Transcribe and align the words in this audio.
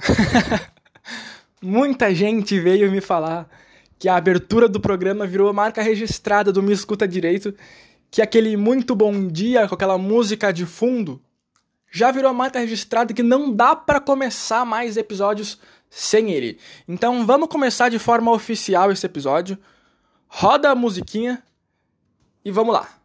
Muita 1.62 2.14
gente 2.14 2.58
veio 2.58 2.90
me 2.90 3.00
falar 3.00 3.48
que 3.98 4.08
a 4.08 4.16
abertura 4.16 4.68
do 4.68 4.80
programa 4.80 5.26
virou 5.26 5.48
a 5.48 5.52
marca 5.52 5.82
registrada 5.82 6.52
do 6.52 6.62
Me 6.62 6.72
Escuta 6.72 7.06
Direito, 7.06 7.54
que 8.10 8.22
aquele 8.22 8.56
muito 8.56 8.94
bom 8.94 9.28
dia 9.28 9.68
com 9.68 9.74
aquela 9.74 9.98
música 9.98 10.52
de 10.52 10.64
fundo 10.64 11.20
já 11.90 12.10
virou 12.10 12.30
a 12.30 12.34
marca 12.34 12.60
registrada 12.60 13.12
que 13.12 13.22
não 13.22 13.52
dá 13.52 13.74
para 13.74 14.00
começar 14.00 14.64
mais 14.64 14.96
episódios 14.96 15.58
sem 15.90 16.30
ele. 16.30 16.58
Então 16.86 17.26
vamos 17.26 17.48
começar 17.48 17.88
de 17.88 17.98
forma 17.98 18.30
oficial 18.30 18.92
esse 18.92 19.04
episódio. 19.04 19.58
Roda 20.28 20.70
a 20.70 20.74
musiquinha 20.74 21.42
e 22.44 22.50
vamos 22.50 22.72
lá. 22.72 22.99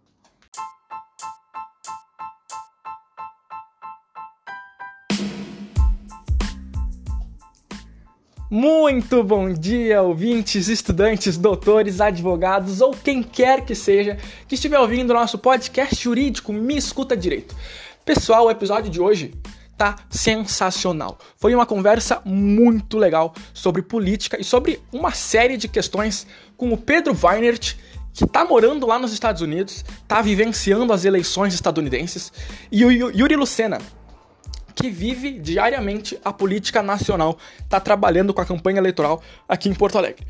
Muito 8.58 9.22
bom 9.22 9.52
dia, 9.52 10.02
ouvintes, 10.02 10.70
estudantes, 10.70 11.38
doutores, 11.38 12.00
advogados 12.00 12.80
ou 12.80 12.92
quem 12.92 13.22
quer 13.22 13.66
que 13.66 13.76
seja 13.76 14.18
que 14.48 14.56
estiver 14.56 14.80
ouvindo 14.80 15.10
o 15.10 15.14
nosso 15.14 15.38
podcast 15.38 16.02
jurídico 16.02 16.54
Me 16.54 16.78
Escuta 16.78 17.18
Direito. 17.18 17.54
Pessoal, 18.06 18.46
o 18.46 18.50
episódio 18.50 18.90
de 18.90 19.02
hoje 19.02 19.34
tá 19.78 19.98
sensacional. 20.10 21.18
Foi 21.36 21.54
uma 21.54 21.66
conversa 21.66 22.22
muito 22.24 22.98
legal 22.98 23.34
sobre 23.54 23.82
política 23.82 24.40
e 24.40 24.44
sobre 24.46 24.82
uma 24.90 25.12
série 25.12 25.58
de 25.58 25.68
questões 25.68 26.26
com 26.56 26.72
o 26.72 26.78
Pedro 26.78 27.14
Weinert, 27.14 27.76
que 28.14 28.26
tá 28.26 28.46
morando 28.46 28.88
lá 28.88 28.98
nos 28.98 29.12
Estados 29.12 29.42
Unidos, 29.42 29.84
tá 30.08 30.22
vivenciando 30.22 30.94
as 30.94 31.04
eleições 31.04 31.54
estadunidenses, 31.54 32.32
e 32.72 32.86
o 32.86 32.90
Yuri 32.90 33.36
Lucena, 33.36 33.80
que 34.76 34.90
vive 34.90 35.40
diariamente 35.40 36.20
a 36.24 36.34
política 36.34 36.84
nacional, 36.84 37.38
está 37.62 37.80
trabalhando 37.80 38.34
com 38.34 38.42
a 38.42 38.46
campanha 38.46 38.80
eleitoral 38.80 39.24
aqui 39.48 39.70
em 39.70 39.74
Porto 39.74 39.98
Alegre. 39.98 40.28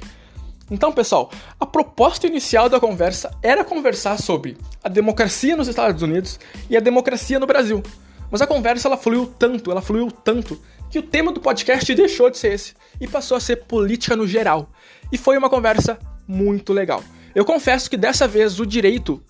Então, 0.69 0.91
pessoal, 0.91 1.31
a 1.59 1.65
proposta 1.65 2.25
inicial 2.25 2.69
da 2.69 2.79
conversa 2.79 3.31
era 3.41 3.63
conversar 3.63 4.19
sobre 4.19 4.57
a 4.83 4.89
democracia 4.89 5.55
nos 5.55 5.67
Estados 5.67 6.01
Unidos 6.01 6.39
e 6.69 6.77
a 6.77 6.79
democracia 6.79 7.39
no 7.39 7.45
Brasil. 7.45 7.83
Mas 8.31 8.41
a 8.41 8.47
conversa 8.47 8.87
ela 8.87 8.97
fluiu 8.97 9.27
tanto, 9.27 9.71
ela 9.71 9.81
fluiu 9.81 10.09
tanto, 10.11 10.59
que 10.89 10.99
o 10.99 11.03
tema 11.03 11.31
do 11.31 11.39
podcast 11.39 11.93
deixou 11.93 12.29
de 12.29 12.37
ser 12.37 12.53
esse 12.53 12.73
e 12.99 13.07
passou 13.07 13.37
a 13.37 13.39
ser 13.39 13.57
política 13.65 14.15
no 14.15 14.27
geral. 14.27 14.69
E 15.11 15.17
foi 15.17 15.37
uma 15.37 15.49
conversa 15.49 15.99
muito 16.27 16.73
legal. 16.73 17.03
Eu 17.35 17.45
confesso 17.45 17.89
que 17.89 17.97
dessa 17.97 18.27
vez 18.27 18.59
o 18.59 18.65
direito 18.65 19.21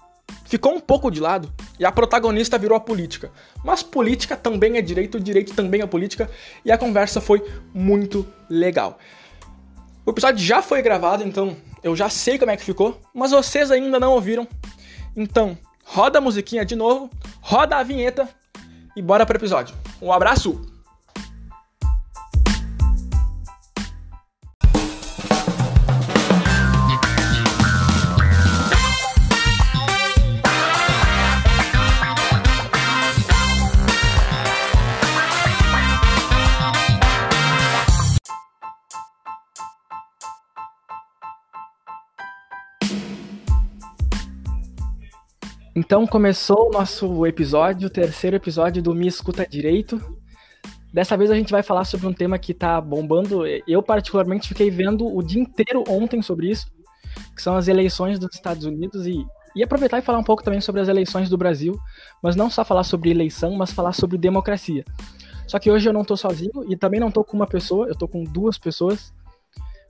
ficou 0.46 0.74
um 0.74 0.80
pouco 0.80 1.10
de 1.10 1.20
lado 1.20 1.52
e 1.80 1.86
a 1.86 1.92
protagonista 1.92 2.58
virou 2.58 2.78
a 2.78 2.80
política. 2.80 3.32
Mas 3.64 3.84
política 3.84 4.36
também 4.36 4.78
é 4.78 4.82
direito, 4.82 5.20
direito 5.20 5.54
também 5.54 5.82
é 5.82 5.86
política 5.86 6.30
e 6.64 6.72
a 6.72 6.78
conversa 6.78 7.20
foi 7.20 7.44
muito 7.74 8.26
legal. 8.50 8.98
O 10.06 10.12
episódio 10.12 10.44
já 10.44 10.62
foi 10.62 10.82
gravado, 10.82 11.24
então 11.24 11.58
eu 11.84 11.96
já 11.96 12.10
sei 12.10 12.38
como 12.38 12.52
é 12.52 12.58
que 12.58 12.64
ficou, 12.64 13.02
mas 13.14 13.32
vocês 13.32 13.72
ainda 13.72 14.00
não 14.00 14.14
ouviram. 14.14 14.48
Então, 15.16 15.58
roda 15.84 16.20
a 16.20 16.22
musiquinha 16.22 16.64
de 16.66 16.76
novo, 16.76 17.10
roda 17.42 17.78
a 17.78 17.84
vinheta 17.84 18.30
e 18.96 19.02
bora 19.02 19.26
pro 19.26 19.38
episódio. 19.38 19.76
Um 20.02 20.12
abraço! 20.12 20.75
Então 45.76 46.08
começou 46.08 46.70
o 46.70 46.72
nosso 46.72 47.26
episódio, 47.26 47.88
o 47.88 47.92
terceiro 47.92 48.38
episódio 48.38 48.82
do 48.82 48.96
Me 48.96 49.08
Escuta 49.08 49.46
Direito. 49.46 50.02
Dessa 50.94 51.18
vez 51.18 51.30
a 51.30 51.36
gente 51.36 51.52
vai 51.52 51.62
falar 51.62 51.84
sobre 51.84 52.08
um 52.08 52.14
tema 52.14 52.40
que 52.40 52.54
tá 52.54 52.80
bombando. 52.80 53.46
Eu, 53.68 53.84
particularmente, 53.84 54.48
fiquei 54.48 54.72
vendo 54.72 55.06
o 55.06 55.22
dia 55.22 55.42
inteiro 55.42 55.84
ontem 55.90 56.22
sobre 56.22 56.50
isso, 56.50 56.68
que 57.36 57.42
são 57.42 57.58
as 57.58 57.68
eleições 57.68 58.18
dos 58.18 58.34
Estados 58.34 58.64
Unidos 58.64 59.06
e, 59.06 59.26
e 59.54 59.62
aproveitar 59.62 60.00
e 60.00 60.02
falar 60.02 60.18
um 60.18 60.24
pouco 60.24 60.42
também 60.42 60.62
sobre 60.62 60.80
as 60.80 60.88
eleições 60.88 61.30
do 61.30 61.38
Brasil, 61.38 61.78
mas 62.24 62.38
não 62.38 62.50
só 62.50 62.64
falar 62.64 62.86
sobre 62.86 63.12
eleição, 63.12 63.54
mas 63.56 63.74
falar 63.74 63.92
sobre 63.92 64.18
democracia. 64.18 64.86
Só 65.46 65.60
que 65.60 65.70
hoje 65.70 65.90
eu 65.90 65.94
não 65.94 66.06
tô 66.06 66.16
sozinho 66.16 66.64
e 66.70 66.78
também 66.78 67.02
não 67.02 67.12
tô 67.12 67.22
com 67.22 67.36
uma 67.36 67.48
pessoa, 67.48 67.86
eu 67.86 67.96
tô 67.96 68.08
com 68.08 68.24
duas 68.24 68.58
pessoas. 68.58 69.14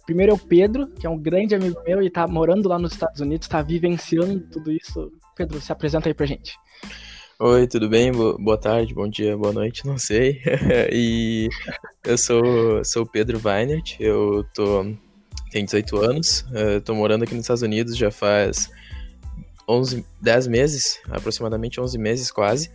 Primeiro 0.08 0.32
é 0.32 0.36
o 0.36 0.40
Pedro, 0.40 0.88
que 0.88 1.06
é 1.06 1.10
um 1.10 1.18
grande 1.18 1.54
amigo 1.54 1.80
meu 1.86 2.02
e 2.02 2.10
tá 2.10 2.28
morando 2.28 2.68
lá 2.68 2.80
nos 2.80 2.94
Estados 2.94 3.22
Unidos, 3.22 3.48
tá 3.48 3.62
vivenciando 3.62 4.40
tudo 4.52 4.72
isso 4.72 5.12
Pedro, 5.36 5.60
se 5.60 5.72
apresenta 5.72 6.08
aí 6.08 6.14
pra 6.14 6.26
gente. 6.26 6.58
Oi, 7.38 7.68
tudo 7.68 7.90
bem? 7.90 8.12
Boa 8.12 8.58
tarde, 8.58 8.94
bom 8.94 9.10
dia, 9.10 9.36
boa 9.36 9.52
noite, 9.52 9.86
não 9.86 9.98
sei. 9.98 10.42
e 10.92 11.50
eu 12.06 12.18
sou, 12.18 12.84
sou 12.86 13.04
o 13.04 13.06
Pedro 13.06 13.42
Weinert, 13.44 13.98
eu 14.00 14.46
tô, 14.56 14.84
tenho 15.52 15.66
18 15.66 15.98
anos, 15.98 16.46
tô 16.86 16.96
morando 16.96 17.24
aqui 17.24 17.34
nos 17.34 17.44
Estados 17.44 17.64
Unidos 17.64 17.98
já 17.98 18.10
faz 18.10 18.72
11, 19.68 20.06
10 20.22 20.48
meses, 20.48 21.02
aproximadamente 21.10 21.82
11 21.82 21.98
meses 21.98 22.32
quase. 22.32 22.72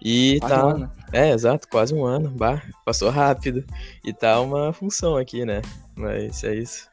E 0.00 0.38
quase 0.38 0.54
tá. 0.54 0.64
Um 0.64 0.68
ano. 0.68 0.92
É, 1.12 1.30
exato, 1.30 1.66
quase 1.68 1.92
um 1.92 2.04
ano. 2.04 2.30
Bah, 2.30 2.62
passou 2.84 3.10
rápido. 3.10 3.64
E 4.04 4.12
tá 4.12 4.40
uma 4.40 4.72
função 4.72 5.16
aqui, 5.16 5.44
né? 5.44 5.60
Mas 5.96 6.44
é 6.44 6.54
isso. 6.54 6.88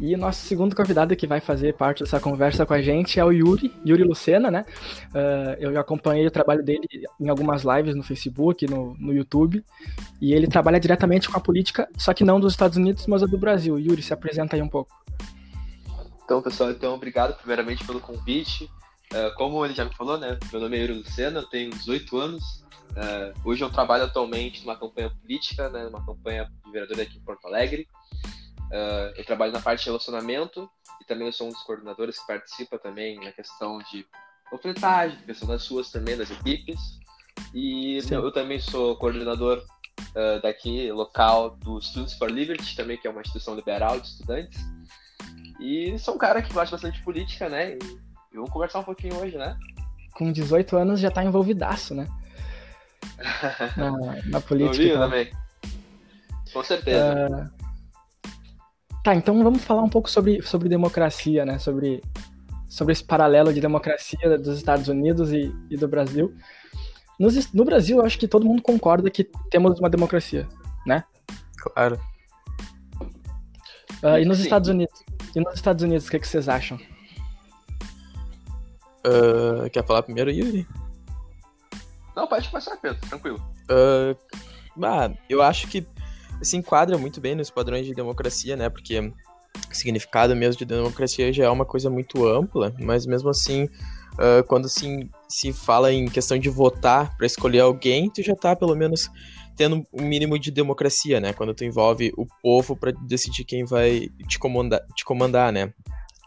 E 0.00 0.14
o 0.14 0.18
nosso 0.18 0.46
segundo 0.46 0.76
convidado 0.76 1.16
que 1.16 1.26
vai 1.26 1.40
fazer 1.40 1.74
parte 1.74 2.04
dessa 2.04 2.20
conversa 2.20 2.64
com 2.64 2.72
a 2.72 2.80
gente 2.80 3.18
é 3.18 3.24
o 3.24 3.32
Yuri, 3.32 3.74
Yuri 3.84 4.04
Lucena, 4.04 4.50
né? 4.50 4.64
Uh, 5.08 5.56
eu 5.58 5.72
já 5.72 5.80
acompanhei 5.80 6.24
o 6.26 6.30
trabalho 6.30 6.62
dele 6.62 6.86
em 7.20 7.28
algumas 7.28 7.64
lives 7.64 7.96
no 7.96 8.02
Facebook, 8.04 8.64
no, 8.68 8.94
no 8.98 9.12
YouTube, 9.12 9.64
e 10.20 10.32
ele 10.32 10.46
trabalha 10.46 10.78
diretamente 10.78 11.28
com 11.28 11.36
a 11.36 11.40
política, 11.40 11.88
só 11.96 12.14
que 12.14 12.22
não 12.22 12.38
dos 12.38 12.52
Estados 12.52 12.76
Unidos, 12.76 13.06
mas 13.08 13.22
do 13.22 13.38
Brasil. 13.38 13.76
Yuri, 13.76 14.00
se 14.00 14.12
apresenta 14.12 14.54
aí 14.54 14.62
um 14.62 14.68
pouco. 14.68 14.94
Então, 16.24 16.40
pessoal, 16.40 16.70
então 16.70 16.94
obrigado 16.94 17.36
primeiramente 17.38 17.84
pelo 17.84 18.00
convite. 18.00 18.70
Uh, 19.12 19.34
como 19.36 19.64
ele 19.64 19.74
já 19.74 19.84
me 19.84 19.94
falou, 19.94 20.16
né? 20.16 20.38
Meu 20.52 20.60
nome 20.60 20.76
é 20.76 20.80
Yuri 20.82 20.92
Lucena, 20.92 21.40
eu 21.40 21.46
tenho 21.46 21.70
18 21.70 22.16
anos. 22.18 22.44
Uh, 22.90 23.32
hoje 23.44 23.64
eu 23.64 23.70
trabalho 23.70 24.04
atualmente 24.04 24.60
numa 24.60 24.76
campanha 24.76 25.10
política, 25.10 25.68
né, 25.68 25.84
numa 25.84 26.04
campanha 26.04 26.50
de 26.64 26.70
vereador 26.70 27.00
aqui 27.00 27.18
em 27.18 27.20
Porto 27.20 27.46
Alegre. 27.46 27.88
Uh, 28.68 29.16
eu 29.16 29.24
trabalho 29.24 29.52
na 29.52 29.60
parte 29.60 29.80
de 29.80 29.86
relacionamento 29.86 30.68
e 31.00 31.04
também 31.04 31.26
eu 31.26 31.32
sou 31.32 31.46
um 31.48 31.50
dos 31.50 31.62
coordenadores 31.62 32.18
que 32.18 32.26
participa 32.26 32.78
também 32.78 33.18
na 33.18 33.32
questão 33.32 33.78
de 33.78 34.06
panfletagem, 34.50 35.18
questão 35.24 35.48
das 35.48 35.62
suas 35.62 35.90
também, 35.90 36.16
das 36.16 36.30
equipes. 36.30 36.78
E 37.54 37.98
eu, 38.10 38.24
eu, 38.24 38.32
também 38.32 38.60
sou 38.60 38.96
coordenador 38.96 39.58
uh, 39.58 40.42
daqui, 40.42 40.90
local, 40.92 41.50
do 41.50 41.80
Students 41.80 42.14
for 42.14 42.30
Liberty, 42.30 42.76
também, 42.76 42.98
que 42.98 43.06
é 43.06 43.10
uma 43.10 43.20
instituição 43.20 43.54
liberal 43.54 43.98
de 43.98 44.06
estudantes. 44.06 44.60
E 45.60 45.98
sou 45.98 46.14
um 46.14 46.18
cara 46.18 46.42
que 46.42 46.52
gosta 46.52 46.76
bastante 46.76 46.98
de 46.98 47.04
política, 47.04 47.48
né? 47.48 47.72
E, 47.72 47.78
e 48.32 48.36
vamos 48.36 48.50
conversar 48.50 48.80
um 48.80 48.84
pouquinho 48.84 49.16
hoje, 49.18 49.36
né? 49.36 49.58
Com 50.12 50.30
18 50.30 50.76
anos 50.76 51.00
já 51.00 51.10
tá 51.10 51.24
envolvidaço, 51.24 51.94
né? 51.94 52.06
na, 53.76 53.92
na 54.26 54.40
política. 54.40 54.98
também. 54.98 55.32
Com 56.52 56.62
certeza. 56.62 57.50
Uh, 57.54 57.57
Tá, 59.08 59.14
então 59.14 59.42
vamos 59.42 59.64
falar 59.64 59.82
um 59.82 59.88
pouco 59.88 60.10
sobre, 60.10 60.42
sobre 60.42 60.68
democracia, 60.68 61.42
né? 61.42 61.58
Sobre, 61.58 62.02
sobre 62.68 62.92
esse 62.92 63.02
paralelo 63.02 63.54
de 63.54 63.58
democracia 63.58 64.36
dos 64.36 64.58
Estados 64.58 64.86
Unidos 64.86 65.32
e, 65.32 65.50
e 65.70 65.78
do 65.78 65.88
Brasil. 65.88 66.36
Nos, 67.18 67.50
no 67.54 67.64
Brasil, 67.64 67.96
eu 67.96 68.04
acho 68.04 68.18
que 68.18 68.28
todo 68.28 68.44
mundo 68.44 68.60
concorda 68.60 69.08
que 69.08 69.24
temos 69.50 69.80
uma 69.80 69.88
democracia, 69.88 70.46
né? 70.84 71.04
Claro. 71.56 71.98
Uh, 74.02 74.18
e 74.20 74.26
nos 74.26 74.36
Sim. 74.36 74.44
Estados 74.44 74.68
Unidos? 74.68 75.02
E 75.34 75.40
nos 75.40 75.54
Estados 75.54 75.82
Unidos, 75.82 76.06
o 76.06 76.10
que, 76.10 76.16
é 76.18 76.20
que 76.20 76.28
vocês 76.28 76.46
acham? 76.46 76.78
Uh, 79.06 79.70
quer 79.72 79.86
falar 79.86 80.02
primeiro, 80.02 80.30
Yuri? 80.30 80.68
Não, 82.14 82.26
pode 82.26 82.46
começar, 82.50 82.76
Pedro, 82.76 83.00
tranquilo. 83.08 83.38
Uh, 83.70 84.14
ah, 84.84 85.10
eu 85.30 85.40
acho 85.40 85.66
que 85.66 85.86
se 86.42 86.56
enquadra 86.56 86.96
muito 86.98 87.20
bem 87.20 87.34
nos 87.34 87.50
padrões 87.50 87.86
de 87.86 87.94
democracia, 87.94 88.56
né? 88.56 88.68
Porque 88.68 88.98
o 89.00 89.12
significado 89.74 90.34
mesmo 90.36 90.58
de 90.58 90.64
democracia 90.64 91.32
já 91.32 91.44
é 91.44 91.50
uma 91.50 91.64
coisa 91.64 91.90
muito 91.90 92.26
ampla, 92.26 92.74
mas 92.78 93.06
mesmo 93.06 93.28
assim, 93.28 93.64
uh, 93.64 94.42
quando 94.46 94.68
se, 94.68 95.08
se 95.28 95.52
fala 95.52 95.92
em 95.92 96.06
questão 96.06 96.38
de 96.38 96.48
votar 96.48 97.16
para 97.16 97.26
escolher 97.26 97.60
alguém, 97.60 98.10
tu 98.10 98.22
já 98.22 98.34
tá 98.34 98.54
pelo 98.54 98.76
menos 98.76 99.10
tendo 99.56 99.84
um 99.92 100.04
mínimo 100.04 100.38
de 100.38 100.52
democracia, 100.52 101.18
né? 101.20 101.32
Quando 101.32 101.52
tu 101.52 101.64
envolve 101.64 102.12
o 102.16 102.24
povo 102.40 102.76
para 102.76 102.92
decidir 102.92 103.44
quem 103.44 103.64
vai 103.64 104.08
te 104.28 104.38
comandar, 104.38 104.80
te 104.94 105.04
comandar, 105.04 105.52
né? 105.52 105.72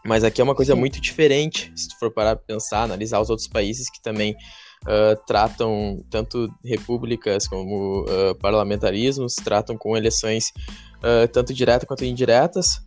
Mas 0.04 0.24
aqui 0.24 0.40
é 0.40 0.44
uma 0.44 0.54
coisa 0.54 0.74
Sim. 0.74 0.80
muito 0.80 1.00
diferente, 1.00 1.72
se 1.74 1.88
tu 1.88 1.98
for 1.98 2.10
parar 2.10 2.36
pra 2.36 2.44
pensar, 2.44 2.82
analisar 2.82 3.20
os 3.20 3.30
outros 3.30 3.48
países 3.48 3.88
que 3.88 4.02
também 4.02 4.36
uh, 4.82 5.16
tratam 5.26 6.04
tanto 6.10 6.48
repúblicas 6.64 7.46
como 7.46 8.02
uh, 8.02 8.34
parlamentarismos, 8.40 9.34
tratam 9.34 9.76
com 9.76 9.96
eleições 9.96 10.52
uh, 10.98 11.28
tanto 11.32 11.52
diretas 11.52 11.86
quanto 11.86 12.04
indiretas, 12.04 12.80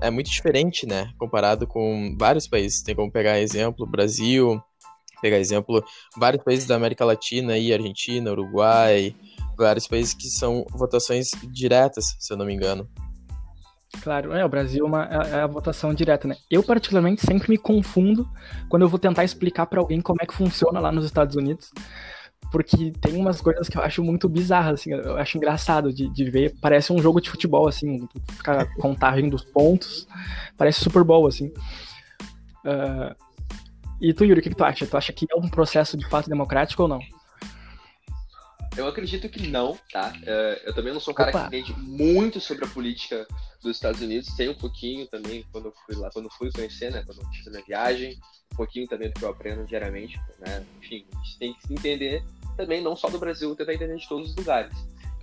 é 0.00 0.10
muito 0.10 0.30
diferente, 0.30 0.86
né? 0.86 1.12
Comparado 1.18 1.66
com 1.66 2.14
vários 2.18 2.46
países. 2.46 2.82
Tem 2.82 2.94
como 2.94 3.10
pegar 3.10 3.40
exemplo 3.40 3.86
Brasil, 3.86 4.60
pegar 5.20 5.38
exemplo 5.38 5.82
vários 6.16 6.42
países 6.42 6.66
da 6.66 6.76
América 6.76 7.04
Latina, 7.04 7.54
aí, 7.54 7.72
Argentina, 7.72 8.30
Uruguai, 8.32 9.14
vários 9.56 9.86
países 9.86 10.14
que 10.14 10.28
são 10.28 10.66
votações 10.70 11.30
diretas, 11.52 12.16
se 12.18 12.32
eu 12.32 12.36
não 12.36 12.46
me 12.46 12.54
engano. 12.54 12.88
Claro, 14.00 14.32
é, 14.32 14.44
o 14.44 14.48
Brasil 14.48 14.84
é, 14.84 14.88
uma, 14.88 15.04
é, 15.04 15.30
é 15.30 15.40
a 15.42 15.46
votação 15.46 15.92
direta, 15.92 16.26
né? 16.26 16.36
Eu, 16.50 16.62
particularmente, 16.62 17.24
sempre 17.24 17.50
me 17.50 17.58
confundo 17.58 18.28
quando 18.68 18.82
eu 18.82 18.88
vou 18.88 18.98
tentar 18.98 19.24
explicar 19.24 19.66
para 19.66 19.80
alguém 19.80 20.00
como 20.00 20.18
é 20.20 20.26
que 20.26 20.34
funciona 20.34 20.80
lá 20.80 20.90
nos 20.90 21.04
Estados 21.04 21.36
Unidos, 21.36 21.70
porque 22.50 22.92
tem 23.00 23.16
umas 23.16 23.40
coisas 23.40 23.68
que 23.68 23.78
eu 23.78 23.82
acho 23.82 24.02
muito 24.02 24.28
bizarras, 24.28 24.80
assim, 24.80 24.92
eu 24.92 25.16
acho 25.16 25.36
engraçado 25.36 25.92
de, 25.92 26.08
de 26.08 26.30
ver, 26.30 26.54
parece 26.60 26.92
um 26.92 26.98
jogo 26.98 27.20
de 27.20 27.30
futebol, 27.30 27.68
assim, 27.68 28.08
ficar 28.32 28.66
contagem 28.76 29.28
dos 29.28 29.44
pontos, 29.44 30.08
parece 30.56 30.80
Super 30.80 31.04
Bowl, 31.04 31.26
assim. 31.26 31.46
Uh, 32.64 33.14
e 34.00 34.12
tu, 34.12 34.24
Yuri, 34.24 34.40
o 34.40 34.42
que, 34.42 34.50
que 34.50 34.56
tu 34.56 34.64
acha? 34.64 34.86
Tu 34.86 34.96
acha 34.96 35.12
que 35.12 35.26
é 35.30 35.36
um 35.36 35.48
processo 35.48 35.96
de 35.96 36.08
fato 36.08 36.28
democrático 36.28 36.82
ou 36.82 36.88
não? 36.88 36.98
Eu 38.76 38.86
acredito 38.86 39.28
que 39.28 39.46
não, 39.48 39.78
tá? 39.92 40.12
Uh, 40.22 40.60
eu 40.64 40.74
também 40.74 40.92
não 40.92 41.00
sou 41.00 41.12
um 41.12 41.14
cara 41.14 41.30
Opa. 41.30 41.48
que 41.48 41.56
entende 41.56 41.78
muito 41.78 42.40
sobre 42.40 42.64
a 42.64 42.68
política 42.68 43.26
dos 43.62 43.76
Estados 43.76 44.00
Unidos, 44.00 44.34
tem 44.34 44.48
um 44.48 44.54
pouquinho 44.54 45.06
também 45.06 45.44
quando 45.52 45.66
eu 45.66 45.74
fui 45.86 45.94
lá, 45.94 46.10
quando 46.10 46.28
fui 46.30 46.50
conhecer, 46.50 46.90
né, 46.90 47.02
quando 47.06 47.20
eu 47.20 47.28
fiz 47.28 47.46
a 47.46 47.50
minha 47.50 47.62
viagem, 47.64 48.18
um 48.52 48.56
pouquinho 48.56 48.88
também 48.88 49.08
do 49.08 49.14
que 49.14 49.24
eu 49.24 49.30
aprendo 49.30 49.64
diariamente, 49.64 50.20
né, 50.40 50.64
enfim, 50.82 51.06
a 51.14 51.24
gente 51.24 51.38
tem 51.38 51.54
que 51.54 51.66
se 51.66 51.72
entender 51.72 52.24
também, 52.56 52.82
não 52.82 52.96
só 52.96 53.08
do 53.08 53.18
Brasil, 53.18 53.54
tentar 53.54 53.74
entender 53.74 53.96
de 53.96 54.08
todos 54.08 54.30
os 54.30 54.36
lugares, 54.36 54.74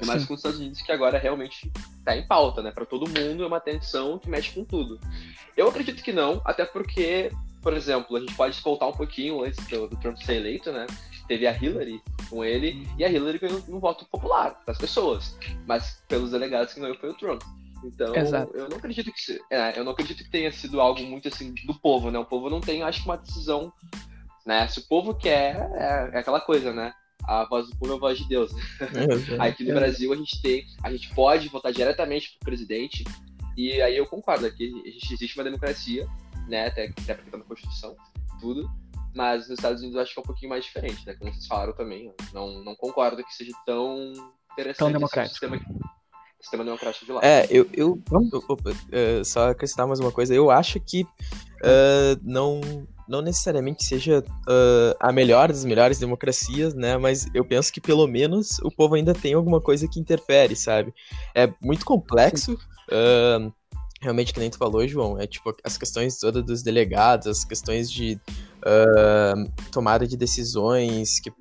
mas 0.05 0.23
com 0.23 0.33
os 0.33 0.39
Estados 0.39 0.59
Unidos 0.59 0.81
que 0.81 0.91
agora 0.91 1.19
realmente 1.19 1.69
está 1.97 2.15
em 2.15 2.25
pauta, 2.25 2.61
né, 2.61 2.71
para 2.71 2.85
todo 2.85 3.09
mundo 3.09 3.43
é 3.43 3.47
uma 3.47 3.59
tensão 3.59 4.17
que 4.17 4.29
mexe 4.29 4.53
com 4.53 4.63
tudo. 4.63 4.99
Eu 5.57 5.67
acredito 5.67 6.01
que 6.01 6.13
não, 6.13 6.41
até 6.45 6.63
porque, 6.63 7.31
por 7.61 7.73
exemplo, 7.73 8.15
a 8.15 8.19
gente 8.21 8.33
pode 8.35 8.59
voltar 8.61 8.87
um 8.87 8.93
pouquinho 8.93 9.43
antes 9.43 9.65
do, 9.67 9.89
do 9.89 9.97
Trump 9.97 10.17
ser 10.19 10.35
eleito, 10.35 10.71
né, 10.71 10.87
teve 11.29 11.45
a 11.45 11.55
Hillary 11.55 12.01
com 12.27 12.43
ele, 12.43 12.85
e 12.97 13.05
a 13.05 13.09
Hillary 13.09 13.37
ganhou 13.37 13.63
no 13.67 13.79
voto 13.79 14.03
popular 14.05 14.59
das 14.65 14.77
pessoas, 14.79 15.37
mas 15.67 16.03
pelos 16.07 16.31
delegados 16.31 16.73
que 16.73 16.79
ganhou 16.79 16.97
foi 16.97 17.11
o 17.11 17.13
Trump. 17.13 17.41
Então, 17.83 18.13
Exato. 18.13 18.51
eu 18.57 18.67
não 18.67 18.77
acredito 18.77 19.11
que 19.13 19.39
é, 19.49 19.79
eu 19.79 19.85
não 19.85 19.93
acredito 19.93 20.23
que 20.23 20.29
tenha 20.29 20.51
sido 20.51 20.81
algo 20.81 21.01
muito 21.03 21.27
assim 21.27 21.53
do 21.65 21.73
povo, 21.73 22.11
né? 22.11 22.19
O 22.19 22.25
povo 22.25 22.49
não 22.49 22.59
tem, 22.59 22.81
acho 22.81 23.03
que 23.03 23.07
uma 23.07 23.17
decisão, 23.17 23.71
né? 24.45 24.67
Se 24.67 24.79
o 24.79 24.87
povo 24.87 25.13
quer, 25.13 25.55
é, 25.75 26.09
é 26.13 26.19
aquela 26.19 26.41
coisa, 26.41 26.73
né? 26.73 26.91
A 27.23 27.45
voz 27.45 27.69
do 27.69 27.77
povo 27.77 27.93
é 27.93 27.95
a 27.95 27.99
voz 27.99 28.17
de 28.17 28.27
Deus. 28.27 28.51
É, 28.81 29.37
Aqui 29.47 29.63
no 29.63 29.75
Brasil 29.75 30.11
a 30.11 30.15
gente 30.15 30.41
tem, 30.41 30.65
a 30.83 30.91
gente 30.91 31.13
pode 31.13 31.47
votar 31.47 31.71
diretamente 31.71 32.31
pro 32.31 32.49
presidente 32.49 33.03
e 33.55 33.79
aí 33.81 33.95
eu 33.95 34.07
concordo 34.07 34.49
gente 34.89 35.13
existe 35.13 35.37
uma 35.37 35.43
democracia, 35.43 36.07
né? 36.49 36.67
Até, 36.67 36.85
até 36.85 37.13
porque 37.13 37.29
tá 37.29 37.37
na 37.37 37.43
Constituição, 37.43 37.95
tudo. 38.41 38.69
Mas 39.19 39.49
nos 39.49 39.59
Estados 39.59 39.81
Unidos 39.81 39.97
eu 39.97 40.01
acho 40.01 40.13
que 40.13 40.19
é 40.21 40.21
um 40.21 40.25
pouquinho 40.25 40.49
mais 40.49 40.63
diferente, 40.63 41.05
né? 41.05 41.13
Como 41.13 41.29
vocês 41.29 41.45
falaram 41.45 41.73
também. 41.73 42.09
Não, 42.33 42.63
não 42.63 42.73
concordo 42.73 43.21
que 43.21 43.35
seja 43.35 43.51
tão 43.65 44.13
interessante 44.53 44.77
tão 44.77 44.91
democrático. 44.93 45.33
sistema 45.33 45.59
sistema 46.39 46.63
democrático 46.63 47.05
de 47.05 47.11
lá. 47.11 47.19
É, 47.21 47.45
eu, 47.49 47.67
eu, 47.73 48.01
eu 48.09 48.43
opa, 48.47 48.69
uh, 48.69 49.25
só 49.25 49.49
acrescentar 49.49 49.85
mais 49.85 49.99
uma 49.99 50.09
coisa, 50.09 50.33
eu 50.33 50.49
acho 50.49 50.79
que 50.79 51.01
uh, 51.03 52.17
não, 52.23 52.61
não 53.09 53.21
necessariamente 53.21 53.83
seja 53.83 54.19
uh, 54.19 54.95
a 55.01 55.11
melhor 55.11 55.49
das 55.49 55.65
melhores 55.65 55.99
democracias, 55.99 56.73
né? 56.73 56.97
Mas 56.97 57.27
eu 57.33 57.43
penso 57.43 57.73
que 57.73 57.81
pelo 57.81 58.07
menos 58.07 58.57
o 58.59 58.71
povo 58.71 58.95
ainda 58.95 59.13
tem 59.13 59.33
alguma 59.33 59.59
coisa 59.59 59.85
que 59.85 59.99
interfere, 59.99 60.55
sabe? 60.55 60.93
É 61.35 61.51
muito 61.61 61.85
complexo. 61.85 62.57
realmente, 64.01 64.33
que 64.33 64.39
nem 64.39 64.49
tu 64.49 64.57
falou, 64.57 64.87
João, 64.87 65.19
é 65.19 65.27
tipo 65.27 65.53
as 65.61 65.77
questões 65.77 66.17
todas 66.17 66.41
dos 66.41 66.63
delegados, 66.63 67.27
as 67.27 67.43
questões 67.43 67.91
de 67.91 68.17
tomada 69.71 70.07
de 70.07 70.17
decisões 70.17 71.19
que 71.19 71.31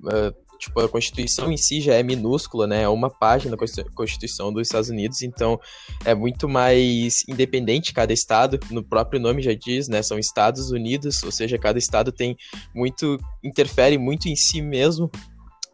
tipo, 0.59 0.79
a 0.81 0.89
Constituição 0.89 1.51
em 1.51 1.57
si 1.57 1.79
já 1.79 1.95
é 1.95 2.03
minúscula, 2.03 2.67
né? 2.67 2.83
É 2.83 2.89
uma 2.89 3.09
página 3.09 3.55
da 3.55 3.83
Constituição 3.95 4.51
dos 4.51 4.67
Estados 4.67 4.89
Unidos, 4.89 5.21
então 5.23 5.59
é 6.03 6.13
muito 6.13 6.47
mais 6.47 7.23
independente 7.27 7.93
cada 7.93 8.11
estado, 8.11 8.59
no 8.69 8.83
próprio 8.83 9.19
nome 9.19 9.41
já 9.41 9.53
diz, 9.53 9.87
né? 9.87 10.03
São 10.03 10.19
Estados 10.19 10.69
Unidos, 10.69 11.23
ou 11.23 11.31
seja, 11.31 11.57
cada 11.57 11.79
estado 11.79 12.11
tem 12.11 12.35
muito, 12.75 13.17
interfere 13.43 13.97
muito 13.97 14.27
em 14.27 14.35
si 14.35 14.61
mesmo. 14.61 15.09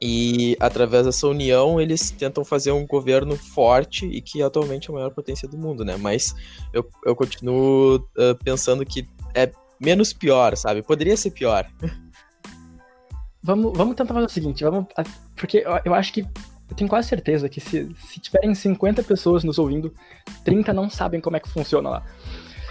E 0.01 0.57
através 0.59 1.05
dessa 1.05 1.25
união 1.25 1.79
eles 1.79 2.11
tentam 2.11 2.43
fazer 2.43 2.71
um 2.71 2.85
governo 2.85 3.35
forte 3.37 4.05
e 4.05 4.21
que 4.21 4.43
atualmente 4.43 4.89
é 4.89 4.91
a 4.91 4.95
maior 4.95 5.09
potência 5.09 5.47
do 5.47 5.57
mundo, 5.57 5.83
né? 5.83 5.95
Mas 5.97 6.35
eu, 6.73 6.87
eu 7.05 7.15
continuo 7.15 7.95
uh, 7.95 8.35
pensando 8.43 8.85
que 8.85 9.07
é 9.33 9.49
menos 9.79 10.13
pior, 10.13 10.55
sabe? 10.55 10.81
Poderia 10.81 11.17
ser 11.17 11.31
pior. 11.31 11.65
Vamos, 13.41 13.77
vamos 13.77 13.95
tentar 13.95 14.13
fazer 14.13 14.25
o 14.25 14.29
seguinte, 14.29 14.63
vamos. 14.63 14.87
Porque 15.35 15.57
eu, 15.59 15.79
eu 15.85 15.93
acho 15.93 16.11
que. 16.11 16.21
Eu 16.67 16.75
tenho 16.75 16.89
quase 16.89 17.07
certeza 17.07 17.47
que 17.47 17.61
se, 17.61 17.95
se 18.07 18.19
tiverem 18.19 18.55
50 18.55 19.03
pessoas 19.03 19.43
nos 19.43 19.59
ouvindo, 19.59 19.93
30 20.43 20.73
não 20.73 20.89
sabem 20.89 21.21
como 21.21 21.37
é 21.37 21.39
que 21.39 21.47
funciona 21.47 21.89
lá. 21.89 22.03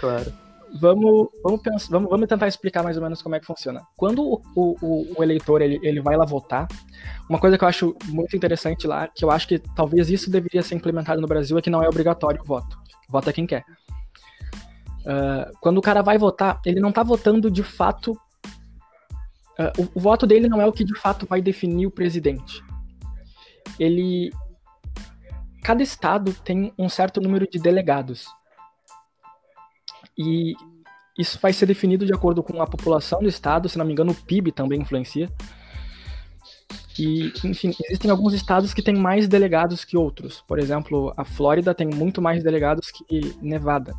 Claro. 0.01 0.33
Vamos, 0.81 1.29
vamos, 1.41 1.61
pensar, 1.61 1.87
vamos, 1.89 2.09
vamos 2.09 2.27
tentar 2.27 2.49
explicar 2.49 2.83
mais 2.83 2.97
ou 2.97 3.03
menos 3.03 3.21
como 3.21 3.35
é 3.35 3.39
que 3.39 3.45
funciona. 3.45 3.81
Quando 3.95 4.21
o, 4.21 4.41
o, 4.53 5.13
o 5.17 5.23
eleitor 5.23 5.61
ele, 5.61 5.79
ele 5.81 6.01
vai 6.01 6.17
lá 6.17 6.25
votar, 6.25 6.67
uma 7.29 7.39
coisa 7.39 7.57
que 7.57 7.63
eu 7.63 7.67
acho 7.69 7.95
muito 8.07 8.35
interessante 8.35 8.85
lá, 8.85 9.07
que 9.07 9.23
eu 9.23 9.31
acho 9.31 9.47
que 9.47 9.59
talvez 9.59 10.09
isso 10.09 10.29
deveria 10.29 10.61
ser 10.61 10.75
implementado 10.75 11.21
no 11.21 11.27
Brasil, 11.27 11.57
é 11.57 11.61
que 11.61 11.69
não 11.69 11.81
é 11.81 11.87
obrigatório 11.87 12.41
o 12.41 12.45
voto. 12.45 12.77
Vota 13.07 13.31
quem 13.31 13.47
quer. 13.47 13.63
Uh, 15.05 15.55
quando 15.61 15.77
o 15.77 15.81
cara 15.81 16.01
vai 16.01 16.17
votar, 16.17 16.59
ele 16.65 16.79
não 16.79 16.91
tá 16.91 17.03
votando 17.03 17.49
de 17.51 17.63
fato 17.63 18.19
Uh, 19.57 19.83
o, 19.83 19.91
o, 19.95 19.99
voto 20.01 20.27
dele 20.27 20.49
não 20.49 20.61
é 20.61 20.65
o 20.65 20.73
que 20.73 20.83
de 20.83 20.93
fato 20.99 21.25
vai 21.25 21.41
definir 21.41 21.87
o 21.87 21.91
presidente. 21.91 22.61
Ele. 23.79 24.29
Cada 25.63 25.81
estado 25.81 26.33
tem 26.43 26.73
um 26.77 26.89
certo 26.89 27.21
número 27.21 27.47
de 27.49 27.57
delegados. 27.57 28.27
E 30.17 30.53
isso 31.17 31.39
vai 31.41 31.53
ser 31.53 31.65
definido 31.65 32.05
de 32.05 32.13
acordo 32.13 32.43
com 32.43 32.61
a 32.61 32.67
população 32.67 33.19
do 33.19 33.29
estado, 33.29 33.67
se 33.67 33.77
não 33.77 33.85
me 33.85 33.93
engano, 33.93 34.11
o 34.11 34.15
PIB 34.15 34.51
também 34.51 34.81
influencia. 34.81 35.29
E, 36.99 37.33
enfim, 37.43 37.73
existem 37.85 38.11
alguns 38.11 38.33
estados 38.33 38.73
que 38.73 38.81
têm 38.81 38.95
mais 38.95 39.27
delegados 39.27 39.83
que 39.83 39.97
outros. 39.97 40.43
Por 40.47 40.59
exemplo, 40.59 41.13
a 41.17 41.25
Flórida 41.25 41.73
tem 41.73 41.87
muito 41.87 42.21
mais 42.21 42.43
delegados 42.43 42.91
que 42.91 43.35
Nevada. 43.41 43.93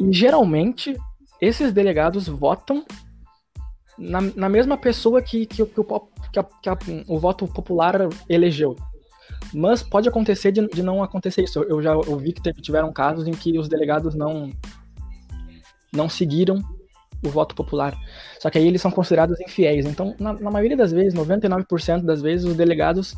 E 0.00 0.12
geralmente 0.12 0.96
esses 1.40 1.72
delegados 1.72 2.26
votam 2.26 2.84
na, 3.98 4.20
na 4.34 4.48
mesma 4.48 4.78
pessoa 4.78 5.20
que, 5.20 5.44
que, 5.44 5.64
que, 5.64 5.80
o, 5.80 5.84
que, 6.32 6.38
a, 6.38 6.44
que 6.44 6.68
a, 6.70 6.78
o 7.06 7.18
voto 7.18 7.46
popular 7.46 8.08
elegeu. 8.28 8.74
Mas 9.52 9.82
pode 9.82 10.08
acontecer 10.08 10.52
de, 10.52 10.66
de 10.68 10.82
não 10.82 11.02
acontecer 11.02 11.42
isso. 11.42 11.62
Eu 11.62 11.82
já 11.82 11.94
ouvi 11.94 12.32
que 12.32 12.52
tiveram 12.54 12.92
casos 12.92 13.26
em 13.26 13.32
que 13.32 13.58
os 13.58 13.68
delegados 13.68 14.14
não, 14.14 14.50
não 15.92 16.08
seguiram 16.08 16.62
o 17.22 17.28
voto 17.28 17.54
popular. 17.54 17.94
Só 18.38 18.48
que 18.48 18.56
aí 18.56 18.66
eles 18.66 18.80
são 18.80 18.90
considerados 18.90 19.38
infiéis. 19.40 19.84
Então, 19.84 20.14
na, 20.18 20.32
na 20.32 20.50
maioria 20.50 20.76
das 20.76 20.92
vezes, 20.92 21.14
99% 21.14 22.02
das 22.04 22.22
vezes, 22.22 22.46
os 22.46 22.56
delegados 22.56 23.14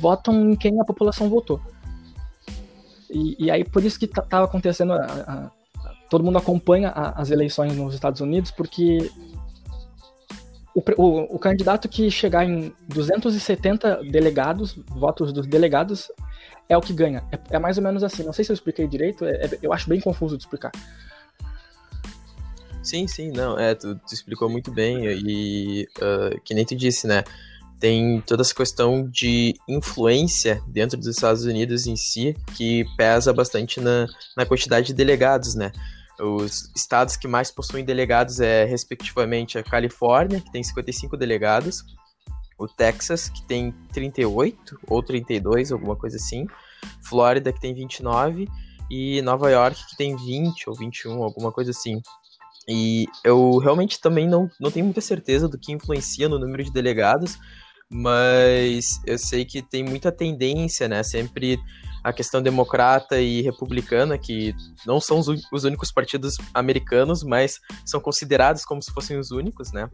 votam 0.00 0.50
em 0.50 0.56
quem 0.56 0.80
a 0.80 0.84
população 0.84 1.28
votou. 1.28 1.60
E, 3.08 3.44
e 3.44 3.50
aí, 3.50 3.64
por 3.64 3.84
isso 3.84 3.98
que 3.98 4.06
estava 4.06 4.26
tá, 4.28 4.44
acontecendo 4.44 4.92
a, 4.92 5.04
a, 5.04 5.50
todo 6.10 6.24
mundo 6.24 6.36
acompanha 6.36 6.88
a, 6.88 7.22
as 7.22 7.30
eleições 7.30 7.74
nos 7.74 7.94
Estados 7.94 8.20
Unidos 8.20 8.50
porque 8.50 9.10
o, 10.74 10.82
o, 10.96 11.36
o, 11.36 11.38
candidato 11.38 11.88
que 11.88 12.10
chegar 12.10 12.44
em 12.44 12.72
270 12.88 14.02
delegados, 14.10 14.78
votos 14.88 15.32
dos 15.32 15.46
delegados, 15.46 16.10
é 16.68 16.76
o 16.76 16.80
que 16.80 16.92
ganha. 16.92 17.24
É, 17.32 17.56
é 17.56 17.58
mais 17.58 17.76
ou 17.78 17.82
menos 17.82 18.02
assim. 18.02 18.22
Não 18.22 18.32
sei 18.32 18.44
se 18.44 18.52
eu 18.52 18.54
expliquei 18.54 18.86
direito, 18.86 19.24
é, 19.24 19.46
é, 19.46 19.58
eu 19.62 19.72
acho 19.72 19.88
bem 19.88 20.00
confuso 20.00 20.36
de 20.36 20.42
explicar. 20.42 20.72
Sim, 22.82 23.06
sim, 23.06 23.30
não, 23.30 23.58
é, 23.58 23.74
tu, 23.74 23.94
tu 23.94 24.14
explicou 24.14 24.48
muito 24.48 24.72
bem 24.72 25.04
e 25.04 25.86
uh, 25.98 26.40
que 26.42 26.54
nem 26.54 26.64
tu 26.64 26.74
disse, 26.74 27.06
né? 27.06 27.22
Tem 27.78 28.20
toda 28.22 28.42
essa 28.42 28.54
questão 28.54 29.08
de 29.08 29.54
influência 29.68 30.62
dentro 30.66 30.96
dos 30.96 31.08
Estados 31.08 31.44
Unidos 31.44 31.86
em 31.86 31.96
si 31.96 32.34
que 32.56 32.84
pesa 32.96 33.32
bastante 33.32 33.80
na, 33.80 34.06
na 34.36 34.46
quantidade 34.46 34.88
de 34.88 34.94
delegados, 34.94 35.54
né? 35.54 35.72
Os 36.20 36.70
estados 36.76 37.16
que 37.16 37.26
mais 37.26 37.50
possuem 37.50 37.84
delegados 37.84 38.40
é, 38.40 38.64
respectivamente, 38.64 39.58
a 39.58 39.62
Califórnia, 39.62 40.40
que 40.40 40.52
tem 40.52 40.62
55 40.62 41.16
delegados, 41.16 41.84
o 42.58 42.68
Texas, 42.68 43.28
que 43.28 43.42
tem 43.42 43.72
38 43.92 44.78
ou 44.86 45.02
32, 45.02 45.72
alguma 45.72 45.96
coisa 45.96 46.16
assim, 46.16 46.46
Flórida, 47.02 47.52
que 47.52 47.60
tem 47.60 47.74
29, 47.74 48.46
e 48.90 49.22
Nova 49.22 49.50
York, 49.50 49.86
que 49.88 49.96
tem 49.96 50.16
20 50.16 50.68
ou 50.68 50.76
21, 50.76 51.22
alguma 51.22 51.50
coisa 51.50 51.70
assim. 51.70 52.02
E 52.68 53.06
eu 53.24 53.56
realmente 53.58 54.00
também 54.00 54.28
não, 54.28 54.50
não 54.60 54.70
tenho 54.70 54.84
muita 54.84 55.00
certeza 55.00 55.48
do 55.48 55.58
que 55.58 55.72
influencia 55.72 56.28
no 56.28 56.38
número 56.38 56.62
de 56.62 56.72
delegados, 56.72 57.38
mas 57.88 59.00
eu 59.06 59.18
sei 59.18 59.44
que 59.44 59.62
tem 59.62 59.82
muita 59.82 60.12
tendência, 60.12 60.86
né? 60.86 61.02
Sempre 61.02 61.58
a 62.02 62.12
questão 62.12 62.42
democrata 62.42 63.20
e 63.20 63.42
republicana, 63.42 64.16
que 64.16 64.54
não 64.86 65.00
são 65.00 65.20
os 65.52 65.64
únicos 65.64 65.92
partidos 65.92 66.36
americanos, 66.54 67.22
mas 67.22 67.58
são 67.84 68.00
considerados 68.00 68.64
como 68.64 68.82
se 68.82 68.92
fossem 68.92 69.18
os 69.18 69.30
únicos, 69.30 69.72
né? 69.72 69.88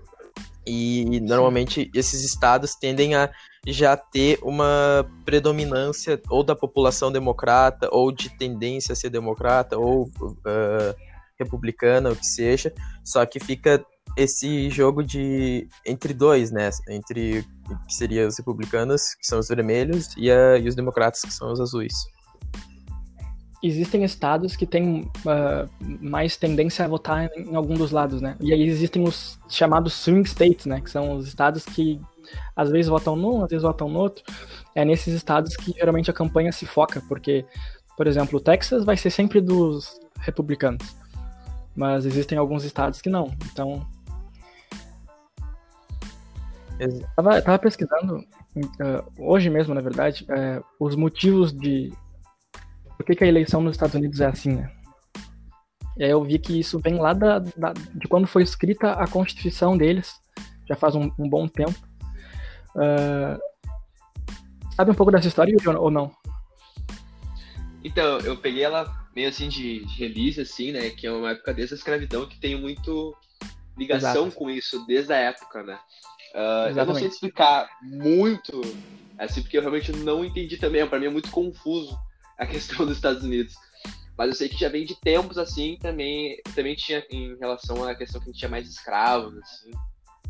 E 0.66 1.20
normalmente 1.20 1.90
esses 1.94 2.24
estados 2.24 2.74
tendem 2.74 3.14
a 3.14 3.30
já 3.66 3.96
ter 3.96 4.38
uma 4.42 5.08
predominância 5.24 6.20
ou 6.28 6.42
da 6.42 6.56
população 6.56 7.10
democrata, 7.10 7.88
ou 7.92 8.10
de 8.10 8.36
tendência 8.36 8.92
a 8.92 8.96
ser 8.96 9.10
democrata, 9.10 9.78
ou 9.78 10.04
uh, 10.04 10.94
republicana, 11.38 12.10
o 12.10 12.16
que 12.16 12.26
seja, 12.26 12.72
só 13.04 13.24
que 13.24 13.38
fica 13.38 13.84
esse 14.16 14.70
jogo 14.70 15.02
de 15.02 15.68
entre 15.84 16.14
dois, 16.14 16.50
né? 16.50 16.70
Entre 16.88 17.44
que 17.86 17.94
seria 17.94 18.26
os 18.26 18.38
republicanos, 18.38 19.14
que 19.14 19.26
são 19.26 19.38
os 19.38 19.48
vermelhos, 19.48 20.14
e, 20.16 20.30
a, 20.30 20.58
e 20.58 20.68
os 20.68 20.74
democratas, 20.74 21.20
que 21.20 21.32
são 21.32 21.52
os 21.52 21.60
azuis. 21.60 21.94
Existem 23.62 24.04
estados 24.04 24.54
que 24.54 24.66
têm 24.66 25.00
uh, 25.00 25.68
mais 26.00 26.36
tendência 26.36 26.84
a 26.84 26.88
votar 26.88 27.28
em, 27.36 27.50
em 27.50 27.56
algum 27.56 27.74
dos 27.74 27.90
lados, 27.90 28.20
né? 28.20 28.36
E 28.40 28.52
aí 28.52 28.62
existem 28.62 29.02
os 29.02 29.38
chamados 29.48 29.92
swing 29.94 30.28
states, 30.28 30.66
né? 30.66 30.80
Que 30.80 30.90
são 30.90 31.16
os 31.16 31.26
estados 31.26 31.64
que 31.64 32.00
às 32.54 32.70
vezes 32.70 32.88
votam 32.88 33.16
num, 33.16 33.42
às 33.42 33.50
vezes 33.50 33.62
votam 33.62 33.88
no 33.88 33.98
outro. 33.98 34.22
É 34.74 34.84
nesses 34.84 35.14
estados 35.14 35.56
que 35.56 35.72
geralmente 35.72 36.10
a 36.10 36.14
campanha 36.14 36.52
se 36.52 36.66
foca, 36.66 37.02
porque, 37.08 37.44
por 37.96 38.06
exemplo, 38.06 38.38
o 38.38 38.42
Texas 38.42 38.84
vai 38.84 38.96
ser 38.96 39.10
sempre 39.10 39.40
dos 39.40 39.98
republicanos. 40.20 40.94
Mas 41.74 42.06
existem 42.06 42.38
alguns 42.38 42.64
estados 42.64 43.00
que 43.00 43.10
não. 43.10 43.34
Então, 43.52 43.86
eu 46.78 47.06
tava, 47.16 47.42
tava 47.42 47.58
pesquisando, 47.58 48.18
uh, 48.18 49.12
hoje 49.18 49.48
mesmo, 49.48 49.74
na 49.74 49.80
verdade, 49.80 50.24
uh, 50.24 50.64
os 50.78 50.94
motivos 50.94 51.52
de 51.52 51.92
por 52.96 53.04
que, 53.04 53.14
que, 53.14 53.24
a 53.24 53.28
eleição 53.28 53.60
nos 53.60 53.72
Estados 53.72 53.94
Unidos 53.94 54.20
é 54.20 54.26
assim, 54.26 54.56
né? 54.56 54.72
E 55.96 56.04
aí 56.04 56.10
eu 56.10 56.22
vi 56.22 56.38
que 56.38 56.58
isso 56.58 56.78
vem 56.78 56.98
lá 56.98 57.12
da, 57.12 57.38
da, 57.38 57.72
de 57.72 58.06
quando 58.08 58.26
foi 58.26 58.42
escrita 58.42 58.92
a 58.92 59.06
Constituição 59.06 59.76
deles, 59.76 60.14
já 60.68 60.76
faz 60.76 60.94
um, 60.94 61.10
um 61.18 61.28
bom 61.28 61.48
tempo. 61.48 61.78
Uh, 62.74 63.40
sabe 64.74 64.90
um 64.90 64.94
pouco 64.94 65.12
dessa 65.12 65.28
história 65.28 65.56
ou 65.78 65.90
não? 65.90 66.10
Então, 67.82 68.18
eu 68.18 68.36
peguei 68.36 68.64
ela 68.64 69.06
meio 69.14 69.28
assim 69.28 69.48
de, 69.48 69.84
de 69.86 69.94
release, 69.98 70.40
assim, 70.40 70.72
né? 70.72 70.90
Que 70.90 71.06
é 71.06 71.12
uma 71.12 71.30
época 71.30 71.54
desde 71.54 71.74
a 71.74 71.78
escravidão 71.78 72.26
que 72.26 72.38
tem 72.38 72.60
muito 72.60 73.16
ligação 73.78 74.26
Exato. 74.26 74.36
com 74.36 74.50
isso 74.50 74.84
desde 74.86 75.12
a 75.12 75.16
época, 75.16 75.62
né? 75.62 75.78
Uh, 76.36 76.78
eu 76.78 76.84
não 76.84 76.94
sei 76.94 77.08
explicar 77.08 77.66
muito, 77.82 78.60
assim, 79.18 79.40
porque 79.40 79.56
eu 79.56 79.62
realmente 79.62 79.90
não 79.90 80.22
entendi 80.22 80.58
também. 80.58 80.86
Para 80.86 81.00
mim 81.00 81.06
é 81.06 81.10
muito 81.10 81.30
confuso 81.30 81.98
a 82.38 82.44
questão 82.46 82.84
dos 82.84 82.96
Estados 82.96 83.24
Unidos. 83.24 83.54
Mas 84.18 84.28
eu 84.28 84.34
sei 84.34 84.48
que 84.48 84.58
já 84.58 84.68
vem 84.68 84.84
de 84.84 84.94
tempos 85.00 85.38
assim, 85.38 85.78
também, 85.80 86.38
também 86.54 86.74
tinha 86.74 87.02
em 87.10 87.36
relação 87.38 87.84
à 87.84 87.94
questão 87.94 88.20
que 88.20 88.28
a 88.28 88.32
gente 88.32 88.38
tinha 88.38 88.50
mais 88.50 88.68
escravos, 88.68 89.34
assim, 89.38 89.70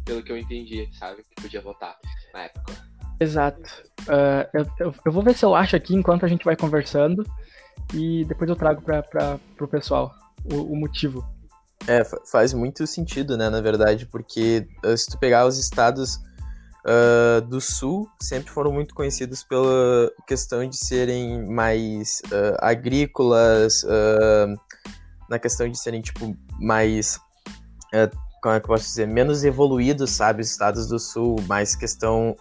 pelo 0.04 0.22
que 0.22 0.30
eu 0.30 0.38
entendi, 0.38 0.88
sabe? 0.96 1.22
Que 1.22 1.42
podia 1.42 1.60
votar 1.60 1.96
na 2.32 2.44
época. 2.44 2.72
Exato. 3.18 3.60
Uh, 4.02 4.46
eu, 4.52 4.66
eu, 4.78 4.94
eu, 5.04 5.12
vou 5.12 5.22
ver 5.22 5.34
se 5.34 5.44
eu 5.44 5.54
acho 5.54 5.74
aqui 5.74 5.94
enquanto 5.94 6.24
a 6.24 6.28
gente 6.28 6.44
vai 6.44 6.54
conversando 6.54 7.24
e 7.94 8.24
depois 8.24 8.48
eu 8.48 8.56
trago 8.56 8.82
para 8.82 9.40
o 9.60 9.68
pessoal 9.68 10.14
o, 10.52 10.72
o 10.72 10.76
motivo. 10.76 11.24
É, 11.88 12.02
faz 12.30 12.52
muito 12.52 12.84
sentido, 12.84 13.36
né, 13.36 13.48
na 13.48 13.60
verdade, 13.60 14.06
porque 14.06 14.66
uh, 14.84 14.96
se 14.96 15.06
tu 15.06 15.16
pegar 15.18 15.46
os 15.46 15.56
estados 15.56 16.16
uh, 16.84 17.40
do 17.42 17.60
sul, 17.60 18.08
sempre 18.20 18.50
foram 18.50 18.72
muito 18.72 18.92
conhecidos 18.92 19.44
pela 19.44 20.10
questão 20.26 20.68
de 20.68 20.76
serem 20.76 21.48
mais 21.48 22.20
uh, 22.26 22.56
agrícolas, 22.58 23.84
na 25.30 25.38
questão 25.38 25.68
de 25.68 25.78
serem, 25.78 26.00
tipo, 26.00 26.36
mais, 26.60 27.18
como 28.42 28.54
é 28.54 28.60
que 28.60 28.66
eu 28.66 28.74
posso 28.74 28.84
dizer, 28.84 29.06
menos 29.06 29.44
evoluídos, 29.44 30.10
sabe, 30.10 30.42
os 30.42 30.50
estados 30.50 30.88
do 30.88 30.98
sul, 30.98 31.36
mais 31.48 31.74
questão 31.74 32.36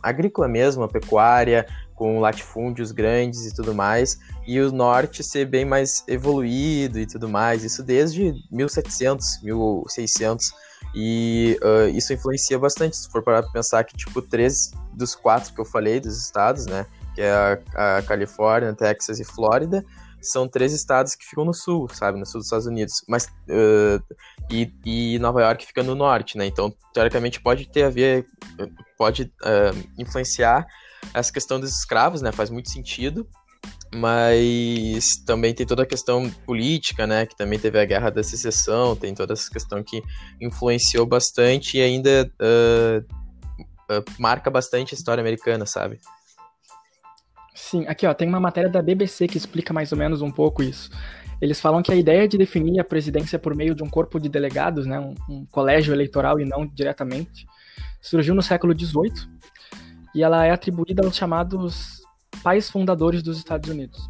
agrícola 0.00 0.46
mesmo, 0.46 0.84
a 0.84 0.88
pecuária, 0.88 1.66
com 2.00 2.18
latifúndios 2.18 2.92
grandes 2.92 3.44
e 3.44 3.54
tudo 3.54 3.74
mais, 3.74 4.18
e 4.46 4.58
o 4.58 4.72
norte 4.72 5.22
ser 5.22 5.44
bem 5.44 5.66
mais 5.66 6.02
evoluído 6.08 6.98
e 6.98 7.04
tudo 7.06 7.28
mais, 7.28 7.62
isso 7.62 7.82
desde 7.82 8.32
1700, 8.50 9.42
1600, 9.42 10.50
e 10.94 11.58
uh, 11.62 11.90
isso 11.90 12.10
influencia 12.14 12.58
bastante, 12.58 12.96
se 12.96 13.10
for 13.10 13.22
parar 13.22 13.42
pra 13.42 13.52
pensar 13.52 13.84
que, 13.84 13.94
tipo, 13.94 14.22
três 14.22 14.70
dos 14.94 15.14
quatro 15.14 15.52
que 15.52 15.60
eu 15.60 15.64
falei 15.66 16.00
dos 16.00 16.16
estados, 16.16 16.64
né, 16.64 16.86
que 17.14 17.20
é 17.20 17.30
a, 17.30 17.98
a 17.98 18.02
Califórnia, 18.02 18.72
Texas 18.72 19.20
e 19.20 19.24
Flórida, 19.24 19.84
são 20.22 20.48
três 20.48 20.72
estados 20.72 21.14
que 21.14 21.26
ficam 21.26 21.44
no 21.44 21.52
sul, 21.52 21.86
sabe, 21.92 22.18
no 22.18 22.24
sul 22.24 22.40
dos 22.40 22.46
Estados 22.46 22.66
Unidos, 22.66 23.04
mas 23.06 23.26
uh, 23.26 24.02
e, 24.50 24.72
e, 24.86 25.18
Nova 25.18 25.42
York 25.42 25.66
fica 25.66 25.82
no 25.82 25.94
norte, 25.94 26.38
né? 26.38 26.46
Então 26.46 26.74
teoricamente 26.94 27.42
pode 27.42 27.68
ter 27.68 27.82
a 27.82 27.90
ver, 27.90 28.26
pode 28.96 29.24
uh, 29.42 29.88
influenciar 29.98 30.66
essa 31.14 31.32
questão 31.32 31.58
dos 31.58 31.70
escravos, 31.70 32.22
né, 32.22 32.32
faz 32.32 32.50
muito 32.50 32.70
sentido, 32.70 33.26
mas 33.92 35.16
também 35.26 35.52
tem 35.52 35.66
toda 35.66 35.82
a 35.82 35.86
questão 35.86 36.30
política, 36.46 37.06
né, 37.06 37.26
que 37.26 37.36
também 37.36 37.58
teve 37.58 37.78
a 37.78 37.84
guerra 37.84 38.10
da 38.10 38.22
secessão, 38.22 38.94
tem 38.94 39.14
toda 39.14 39.32
essa 39.32 39.50
questão 39.50 39.82
que 39.82 40.02
influenciou 40.40 41.04
bastante 41.04 41.78
e 41.78 41.82
ainda 41.82 42.30
uh, 42.40 43.04
uh, 43.92 44.04
marca 44.18 44.50
bastante 44.50 44.94
a 44.94 44.96
história 44.96 45.20
americana, 45.20 45.66
sabe? 45.66 45.98
Sim, 47.54 47.84
aqui 47.86 48.06
ó, 48.06 48.14
tem 48.14 48.28
uma 48.28 48.40
matéria 48.40 48.70
da 48.70 48.80
BBC 48.80 49.26
que 49.26 49.36
explica 49.36 49.72
mais 49.72 49.92
ou 49.92 49.98
menos 49.98 50.22
um 50.22 50.30
pouco 50.30 50.62
isso. 50.62 50.90
Eles 51.40 51.60
falam 51.60 51.82
que 51.82 51.90
a 51.90 51.96
ideia 51.96 52.28
de 52.28 52.38
definir 52.38 52.78
a 52.80 52.84
presidência 52.84 53.38
por 53.38 53.54
meio 53.56 53.74
de 53.74 53.82
um 53.82 53.88
corpo 53.88 54.20
de 54.20 54.28
delegados, 54.28 54.86
né, 54.86 55.00
um, 55.00 55.14
um 55.28 55.46
colégio 55.46 55.92
eleitoral 55.92 56.38
e 56.38 56.44
não 56.44 56.66
diretamente, 56.66 57.46
surgiu 58.00 58.34
no 58.34 58.42
século 58.42 58.78
XVIII 58.78 59.28
e 60.14 60.22
ela 60.22 60.44
é 60.44 60.50
atribuída 60.50 61.04
aos 61.04 61.16
chamados 61.16 62.00
pais 62.42 62.70
fundadores 62.70 63.22
dos 63.22 63.38
Estados 63.38 63.68
Unidos. 63.68 64.08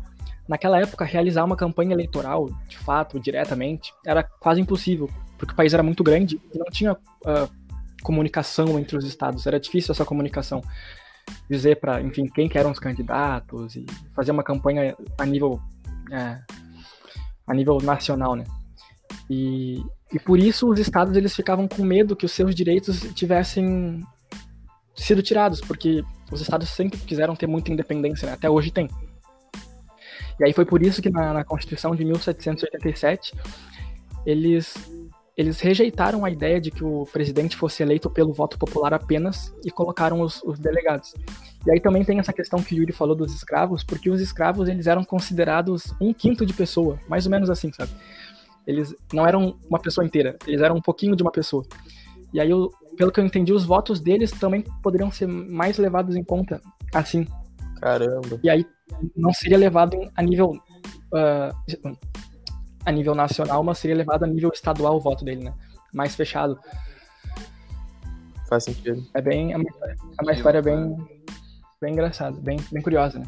Naquela 0.48 0.80
época, 0.80 1.04
realizar 1.04 1.44
uma 1.44 1.56
campanha 1.56 1.92
eleitoral, 1.92 2.48
de 2.68 2.76
fato, 2.78 3.20
diretamente, 3.20 3.92
era 4.04 4.22
quase 4.22 4.60
impossível, 4.60 5.08
porque 5.38 5.52
o 5.52 5.56
país 5.56 5.72
era 5.72 5.82
muito 5.82 6.02
grande 6.02 6.40
e 6.52 6.58
não 6.58 6.66
tinha 6.66 6.92
uh, 6.92 7.60
comunicação 8.02 8.78
entre 8.78 8.96
os 8.96 9.04
estados, 9.04 9.46
era 9.46 9.60
difícil 9.60 9.92
essa 9.92 10.04
comunicação. 10.04 10.62
Dizer 11.48 11.78
para, 11.78 12.00
enfim, 12.02 12.26
quem 12.26 12.48
que 12.48 12.58
eram 12.58 12.72
os 12.72 12.80
candidatos 12.80 13.76
e 13.76 13.86
fazer 14.14 14.32
uma 14.32 14.42
campanha 14.42 14.96
a 15.16 15.24
nível, 15.24 15.60
é, 16.10 16.40
a 17.46 17.54
nível 17.54 17.78
nacional, 17.78 18.34
né? 18.34 18.44
E, 19.28 19.84
e 20.12 20.18
por 20.18 20.38
isso 20.38 20.68
os 20.68 20.80
estados 20.80 21.16
eles 21.16 21.34
ficavam 21.36 21.68
com 21.68 21.84
medo 21.84 22.16
que 22.16 22.26
os 22.26 22.32
seus 22.32 22.54
direitos 22.54 23.00
tivessem 23.14 24.02
sido 25.00 25.22
tirados, 25.22 25.60
porque 25.60 26.04
os 26.30 26.40
estados 26.40 26.68
sempre 26.68 26.98
quiseram 26.98 27.34
ter 27.34 27.46
muita 27.46 27.72
independência, 27.72 28.26
né? 28.26 28.34
até 28.34 28.48
hoje 28.48 28.70
tem. 28.70 28.88
E 30.38 30.44
aí 30.44 30.52
foi 30.52 30.64
por 30.64 30.82
isso 30.82 31.02
que 31.02 31.10
na, 31.10 31.32
na 31.32 31.44
Constituição 31.44 31.94
de 31.94 32.04
1787 32.04 33.34
eles 34.24 34.74
eles 35.36 35.58
rejeitaram 35.58 36.22
a 36.22 36.30
ideia 36.30 36.60
de 36.60 36.70
que 36.70 36.84
o 36.84 37.06
presidente 37.10 37.56
fosse 37.56 37.82
eleito 37.82 38.10
pelo 38.10 38.30
voto 38.30 38.58
popular 38.58 38.92
apenas 38.92 39.54
e 39.64 39.70
colocaram 39.70 40.20
os, 40.20 40.42
os, 40.42 40.58
delegados. 40.58 41.14
E 41.66 41.70
aí 41.70 41.80
também 41.80 42.04
tem 42.04 42.18
essa 42.18 42.32
questão 42.32 42.62
que 42.62 42.74
o 42.74 42.78
Yuri 42.78 42.92
falou 42.92 43.16
dos 43.16 43.32
escravos, 43.34 43.82
porque 43.82 44.10
os 44.10 44.20
escravos 44.20 44.68
eles 44.68 44.86
eram 44.86 45.02
considerados 45.02 45.94
um 45.98 46.12
quinto 46.12 46.44
de 46.44 46.52
pessoa, 46.52 46.98
mais 47.08 47.24
ou 47.24 47.30
menos 47.30 47.48
assim, 47.48 47.72
sabe? 47.72 47.90
Eles 48.66 48.94
não 49.14 49.26
eram 49.26 49.56
uma 49.66 49.78
pessoa 49.78 50.04
inteira, 50.04 50.36
eles 50.46 50.60
eram 50.60 50.76
um 50.76 50.82
pouquinho 50.82 51.16
de 51.16 51.22
uma 51.22 51.32
pessoa. 51.32 51.64
E 52.34 52.40
aí 52.40 52.52
o, 52.52 52.70
pelo 53.00 53.10
que 53.10 53.18
eu 53.18 53.24
entendi, 53.24 53.50
os 53.50 53.64
votos 53.64 53.98
deles 53.98 54.30
também 54.30 54.62
poderiam 54.82 55.10
ser 55.10 55.26
mais 55.26 55.78
levados 55.78 56.16
em 56.16 56.22
conta 56.22 56.60
assim. 56.92 57.26
Caramba. 57.80 58.38
E 58.44 58.50
aí 58.50 58.66
não 59.16 59.32
seria 59.32 59.56
levado 59.56 59.96
a 60.14 60.22
nível. 60.22 60.50
Uh, 61.10 61.96
a 62.84 62.92
nível 62.92 63.14
nacional, 63.14 63.64
mas 63.64 63.78
seria 63.78 63.96
levado 63.96 64.24
a 64.24 64.26
nível 64.26 64.50
estadual 64.52 64.96
o 64.96 65.00
voto 65.00 65.24
dele, 65.24 65.44
né? 65.44 65.54
Mais 65.94 66.14
fechado. 66.14 66.60
Faz 68.46 68.64
sentido. 68.64 69.02
É 69.14 69.22
bem. 69.22 69.54
É 69.54 69.56
uma, 69.56 69.64
é 69.80 70.22
uma 70.22 70.32
história 70.32 70.60
bem. 70.60 70.94
Bem 71.80 71.94
engraçada, 71.94 72.38
bem, 72.38 72.58
bem 72.70 72.82
curiosa, 72.82 73.18
né? 73.18 73.26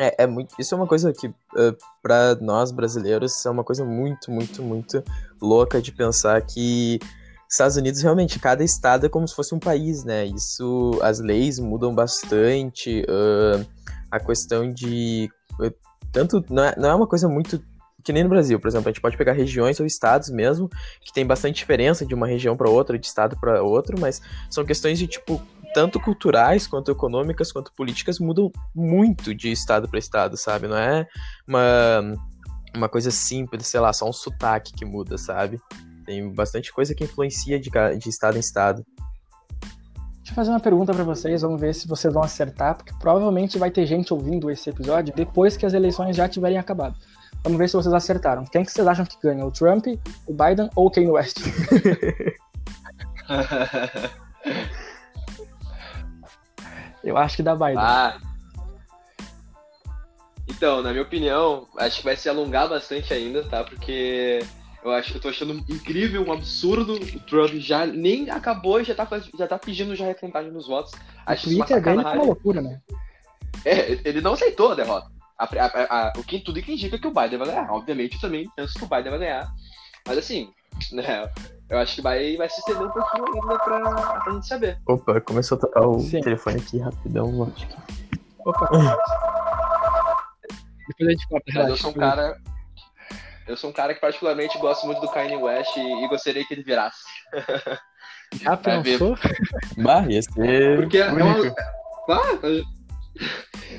É, 0.00 0.22
é 0.22 0.26
muito, 0.28 0.54
isso 0.56 0.72
é 0.72 0.78
uma 0.78 0.86
coisa 0.86 1.12
que, 1.12 1.26
uh, 1.26 1.76
para 2.00 2.36
nós 2.36 2.70
brasileiros, 2.70 3.44
é 3.44 3.50
uma 3.50 3.64
coisa 3.64 3.84
muito, 3.84 4.30
muito, 4.30 4.62
muito 4.62 5.02
louca 5.42 5.82
de 5.82 5.90
pensar 5.90 6.40
que 6.42 7.00
Estados 7.50 7.76
Unidos, 7.76 8.00
realmente, 8.00 8.38
cada 8.38 8.62
estado 8.62 9.06
é 9.06 9.08
como 9.08 9.26
se 9.26 9.34
fosse 9.34 9.52
um 9.54 9.58
país, 9.58 10.04
né? 10.04 10.24
Isso, 10.24 10.98
as 11.02 11.18
leis 11.18 11.58
mudam 11.58 11.92
bastante, 11.92 13.02
uh, 13.02 13.66
a 14.08 14.20
questão 14.20 14.72
de. 14.72 15.28
Uh, 15.58 15.74
tanto. 16.12 16.44
Não 16.48 16.64
é, 16.64 16.74
não 16.78 16.90
é 16.90 16.94
uma 16.94 17.08
coisa 17.08 17.28
muito 17.28 17.60
que 18.02 18.12
nem 18.14 18.22
no 18.22 18.30
Brasil, 18.30 18.58
por 18.58 18.68
exemplo, 18.68 18.88
a 18.88 18.92
gente 18.92 19.02
pode 19.02 19.16
pegar 19.16 19.32
regiões 19.32 19.78
ou 19.78 19.84
estados 19.84 20.30
mesmo, 20.30 20.70
que 21.02 21.12
tem 21.12 21.26
bastante 21.26 21.56
diferença 21.56 22.06
de 22.06 22.14
uma 22.14 22.26
região 22.26 22.56
para 22.56 22.70
outra, 22.70 22.98
de 22.98 23.06
estado 23.06 23.36
para 23.38 23.62
outro, 23.62 24.00
mas 24.00 24.22
são 24.48 24.64
questões 24.64 24.98
de 24.98 25.06
tipo 25.06 25.42
tanto 25.74 26.00
culturais 26.00 26.66
quanto 26.66 26.90
econômicas 26.90 27.52
quanto 27.52 27.72
políticas 27.74 28.18
mudam 28.18 28.50
muito 28.74 29.34
de 29.34 29.52
estado 29.52 29.86
para 29.86 29.98
estado, 29.98 30.36
sabe? 30.36 30.66
Não 30.66 30.76
é 30.76 31.06
uma 31.46 32.16
uma 32.74 32.88
coisa 32.88 33.10
simples, 33.10 33.66
sei 33.66 33.80
lá, 33.80 33.92
só 33.92 34.08
um 34.08 34.12
sotaque 34.12 34.72
que 34.72 34.84
muda, 34.84 35.18
sabe? 35.18 35.60
Tem 36.10 36.28
bastante 36.28 36.72
coisa 36.72 36.92
que 36.92 37.04
influencia 37.04 37.60
de, 37.60 37.70
de 37.70 38.08
estado 38.08 38.36
em 38.36 38.40
estado. 38.40 38.84
Deixa 40.16 40.32
eu 40.32 40.34
fazer 40.34 40.50
uma 40.50 40.58
pergunta 40.58 40.92
para 40.92 41.04
vocês, 41.04 41.42
vamos 41.42 41.60
ver 41.60 41.72
se 41.72 41.86
vocês 41.86 42.12
vão 42.12 42.24
acertar, 42.24 42.76
porque 42.76 42.92
provavelmente 42.98 43.56
vai 43.60 43.70
ter 43.70 43.86
gente 43.86 44.12
ouvindo 44.12 44.50
esse 44.50 44.68
episódio 44.68 45.14
depois 45.14 45.56
que 45.56 45.64
as 45.64 45.72
eleições 45.72 46.16
já 46.16 46.28
tiverem 46.28 46.58
acabado. 46.58 46.96
Vamos 47.44 47.56
ver 47.58 47.68
se 47.68 47.76
vocês 47.76 47.94
acertaram. 47.94 48.44
Quem 48.44 48.64
que 48.64 48.72
vocês 48.72 48.88
acham 48.88 49.06
que 49.06 49.16
ganha? 49.22 49.46
O 49.46 49.52
Trump, 49.52 49.86
o 50.26 50.34
Biden 50.34 50.68
ou 50.74 50.88
o 50.88 50.90
Kanye 50.90 51.12
West? 51.12 51.36
Eu 57.04 57.16
acho 57.16 57.36
que 57.36 57.42
dá 57.44 57.54
Biden. 57.54 57.78
Ah. 57.78 58.18
Então, 60.48 60.82
na 60.82 60.90
minha 60.90 61.04
opinião, 61.04 61.68
acho 61.78 61.98
que 61.98 62.04
vai 62.04 62.16
se 62.16 62.28
alongar 62.28 62.68
bastante 62.68 63.14
ainda, 63.14 63.44
tá? 63.44 63.62
Porque 63.62 64.40
eu 64.82 64.90
acho 64.92 65.12
que 65.12 65.18
eu 65.18 65.22
tô 65.22 65.28
achando 65.28 65.52
incrível, 65.68 66.24
um 66.24 66.32
absurdo. 66.32 66.94
O 66.94 67.20
Trump 67.20 67.52
já 67.54 67.84
nem 67.86 68.30
acabou 68.30 68.80
e 68.80 68.84
já 68.84 68.94
tá, 68.94 69.06
já 69.38 69.46
tá 69.46 69.58
pedindo 69.58 69.94
já 69.94 70.06
recontagem 70.06 70.50
nos 70.50 70.66
votos. 70.66 70.92
Acho 71.26 71.48
o 71.48 71.54
Twitter 71.54 71.82
dele 71.82 72.00
é 72.00 72.02
uma 72.02 72.14
loucura, 72.14 72.60
né? 72.62 72.80
É, 73.64 73.92
ele 74.08 74.20
não 74.20 74.32
aceitou 74.32 74.72
a 74.72 74.74
derrota. 74.74 75.10
A, 75.38 75.44
a, 75.44 76.08
a, 76.08 76.12
o 76.18 76.24
que 76.24 76.38
tudo 76.40 76.62
que 76.62 76.72
indica 76.72 76.98
que 76.98 77.06
o 77.06 77.12
Biden 77.12 77.38
vai 77.38 77.48
ganhar. 77.48 77.70
Obviamente, 77.70 78.14
eu 78.14 78.20
também 78.20 78.48
penso 78.56 78.78
que 78.78 78.84
o 78.84 78.88
Biden 78.88 79.10
vai 79.10 79.18
ganhar. 79.18 79.50
Mas 80.06 80.18
assim, 80.18 80.52
né, 80.92 81.30
eu 81.68 81.78
acho 81.78 81.96
que 81.96 82.02
vai, 82.02 82.36
vai 82.36 82.48
se 82.48 82.60
estender 82.60 82.86
um 82.86 82.90
pouquinho 82.90 83.24
ainda 83.26 83.58
pra, 83.58 84.20
pra 84.20 84.32
gente 84.32 84.46
saber. 84.46 84.78
Opa, 84.86 85.20
começou 85.20 85.58
a 85.58 85.60
tocar 85.60 85.86
o 85.86 86.00
Sim. 86.00 86.20
telefone 86.20 86.58
aqui 86.58 86.78
rapidão. 86.78 87.52
Opa, 88.44 88.70
Depois 90.88 91.08
a 91.08 91.12
gente 91.12 91.28
corta. 91.28 91.52
Mas 91.54 91.68
eu 91.68 91.76
sou 91.76 91.90
um 91.90 91.94
cara. 91.94 92.36
Eu 93.50 93.56
sou 93.56 93.70
um 93.70 93.72
cara 93.72 93.92
que 93.92 94.00
particularmente 94.00 94.56
gosto 94.58 94.86
muito 94.86 95.00
do 95.00 95.08
Kanye 95.08 95.34
West 95.34 95.76
e, 95.76 96.04
e 96.04 96.08
gostaria 96.08 96.46
que 96.46 96.54
ele 96.54 96.62
virasse. 96.62 97.02
Já 98.40 98.56
pensou? 98.56 99.18
Bah, 99.76 100.06
ia 100.08 100.22
ser. 100.22 100.76
Porque 100.76 100.98
é 100.98 101.10
uma. 101.10 101.54
Ah, 102.08 102.38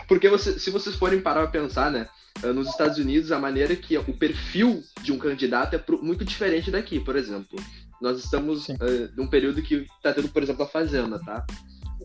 porque 0.10 0.28
você, 0.28 0.60
se 0.60 0.70
vocês 0.70 0.96
forem 0.98 1.22
parar 1.22 1.44
pra 1.44 1.62
pensar, 1.62 1.90
né? 1.90 2.10
Eh, 2.44 2.52
nos 2.52 2.68
Estados 2.68 2.98
Unidos, 2.98 3.32
a 3.32 3.40
maneira 3.40 3.74
que 3.76 3.98
o 3.98 4.14
perfil 4.14 4.84
de 5.02 5.14
um 5.14 5.18
candidato 5.18 5.74
é 5.76 5.84
muito 6.02 6.26
diferente 6.26 6.70
daqui, 6.70 7.00
por 7.00 7.16
exemplo. 7.16 7.58
Nós 8.02 8.20
estamos 8.20 8.68
uh, 8.68 8.76
num 9.16 9.28
período 9.28 9.62
que 9.62 9.88
está 9.98 10.12
tendo, 10.12 10.28
por 10.28 10.44
exemplo, 10.44 10.64
a 10.64 10.68
Fazenda, 10.68 11.18
tá? 11.20 11.46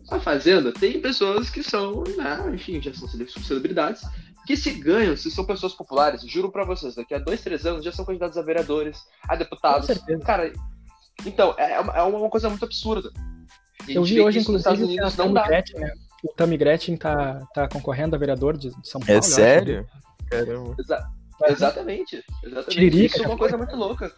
A 0.09 0.19
Fazenda 0.19 0.71
tem 0.71 1.01
pessoas 1.01 1.49
que 1.49 1.61
são, 1.61 2.03
né, 2.15 2.51
enfim, 2.53 2.81
já 2.81 2.93
são 2.93 3.09
celebridades, 3.09 4.03
que 4.47 4.55
se 4.55 4.71
ganham, 4.71 5.17
se 5.17 5.29
são 5.29 5.43
pessoas 5.43 5.73
populares, 5.73 6.21
juro 6.21 6.49
para 6.49 6.63
vocês, 6.63 6.95
daqui 6.95 7.13
a 7.13 7.19
dois, 7.19 7.41
três 7.41 7.65
anos 7.65 7.83
já 7.83 7.91
são 7.91 8.05
candidatos 8.05 8.37
a 8.37 8.41
vereadores, 8.41 9.03
a 9.27 9.35
deputados. 9.35 9.89
Cara, 10.25 10.53
então, 11.25 11.53
é, 11.57 11.73
é 11.73 12.01
uma 12.03 12.29
coisa 12.29 12.47
muito 12.49 12.63
absurda. 12.63 13.11
Eu 13.89 14.05
vi 14.05 14.21
hoje, 14.21 14.39
inclusive, 14.39 14.87
que 14.87 15.01
a 15.01 15.09
não 15.17 15.33
dá. 15.33 15.43
Gretchen, 15.43 15.79
né? 15.81 15.91
o 16.23 16.33
Tammy 16.33 16.55
Gretchen 16.55 16.95
tá, 16.95 17.45
tá 17.53 17.67
concorrendo 17.67 18.15
a 18.15 18.19
vereador 18.19 18.57
de 18.57 18.71
São 18.83 19.01
Paulo. 19.01 19.19
É 19.19 19.21
sério? 19.21 19.85
Caramba. 20.29 20.75
Exa 20.79 21.09
exatamente. 21.49 22.23
Exatamente. 22.41 22.69
Tiririca, 22.69 23.15
Isso 23.17 23.25
é 23.25 23.27
uma 23.27 23.37
coisa 23.37 23.57
muito 23.57 23.75
louca. 23.75 24.13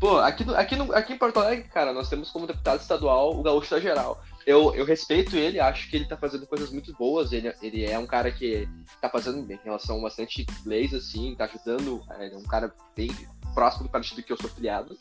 Pô, 0.00 0.18
aqui, 0.18 0.44
aqui, 0.54 0.76
no, 0.76 0.92
aqui 0.92 1.12
em 1.12 1.18
Porto 1.18 1.38
Alegre, 1.38 1.68
cara, 1.68 1.92
nós 1.92 2.08
temos 2.08 2.30
como 2.30 2.46
deputado 2.46 2.80
estadual 2.80 3.38
o 3.38 3.42
Gaúcho 3.42 3.70
da 3.70 3.80
Geral. 3.80 4.20
Eu, 4.48 4.74
eu 4.74 4.86
respeito 4.86 5.36
ele, 5.36 5.60
acho 5.60 5.90
que 5.90 5.96
ele 5.96 6.06
tá 6.06 6.16
fazendo 6.16 6.46
coisas 6.46 6.70
muito 6.70 6.90
boas. 6.94 7.32
Ele, 7.32 7.52
ele 7.60 7.84
é 7.84 7.98
um 7.98 8.06
cara 8.06 8.32
que 8.32 8.66
tá 8.98 9.06
fazendo 9.06 9.46
em 9.52 9.60
relação 9.62 9.98
a 9.98 10.02
bastante 10.04 10.46
leis, 10.64 10.94
assim, 10.94 11.34
tá 11.36 11.44
ajudando. 11.44 12.02
É 12.18 12.34
um 12.34 12.44
cara 12.44 12.72
bem 12.96 13.10
próximo 13.52 13.84
do 13.84 13.90
partido 13.90 14.22
que 14.22 14.32
eu 14.32 14.38
sou 14.38 14.48
filiado. 14.48 14.96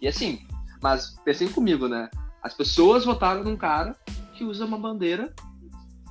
E 0.00 0.06
assim, 0.06 0.46
mas 0.80 1.16
pensem 1.24 1.48
comigo, 1.48 1.88
né? 1.88 2.08
As 2.40 2.54
pessoas 2.54 3.04
votaram 3.04 3.42
num 3.42 3.56
cara 3.56 3.96
que 4.34 4.44
usa 4.44 4.64
uma 4.64 4.78
bandeira 4.78 5.34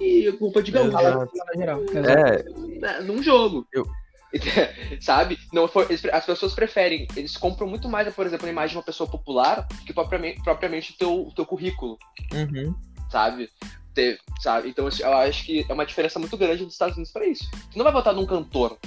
e 0.02 0.30
culpa 0.34 0.62
de 0.62 0.74
gaúcho. 0.74 0.98
É, 0.98 2.46
é, 2.86 3.02
num 3.02 3.24
jogo. 3.24 3.66
Eu... 3.72 3.88
Sabe? 5.02 5.38
Não 5.52 5.68
for, 5.68 5.88
as 6.12 6.26
pessoas 6.26 6.54
preferem, 6.54 7.08
eles 7.16 7.38
compram 7.38 7.68
muito 7.68 7.88
mais, 7.88 8.14
por 8.14 8.26
exemplo, 8.26 8.48
a 8.48 8.52
imagem 8.52 8.72
de 8.72 8.78
uma 8.78 8.84
pessoa 8.84 9.10
popular 9.10 9.68
que 9.86 9.94
propriamente, 9.94 10.42
propriamente 10.42 10.92
o 10.92 10.98
teu, 10.98 11.32
teu 11.36 11.46
currículo. 11.46 11.98
Uhum. 12.34 12.76
Sabe? 13.10 13.50
Ter, 13.94 14.20
sabe? 14.40 14.70
Então 14.70 14.88
eu 15.00 15.18
acho 15.18 15.46
que 15.46 15.66
é 15.68 15.74
uma 15.74 15.86
diferença 15.86 16.20
muito 16.20 16.36
grande 16.36 16.64
dos 16.64 16.74
Estados 16.74 16.96
Unidos 16.96 17.12
para 17.12 17.28
isso. 17.28 17.50
Tu 17.72 17.78
não 17.78 17.84
vai 17.84 17.94
votar 17.94 18.14
num 18.14 18.26
cantor, 18.26 18.78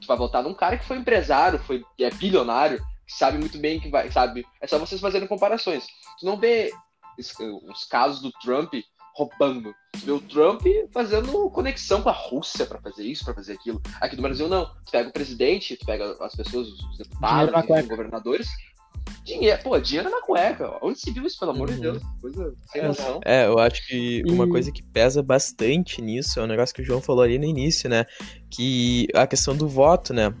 tu 0.00 0.06
vai 0.06 0.16
votar 0.16 0.42
num 0.42 0.54
cara 0.54 0.76
que 0.76 0.84
foi 0.84 0.98
empresário, 0.98 1.58
foi 1.58 1.82
é 1.98 2.10
bilionário, 2.10 2.78
que 3.06 3.14
sabe 3.14 3.38
muito 3.38 3.58
bem 3.58 3.80
que 3.80 3.88
vai, 3.88 4.10
sabe? 4.10 4.46
É 4.60 4.66
só 4.66 4.78
vocês 4.78 5.00
fazerem 5.00 5.26
comparações. 5.26 5.86
Tu 6.18 6.26
não 6.26 6.36
vê 6.36 6.70
os 7.18 7.84
casos 7.84 8.20
do 8.20 8.30
Trump 8.32 8.74
roubando. 9.14 9.74
Tu 9.92 10.06
vê 10.06 10.12
o 10.12 10.20
Trump 10.20 10.62
fazendo 10.92 11.50
conexão 11.50 12.02
com 12.02 12.08
a 12.08 12.12
Rússia 12.12 12.66
para 12.66 12.80
fazer 12.80 13.04
isso, 13.04 13.24
para 13.24 13.34
fazer 13.34 13.54
aquilo. 13.54 13.80
Aqui 14.00 14.16
no 14.16 14.22
Brasil, 14.22 14.48
não. 14.48 14.66
Tu 14.84 14.92
pega 14.92 15.08
o 15.08 15.12
presidente, 15.12 15.76
tu 15.76 15.86
pega 15.86 16.16
as 16.20 16.34
pessoas, 16.34 16.68
os 16.68 16.98
deputados, 16.98 17.54
os 17.68 17.86
governadores. 17.88 18.48
Dinheiro, 19.24 19.62
pô, 19.62 19.78
dinheiro 19.78 20.10
na 20.10 20.20
cueca. 20.20 20.78
Onde 20.82 20.98
se 20.98 21.10
viu 21.10 21.26
isso, 21.26 21.38
pelo 21.38 21.50
amor 21.50 21.68
uhum. 21.68 21.74
de 21.74 21.80
Deus? 21.80 22.02
Coisa 22.20 22.54
sem 22.70 22.82
noção. 22.82 23.20
É, 23.24 23.46
eu 23.46 23.58
acho 23.58 23.86
que 23.86 24.22
uma 24.28 24.48
coisa 24.48 24.72
que 24.72 24.82
pesa 24.82 25.22
bastante 25.22 26.00
nisso 26.00 26.40
é 26.40 26.42
um 26.42 26.46
negócio 26.46 26.74
que 26.74 26.82
o 26.82 26.84
João 26.84 27.00
falou 27.00 27.22
ali 27.22 27.38
no 27.38 27.44
início, 27.44 27.88
né? 27.88 28.06
Que 28.50 29.06
a 29.14 29.26
questão 29.26 29.56
do 29.56 29.68
voto, 29.68 30.14
né? 30.14 30.34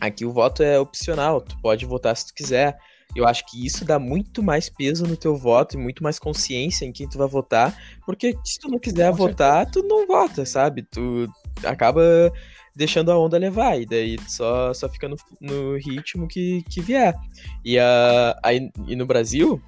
Aqui 0.00 0.24
o 0.24 0.32
voto 0.32 0.62
é 0.62 0.78
opcional, 0.78 1.40
tu 1.40 1.56
pode 1.60 1.84
votar 1.84 2.16
se 2.16 2.26
tu 2.26 2.34
quiser. 2.34 2.78
Eu 3.14 3.26
acho 3.26 3.44
que 3.46 3.64
isso 3.64 3.84
dá 3.84 3.98
muito 3.98 4.42
mais 4.42 4.68
peso 4.68 5.06
no 5.06 5.16
teu 5.16 5.36
voto 5.36 5.76
e 5.76 5.78
muito 5.78 6.02
mais 6.02 6.18
consciência 6.18 6.84
em 6.84 6.92
quem 6.92 7.08
tu 7.08 7.18
vai 7.18 7.28
votar, 7.28 7.76
porque 8.06 8.36
se 8.44 8.58
tu 8.58 8.68
não 8.68 8.78
quiser 8.78 9.10
Com 9.10 9.16
votar, 9.18 9.64
certeza. 9.64 9.86
tu 9.86 9.88
não 9.88 10.06
vota, 10.06 10.46
sabe? 10.46 10.82
Tu 10.82 11.28
acaba 11.64 12.32
deixando 12.74 13.12
a 13.12 13.18
onda 13.18 13.36
levar, 13.36 13.78
e 13.80 13.86
daí 13.86 14.16
só, 14.26 14.72
só 14.72 14.88
fica 14.88 15.08
no, 15.08 15.16
no 15.40 15.76
ritmo 15.76 16.26
que, 16.26 16.62
que 16.70 16.80
vier. 16.80 17.14
E, 17.64 17.78
uh, 17.78 18.34
aí, 18.42 18.70
e 18.86 18.96
no 18.96 19.04
Brasil, 19.04 19.60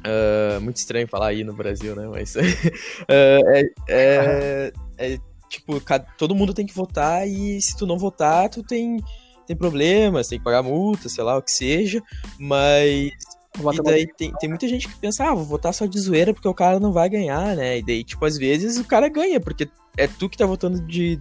uh, 0.00 0.60
muito 0.60 0.76
estranho 0.76 1.08
falar 1.08 1.28
aí 1.28 1.44
no 1.44 1.54
Brasil, 1.54 1.96
né? 1.96 2.06
Mas 2.08 2.34
uh, 2.34 2.40
é, 3.08 3.62
é, 3.88 4.72
é, 4.98 5.18
tipo, 5.48 5.82
todo 6.18 6.34
mundo 6.34 6.54
tem 6.54 6.66
que 6.66 6.74
votar, 6.74 7.26
e 7.26 7.60
se 7.60 7.76
tu 7.76 7.86
não 7.86 7.98
votar, 7.98 8.50
tu 8.50 8.62
tem 8.62 9.02
tem 9.46 9.56
problemas, 9.56 10.28
tem 10.28 10.38
que 10.38 10.44
pagar 10.44 10.62
multa, 10.62 11.08
sei 11.08 11.24
lá, 11.24 11.36
o 11.36 11.42
que 11.42 11.50
seja, 11.50 12.02
mas. 12.38 13.12
E 13.54 13.82
daí 13.82 14.06
tem, 14.06 14.32
tem 14.40 14.48
muita 14.48 14.66
gente 14.66 14.88
que 14.88 14.96
pensa, 14.96 15.24
ah, 15.28 15.34
vou 15.34 15.44
votar 15.44 15.74
só 15.74 15.84
de 15.84 16.00
zoeira 16.00 16.32
porque 16.32 16.48
o 16.48 16.54
cara 16.54 16.80
não 16.80 16.90
vai 16.90 17.08
ganhar, 17.10 17.54
né? 17.54 17.78
E 17.78 17.84
daí, 17.84 18.02
tipo, 18.02 18.24
às 18.24 18.38
vezes 18.38 18.78
o 18.78 18.84
cara 18.84 19.10
ganha, 19.10 19.38
porque 19.38 19.68
é 19.96 20.06
tu 20.06 20.28
que 20.28 20.38
tá 20.38 20.46
votando 20.46 20.80
de 20.80 21.20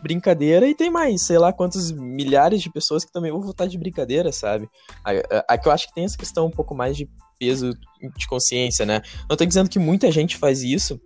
brincadeira 0.00 0.68
e 0.68 0.76
tem 0.76 0.90
mais, 0.90 1.26
sei 1.26 1.38
lá, 1.38 1.52
quantos 1.52 1.90
milhares 1.90 2.62
de 2.62 2.70
pessoas 2.70 3.04
que 3.04 3.12
também 3.12 3.32
vão 3.32 3.42
votar 3.42 3.66
de 3.66 3.76
brincadeira, 3.76 4.30
sabe? 4.30 4.68
Aqui 5.48 5.68
eu 5.68 5.72
acho 5.72 5.88
que 5.88 5.94
tem 5.94 6.04
essa 6.04 6.16
questão 6.16 6.46
um 6.46 6.50
pouco 6.50 6.74
mais 6.74 6.96
de 6.96 7.08
peso 7.38 7.72
de 8.16 8.26
consciência, 8.28 8.86
né? 8.86 9.02
Não 9.28 9.36
tô 9.36 9.44
dizendo 9.44 9.68
que 9.68 9.80
muita 9.80 10.10
gente 10.12 10.36
faz 10.36 10.62
isso, 10.62 11.00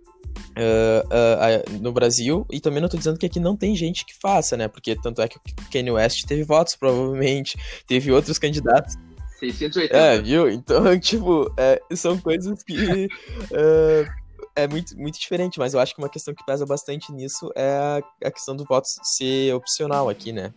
Uh, 0.57 1.05
uh, 1.07 1.77
uh, 1.77 1.81
no 1.81 1.91
Brasil, 1.91 2.45
e 2.51 2.59
também 2.59 2.81
não 2.81 2.89
tô 2.89 2.97
dizendo 2.97 3.17
que 3.17 3.25
aqui 3.25 3.39
não 3.39 3.55
tem 3.55 3.75
gente 3.75 4.05
que 4.05 4.13
faça, 4.19 4.57
né? 4.57 4.67
Porque 4.67 4.95
tanto 4.95 5.21
é 5.21 5.27
que 5.27 5.37
o 5.37 5.41
Kanye 5.71 5.91
West 5.91 6.25
teve 6.25 6.43
votos, 6.43 6.75
provavelmente, 6.75 7.57
teve 7.85 8.11
outros 8.11 8.39
candidatos. 8.39 8.95
680. 9.39 9.95
É, 9.95 10.19
viu? 10.19 10.49
Então, 10.49 10.97
tipo, 10.99 11.53
é, 11.57 11.79
são 11.95 12.17
coisas 12.19 12.63
que 12.63 12.75
é 14.55 14.67
muito, 14.67 14.97
muito 14.97 15.19
diferente, 15.19 15.59
mas 15.59 15.73
eu 15.73 15.79
acho 15.79 15.93
que 15.93 16.01
uma 16.01 16.09
questão 16.09 16.33
que 16.33 16.43
pesa 16.43 16.65
bastante 16.65 17.11
nisso 17.11 17.51
é 17.55 17.69
a, 17.69 18.27
a 18.27 18.31
questão 18.31 18.55
do 18.55 18.65
voto 18.65 18.87
ser 19.03 19.53
opcional 19.53 20.09
aqui, 20.09 20.33
né? 20.33 20.51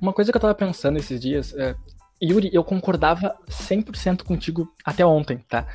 Uma 0.00 0.12
coisa 0.12 0.32
que 0.32 0.36
eu 0.36 0.40
tava 0.40 0.54
pensando 0.54 0.98
esses 0.98 1.20
dias, 1.20 1.54
é, 1.54 1.76
Yuri, 2.22 2.50
eu 2.52 2.62
concordava 2.62 3.34
100% 3.48 4.22
contigo 4.22 4.72
até 4.84 5.04
ontem, 5.04 5.38
tá? 5.48 5.66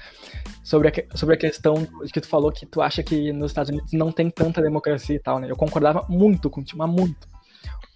Sobre 0.64 0.88
a, 0.88 1.18
sobre 1.18 1.36
a 1.36 1.38
questão 1.38 1.86
que 2.14 2.22
tu 2.22 2.28
falou 2.28 2.52
que 2.52 2.66
tu 2.66 2.82
acha 2.82 3.04
que 3.04 3.34
nos 3.34 3.52
Estados 3.52 3.70
Unidos 3.70 3.92
não 3.92 4.12
tem 4.12 4.30
tanta 4.30 4.62
democracia 4.62 5.16
e 5.16 5.20
tal, 5.20 5.40
né? 5.40 5.52
Eu 5.52 5.58
concordava 5.58 6.06
muito 6.08 6.50
contigo, 6.50 6.78
mas 6.78 6.90
muito. 6.90 7.28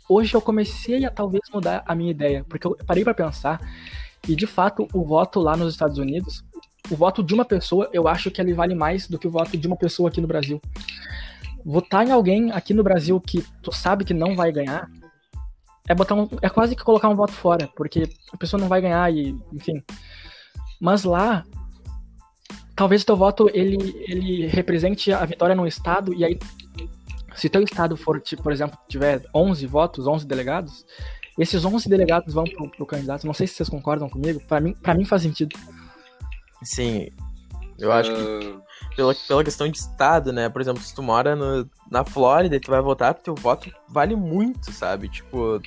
Hoje 0.09 0.35
eu 0.35 0.41
comecei 0.41 1.05
a 1.05 1.09
talvez 1.09 1.43
mudar 1.53 1.83
a 1.85 1.95
minha 1.95 2.11
ideia, 2.11 2.45
porque 2.49 2.67
eu 2.67 2.75
parei 2.85 3.03
para 3.03 3.13
pensar 3.13 3.61
e 4.27 4.35
de 4.35 4.45
fato 4.45 4.85
o 4.93 5.03
voto 5.05 5.39
lá 5.39 5.55
nos 5.55 5.71
Estados 5.73 5.97
Unidos, 5.97 6.43
o 6.89 6.95
voto 6.95 7.23
de 7.23 7.33
uma 7.33 7.45
pessoa, 7.45 7.89
eu 7.93 8.07
acho 8.07 8.29
que 8.29 8.41
ele 8.41 8.53
vale 8.53 8.75
mais 8.75 9.07
do 9.07 9.17
que 9.17 9.27
o 9.27 9.31
voto 9.31 9.57
de 9.57 9.65
uma 9.65 9.77
pessoa 9.77 10.09
aqui 10.09 10.19
no 10.19 10.27
Brasil. 10.27 10.61
Votar 11.63 12.05
em 12.05 12.11
alguém 12.11 12.51
aqui 12.51 12.73
no 12.73 12.83
Brasil 12.83 13.19
que 13.21 13.43
tu 13.61 13.71
sabe 13.71 14.03
que 14.03 14.13
não 14.13 14.35
vai 14.35 14.51
ganhar, 14.51 14.89
é 15.91 15.95
botar 15.95 16.15
um, 16.15 16.27
é 16.41 16.49
quase 16.49 16.75
que 16.75 16.83
colocar 16.83 17.09
um 17.09 17.15
voto 17.15 17.33
fora, 17.33 17.69
porque 17.75 18.09
a 18.33 18.37
pessoa 18.37 18.59
não 18.59 18.69
vai 18.69 18.81
ganhar 18.81 19.13
e, 19.13 19.37
enfim. 19.51 19.83
Mas 20.79 21.03
lá, 21.03 21.43
talvez 22.75 23.03
teu 23.03 23.15
voto 23.15 23.49
ele, 23.53 23.93
ele 24.07 24.47
represente 24.47 25.11
a 25.11 25.25
vitória 25.25 25.55
no 25.55 25.67
estado 25.67 26.13
e 26.13 26.23
aí 26.23 26.39
se 27.35 27.49
teu 27.49 27.61
estado 27.61 27.97
for, 27.97 28.19
tipo, 28.21 28.41
por 28.41 28.51
exemplo, 28.51 28.77
tiver 28.87 29.23
11 29.33 29.65
votos, 29.67 30.07
11 30.07 30.25
delegados, 30.25 30.85
esses 31.37 31.63
11 31.63 31.89
delegados 31.89 32.33
vão 32.33 32.43
pro, 32.45 32.69
pro 32.69 32.85
candidato. 32.85 33.25
Não 33.25 33.33
sei 33.33 33.47
se 33.47 33.55
vocês 33.55 33.69
concordam 33.69 34.09
comigo, 34.09 34.41
para 34.47 34.59
mim, 34.61 34.73
para 34.73 34.93
mim 34.93 35.05
faz 35.05 35.21
sentido. 35.21 35.57
Sim. 36.63 37.09
Eu 37.77 37.91
acho 37.91 38.13
que 38.13 38.95
pela, 38.95 39.15
pela 39.27 39.43
questão 39.43 39.67
de 39.67 39.77
estado, 39.77 40.31
né? 40.31 40.49
Por 40.49 40.61
exemplo, 40.61 40.81
se 40.83 40.93
tu 40.93 41.01
mora 41.01 41.35
no, 41.35 41.67
na 41.89 42.05
Flórida 42.05 42.55
e 42.55 42.59
tu 42.59 42.69
vai 42.69 42.81
votar, 42.81 43.15
teu 43.15 43.33
voto 43.33 43.71
vale 43.89 44.15
muito, 44.15 44.71
sabe? 44.71 45.09
Tipo, 45.09 45.59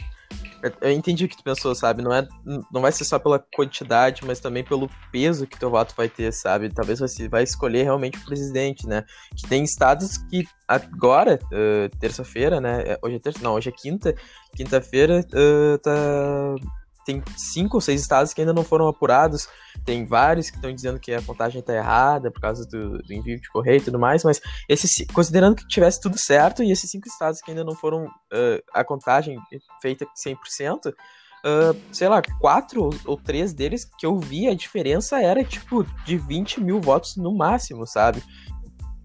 eu 0.81 0.91
entendi 0.91 1.25
o 1.25 1.29
que 1.29 1.37
tu 1.37 1.43
pensou, 1.43 1.75
sabe? 1.75 2.03
Não, 2.03 2.13
é, 2.13 2.27
não 2.73 2.81
vai 2.81 2.91
ser 2.91 3.05
só 3.05 3.19
pela 3.19 3.39
quantidade, 3.39 4.25
mas 4.25 4.41
também 4.41 4.65
pelo 4.65 4.89
peso 5.13 5.47
que 5.47 5.59
teu 5.59 5.71
voto 5.71 5.95
vai 5.97 6.09
ter, 6.09 6.33
sabe? 6.33 6.73
Talvez 6.73 7.01
você 7.01 7.29
vai 7.29 7.43
escolher 7.43 7.83
realmente 7.83 8.19
o 8.19 8.25
presidente, 8.25 8.87
né? 8.87 9.05
Que 9.37 9.47
tem 9.47 9.63
estados 9.65 10.17
que 10.17 10.45
agora, 10.67 11.39
uh, 11.45 11.99
terça-feira, 11.99 12.61
né? 12.61 12.83
É, 12.83 12.99
hoje 13.03 13.17
é 13.17 13.19
terça, 13.19 13.39
não, 13.43 13.55
hoje 13.55 13.69
é 13.69 13.73
quinta. 13.73 14.15
Quinta-feira 14.57 15.21
uh, 15.21 15.79
tá 15.79 16.55
tem 17.05 17.23
cinco 17.37 17.77
ou 17.77 17.81
seis 17.81 18.01
estados 18.01 18.33
que 18.33 18.41
ainda 18.41 18.53
não 18.53 18.65
foram 18.65 18.89
apurados, 18.89 19.49
tem 19.85 20.07
vários 20.07 20.51
que 20.51 20.57
estão 20.57 20.73
dizendo 20.73 20.99
que 20.99 21.13
a 21.13 21.23
contagem 21.23 21.61
está 21.61 21.75
errada 21.75 22.31
por 22.31 22.41
causa 22.41 22.67
do, 22.67 22.99
do, 22.99 23.13
envio 23.13 23.41
de 23.41 23.49
correio 23.51 23.79
e 23.79 23.85
tudo 23.85 23.99
mais, 23.99 24.25
mas 24.25 24.41
esse, 24.69 25.07
considerando 25.07 25.57
que 25.57 25.67
tivesse 25.67 26.01
tudo 26.01 26.19
certo 26.19 26.63
e 26.63 26.71
esses 26.71 26.91
cinco 26.91 27.09
estados 27.09 27.41
que 27.41 27.51
ainda 27.51 27.65
não 27.65 27.75
foram 27.75 28.07
uh, 28.07 28.63
a 28.73 28.85
contagem 28.85 29.39
feita 29.81 30.07
100%, 30.17 30.91
uh, 30.91 31.81
sei 31.93 32.09
lá, 32.09 32.23
quatro 32.41 32.91
ou 33.05 33.17
três 33.17 33.53
deles 33.53 33.85
que 33.99 34.07
eu 34.07 34.19
vi 34.19 34.49
a 34.49 34.55
diferença 34.55 35.21
era 35.21 35.45
tipo 35.45 35.85
de 36.05 36.17
20 36.17 36.61
mil 36.61 36.81
votos 36.81 37.17
no 37.17 37.35
máximo, 37.37 37.87
sabe? 37.87 38.23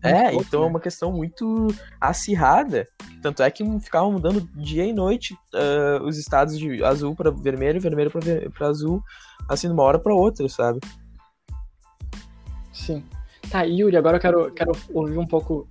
É, 0.02 0.34
então 0.34 0.64
é 0.64 0.66
uma 0.66 0.80
questão 0.80 1.12
muito 1.12 1.68
acirrada. 2.00 2.88
Tanto 3.22 3.44
é 3.44 3.52
que 3.52 3.64
ficavam 3.82 4.12
mudando 4.12 4.42
dia 4.56 4.86
e 4.86 4.94
noite 4.94 5.34
uh, 5.54 6.04
os 6.06 6.18
estados 6.18 6.58
de 6.58 6.84
azul 6.84 7.16
para 7.16 7.32
vermelho, 7.32 7.82
vermelho 7.82 8.12
para 8.52 8.68
azul, 8.68 9.04
assim, 9.48 9.68
de 9.68 9.74
uma 9.74 9.84
hora 9.84 10.00
para 10.00 10.14
outra, 10.14 10.48
sabe? 10.48 10.80
Sim. 12.72 13.04
Tá, 13.50 13.64
Yuri, 13.64 13.98
agora 13.98 14.18
eu 14.18 14.22
quero, 14.22 14.52
quero 14.52 14.72
ouvir 14.94 15.18
um 15.18 15.26
pouco 15.26 15.68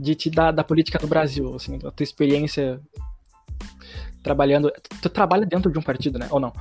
de 0.00 0.14
ti 0.14 0.30
da, 0.30 0.50
da 0.50 0.64
política 0.64 0.98
do 0.98 1.06
Brasil, 1.06 1.54
assim, 1.54 1.78
da 1.78 1.90
tua 1.90 2.04
experiência 2.04 2.80
trabalhando. 4.22 4.70
Tu 5.00 5.08
trabalha 5.08 5.46
dentro 5.46 5.70
de 5.70 5.78
um 5.78 5.82
partido, 5.82 6.18
né? 6.18 6.26
Ou 6.30 6.40
não? 6.40 6.52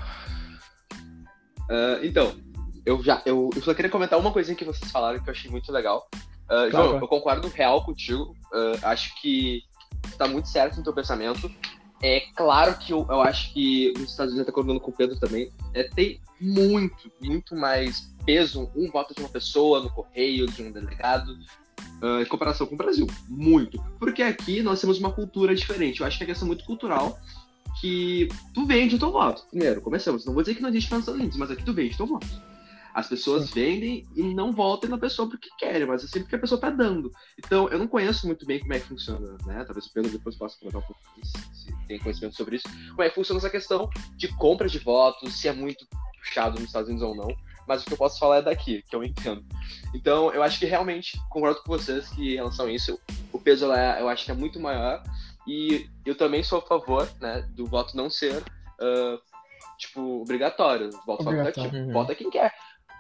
Uh, 1.70 2.04
então, 2.04 2.36
eu 2.86 3.02
já. 3.04 3.22
Eu, 3.26 3.50
eu 3.56 3.62
só 3.62 3.74
queria 3.74 3.90
comentar 3.90 4.20
uma 4.20 4.32
coisinha 4.32 4.56
que 4.56 4.66
vocês 4.66 4.92
falaram 4.92 5.20
que 5.22 5.30
eu 5.30 5.34
achei 5.34 5.50
muito 5.50 5.72
legal. 5.72 6.08
Uh, 6.54 6.70
claro, 6.70 6.90
João, 6.90 7.00
eu 7.00 7.08
concordo 7.08 7.48
real 7.48 7.84
contigo. 7.84 8.36
Uh, 8.54 8.78
acho 8.84 9.20
que 9.20 9.64
está 10.06 10.28
muito 10.28 10.48
certo 10.48 10.78
no 10.78 10.84
teu 10.84 10.94
pensamento. 10.94 11.52
É 12.02 12.20
claro 12.36 12.78
que 12.78 12.94
eu, 12.94 13.08
eu 13.10 13.22
acho 13.22 13.52
que 13.54 13.94
os 13.96 14.12
Estados 14.12 14.34
Unidos 14.34 14.42
está 14.42 14.52
concordando 14.52 14.80
com 14.80 14.92
o 14.92 14.94
Pedro 14.94 15.20
também. 15.20 15.52
É, 15.74 15.84
tem 15.84 16.20
muito, 16.40 17.12
muito 17.20 17.56
mais 17.56 18.14
peso 18.26 18.70
um 18.76 18.92
voto 18.92 19.16
de 19.16 19.22
uma 19.22 19.30
pessoa 19.30 19.82
no 19.82 19.90
correio, 19.90 20.46
de 20.46 20.62
um 20.62 20.72
delegado, 20.72 21.30
uh, 22.02 22.22
em 22.22 22.26
comparação 22.26 22.68
com 22.68 22.76
o 22.76 22.78
Brasil. 22.78 23.08
Muito. 23.28 23.82
Porque 23.98 24.22
aqui 24.22 24.62
nós 24.62 24.80
temos 24.80 25.00
uma 25.00 25.12
cultura 25.12 25.56
diferente. 25.56 26.02
Eu 26.02 26.06
acho 26.06 26.18
que 26.18 26.24
é 26.24 26.28
questão 26.28 26.48
muito 26.48 26.66
cultural 26.66 27.18
que 27.82 28.28
tu 28.54 28.66
vende 28.66 28.96
o 28.96 29.00
teu 29.00 29.12
voto. 29.12 29.44
Primeiro, 29.50 29.82
começamos. 29.82 30.26
Não 30.26 30.34
vou 30.34 30.44
dizer 30.44 30.56
que 30.56 30.62
não 30.62 30.70
existe 30.70 30.92
nos 30.92 31.00
Estados 31.00 31.20
Unidos, 31.20 31.38
mas 31.38 31.50
aqui 31.50 31.64
tu 31.64 31.74
vende 31.74 31.96
o 31.96 31.98
teu 31.98 32.06
voto. 32.06 32.53
As 32.94 33.08
pessoas 33.08 33.46
Sim. 33.46 33.54
vendem 33.54 34.08
e 34.16 34.22
não 34.22 34.52
votam 34.52 34.90
na 34.90 34.98
pessoa 34.98 35.28
porque 35.28 35.50
querem, 35.58 35.88
mas 35.88 36.04
é 36.04 36.08
sempre 36.08 36.30
que 36.30 36.36
a 36.36 36.40
pessoa 36.40 36.62
tá 36.62 36.70
dando. 36.70 37.12
Então, 37.38 37.68
eu 37.70 37.80
não 37.80 37.88
conheço 37.88 38.28
muito 38.28 38.46
bem 38.46 38.60
como 38.60 38.74
é 38.74 38.80
que 38.80 38.88
funciona, 38.88 39.36
né? 39.46 39.64
Talvez 39.66 39.88
o 39.88 39.94
Pedro 39.94 40.12
depois 40.12 40.36
possa 40.36 40.58
comentar 40.60 40.82
um 40.82 40.86
pouco 40.86 41.02
se 41.24 41.88
tem 41.88 42.00
conhecimento 42.00 42.36
sobre 42.36 42.58
isso. 42.58 42.68
Como 42.90 43.02
é 43.02 43.10
que 43.10 43.16
funciona 43.16 43.40
essa 43.40 43.50
questão 43.50 43.90
de 44.16 44.28
compra 44.36 44.68
de 44.68 44.78
votos, 44.78 45.34
se 45.34 45.48
é 45.48 45.54
muito 45.54 45.88
puxado 46.20 46.60
nos 46.60 46.70
Estados 46.70 46.88
Unidos 46.88 47.08
ou 47.08 47.16
não. 47.16 47.36
Mas 47.68 47.82
o 47.82 47.86
que 47.86 47.94
eu 47.94 47.98
posso 47.98 48.20
falar 48.20 48.38
é 48.38 48.42
daqui, 48.42 48.84
que 48.88 48.96
eu 48.96 49.04
entendo. 49.04 49.44
Então, 49.96 50.32
eu 50.32 50.44
acho 50.44 50.60
que 50.60 50.66
realmente 50.66 51.20
concordo 51.30 51.62
com 51.64 51.72
vocês 51.72 52.10
que 52.10 52.34
em 52.34 52.36
relação 52.36 52.68
a 52.68 52.72
isso, 52.72 53.00
o 53.32 53.40
peso 53.40 53.66
lá 53.66 54.00
eu 54.00 54.08
acho 54.08 54.26
que 54.26 54.32
é 54.32 54.36
muito 54.36 54.60
maior. 54.60 55.02
E 55.48 55.90
eu 56.06 56.16
também 56.16 56.44
sou 56.44 56.60
a 56.60 56.62
favor 56.62 57.10
né, 57.20 57.42
do 57.52 57.66
voto 57.66 57.98
não 57.98 58.10
ser 58.10 58.38
uh, 58.38 59.20
tipo, 59.78 60.22
obrigatório. 60.22 60.90
Voto 61.06 61.24
facultativo. 61.24 61.76
Uhum. 61.76 61.92
Vota 61.92 62.16
quem 62.16 62.30
quer. 62.30 62.54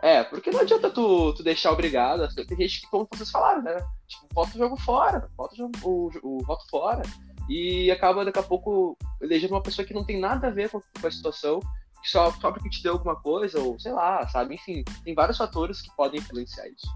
É, 0.03 0.21
porque 0.21 0.51
não 0.51 0.59
adianta 0.59 0.89
tu, 0.89 1.33
tu 1.33 1.41
deixar 1.41 1.71
obrigado. 1.71 2.27
Tem 2.35 2.57
gente 2.57 2.81
que, 2.81 2.87
como 2.87 3.07
vocês 3.09 3.31
falaram, 3.31 3.61
né? 3.61 3.77
Tipo, 4.05 4.27
bota 4.33 4.53
o 4.53 4.57
jogo 4.57 4.75
fora, 4.75 5.29
bota 5.37 5.55
o, 5.63 5.71
o, 5.81 6.11
o 6.21 6.43
voto 6.43 6.69
fora. 6.69 7.03
E 7.49 7.89
acaba 7.89 8.25
daqui 8.25 8.37
a 8.37 8.43
pouco 8.43 8.97
elegendo 9.21 9.51
uma 9.51 9.63
pessoa 9.63 9.87
que 9.87 9.93
não 9.93 10.03
tem 10.03 10.19
nada 10.19 10.47
a 10.47 10.51
ver 10.51 10.69
com, 10.69 10.81
com 10.81 11.07
a 11.07 11.11
situação, 11.11 11.61
que 12.01 12.09
só, 12.09 12.29
só 12.33 12.51
porque 12.51 12.69
te 12.69 12.83
deu 12.83 12.91
alguma 12.91 13.15
coisa, 13.15 13.61
ou 13.61 13.79
sei 13.79 13.93
lá, 13.93 14.27
sabe? 14.27 14.55
Enfim, 14.55 14.83
tem 15.05 15.15
vários 15.15 15.37
fatores 15.37 15.81
que 15.81 15.95
podem 15.95 16.19
influenciar 16.19 16.67
isso. 16.67 16.87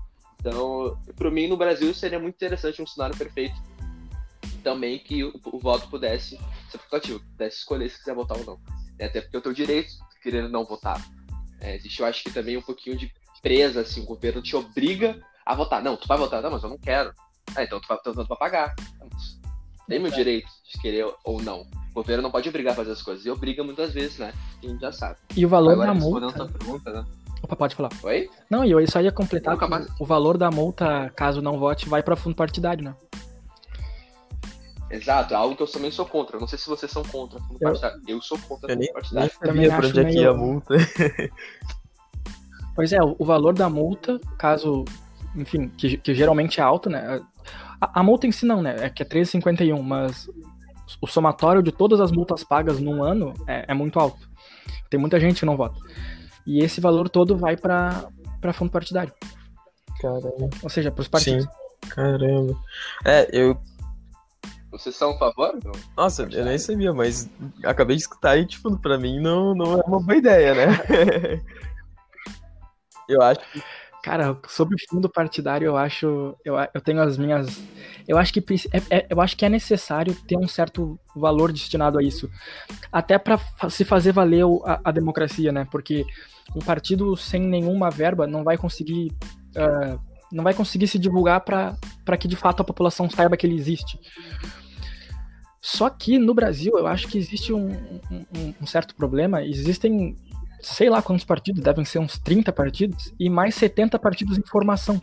Então, 0.41 0.99
para 1.15 1.31
mim, 1.31 1.47
no 1.47 1.55
Brasil 1.55 1.93
seria 1.93 2.19
muito 2.19 2.35
interessante 2.35 2.81
um 2.81 2.87
cenário 2.87 3.15
perfeito 3.15 3.55
também 4.65 4.99
que 4.99 5.23
o, 5.23 5.33
o 5.45 5.59
voto 5.59 5.87
pudesse 5.87 6.37
ser 6.69 6.77
facultativo, 6.77 7.21
pudesse 7.21 7.59
escolher 7.59 7.89
se 7.89 7.99
quiser 7.99 8.15
votar 8.15 8.37
ou 8.37 8.45
não. 8.45 8.59
Até 8.95 9.21
porque 9.21 9.37
eu 9.37 9.41
tenho 9.41 9.55
direito 9.55 9.91
de 9.91 10.19
querer 10.21 10.49
não 10.49 10.65
votar. 10.65 11.01
É, 11.59 11.75
existe, 11.75 11.99
eu 11.99 12.05
acho 12.05 12.23
que 12.23 12.31
também 12.31 12.57
um 12.57 12.61
pouquinho 12.61 12.97
de 12.97 13.11
presa, 13.41 13.81
assim, 13.81 14.01
o 14.01 14.05
governo 14.05 14.41
te 14.41 14.55
obriga 14.55 15.19
a 15.45 15.55
votar. 15.55 15.81
Não, 15.81 15.95
tu 15.95 16.07
vai 16.07 16.17
votar, 16.17 16.41
não, 16.41 16.51
mas 16.51 16.63
eu 16.63 16.69
não 16.69 16.77
quero. 16.77 17.13
Ah, 17.55 17.63
então 17.63 17.79
tu 17.79 17.87
vai, 17.87 17.97
então, 17.99 18.13
tu 18.13 18.27
vai 18.27 18.37
pagar. 18.37 18.75
Tem 19.87 19.99
meu 19.99 20.11
direito 20.11 20.47
de 20.69 20.81
querer 20.81 21.05
ou 21.23 21.41
não. 21.41 21.61
O 21.91 21.93
governo 21.93 22.23
não 22.23 22.31
pode 22.31 22.49
obrigar 22.49 22.73
a 22.73 22.75
fazer 22.75 22.91
as 22.91 23.01
coisas. 23.01 23.25
E 23.25 23.29
obriga 23.29 23.63
muitas 23.63 23.93
vezes, 23.93 24.17
né? 24.17 24.33
A 24.61 24.67
gente 24.67 24.81
já 24.81 24.91
sabe. 24.91 25.17
E 25.35 25.45
o 25.45 25.49
valor 25.49 25.71
Agora, 25.71 25.87
da 25.87 25.93
multa. 25.93 26.45
Pergunta, 26.45 26.91
né? 26.91 27.05
Opa, 27.41 27.55
pode 27.55 27.75
falar. 27.75 27.89
Oi? 28.03 28.29
Não, 28.49 28.65
e 28.65 28.71
eu 28.71 28.85
só 28.87 28.99
ia 28.99 29.11
completar 29.11 29.57
o 29.99 30.05
valor 30.05 30.37
da 30.37 30.51
multa, 30.51 31.11
caso 31.15 31.41
não 31.41 31.57
vote, 31.57 31.87
vai 31.87 32.03
para 32.03 32.15
fundo 32.15 32.35
partidário, 32.35 32.83
né? 32.83 32.95
Exato, 34.89 35.33
é 35.33 35.37
algo 35.37 35.55
que 35.55 35.63
eu 35.63 35.67
também 35.67 35.91
sou 35.91 36.05
contra. 36.05 36.39
Não 36.39 36.47
sei 36.47 36.57
se 36.57 36.67
vocês 36.67 36.91
são 36.91 37.03
contra 37.03 37.39
fundo 37.39 37.57
eu... 37.59 37.67
partidário. 37.67 38.01
Eu 38.07 38.21
sou 38.21 38.37
contra 38.39 38.73
fundo 38.73 38.93
partidário. 38.93 39.31
Eu 39.41 39.47
sabia 39.47 39.69
pra 39.69 39.87
onde 39.87 39.99
é 39.99 40.05
que 40.05 40.19
ia 40.19 40.29
a 40.29 40.33
multa. 40.33 40.75
pois 42.75 42.93
é, 42.93 42.99
o 43.01 43.25
valor 43.25 43.53
da 43.53 43.69
multa, 43.69 44.19
caso, 44.37 44.85
enfim, 45.35 45.67
que, 45.69 45.97
que 45.97 46.13
geralmente 46.13 46.59
é 46.59 46.63
alto, 46.63 46.89
né? 46.89 47.21
A, 47.81 47.99
a, 47.99 48.03
multa 48.03 48.27
em 48.27 48.31
si 48.31 48.45
não, 48.45 48.61
né? 48.61 48.75
É 48.79 48.89
que 48.89 49.03
é 49.03 49.05
13,51, 49.05 49.81
mas 49.81 50.29
o 51.01 51.07
somatório 51.07 51.61
de 51.61 51.71
todas 51.71 51.99
as 51.99 52.11
multas 52.11 52.43
pagas 52.43 52.79
num 52.79 53.03
ano 53.03 53.33
é, 53.45 53.65
é 53.67 53.73
muito 53.73 53.99
alto. 53.99 54.29
Tem 54.89 54.99
muita 54.99 55.19
gente 55.19 55.39
que 55.39 55.45
não 55.45 55.57
vota. 55.57 55.79
E 56.45 56.63
esse 56.63 56.79
valor 56.79 57.09
todo 57.09 57.37
vai 57.37 57.57
para 57.57 58.09
fundo 58.53 58.71
partidário. 58.71 59.13
Caramba. 59.99 60.49
Ou 60.63 60.69
seja, 60.69 60.91
para 60.91 61.01
os 61.01 61.07
partidos. 61.07 61.43
Sim. 61.43 61.89
Caramba. 61.89 62.55
É, 63.05 63.27
eu 63.33 63.57
vocês 64.77 64.95
são 64.95 65.11
a 65.11 65.17
favor? 65.17 65.57
Não? 65.63 65.71
Nossa, 65.95 66.23
eu 66.31 66.45
nem 66.45 66.57
sabia, 66.57 66.93
mas 66.93 67.29
acabei 67.63 67.95
de 67.95 68.03
escutar 68.03 68.37
e, 68.37 68.45
tipo, 68.45 68.77
pra 68.77 68.97
mim 68.97 69.19
não, 69.19 69.53
não 69.55 69.79
é 69.79 69.83
uma 69.85 70.01
boa 70.01 70.17
ideia, 70.17 70.53
né? 70.53 70.67
eu 73.07 73.21
acho 73.21 73.39
que. 73.51 73.61
Cara, 74.03 74.37
sobre 74.47 74.75
o 74.75 74.79
fundo 74.89 75.09
partidário, 75.09 75.65
eu 75.65 75.75
acho. 75.75 76.33
Eu, 76.45 76.55
eu 76.73 76.79
tenho 76.79 77.01
as 77.01 77.17
minhas. 77.17 77.61
Eu 78.07 78.17
acho 78.17 78.31
que 78.31 78.39
é, 78.71 78.97
é, 78.99 79.07
eu 79.09 79.19
acho 79.19 79.35
que 79.35 79.45
é 79.45 79.49
necessário 79.49 80.15
ter 80.25 80.37
um 80.37 80.47
certo 80.47 80.97
valor 81.13 81.51
destinado 81.51 81.99
a 81.99 82.03
isso. 82.03 82.29
Até 82.89 83.17
para 83.17 83.37
se 83.69 83.83
fazer 83.83 84.13
valer 84.13 84.45
a, 84.63 84.79
a, 84.85 84.91
democracia, 84.91 85.51
né? 85.51 85.67
Porque 85.69 86.05
um 86.55 86.59
partido 86.59 87.17
sem 87.17 87.41
nenhuma 87.41 87.89
verba 87.89 88.25
não 88.25 88.45
vai 88.45 88.57
conseguir. 88.57 89.11
Uh, 89.57 89.99
não 90.31 90.43
vai 90.43 90.53
conseguir 90.53 90.87
se 90.87 90.99
divulgar 90.99 91.41
para 91.41 92.17
que 92.17 92.27
de 92.27 92.35
fato 92.35 92.61
a 92.61 92.65
população 92.65 93.09
saiba 93.09 93.35
que 93.35 93.45
ele 93.45 93.55
existe. 93.55 93.99
Só 95.61 95.89
que 95.89 96.17
no 96.17 96.33
Brasil 96.33 96.77
eu 96.77 96.87
acho 96.87 97.07
que 97.07 97.17
existe 97.17 97.51
um, 97.51 97.71
um, 98.11 98.53
um, 98.61 98.65
certo 98.65 98.95
problema. 98.95 99.43
Existem, 99.43 100.15
sei 100.61 100.89
lá 100.89 101.01
quantos 101.01 101.25
partidos, 101.25 101.63
devem 101.63 101.83
ser 101.83 101.99
uns 101.99 102.17
30 102.19 102.51
partidos, 102.53 103.13
e 103.19 103.29
mais 103.29 103.55
70 103.55 103.97
partidos 103.99 104.37
em 104.37 104.43
formação. 104.43 104.99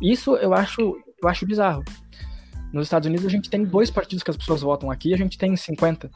Isso 0.00 0.36
eu 0.36 0.54
acho, 0.54 0.80
eu 1.22 1.28
acho 1.28 1.46
bizarro. 1.46 1.84
Nos 2.72 2.86
Estados 2.86 3.06
Unidos 3.06 3.26
a 3.26 3.30
gente 3.30 3.48
tem 3.48 3.64
dois 3.64 3.90
partidos 3.90 4.22
que 4.22 4.30
as 4.30 4.36
pessoas 4.36 4.60
votam, 4.60 4.90
aqui 4.90 5.14
a 5.14 5.16
gente 5.16 5.38
tem 5.38 5.56
50. 5.56 6.10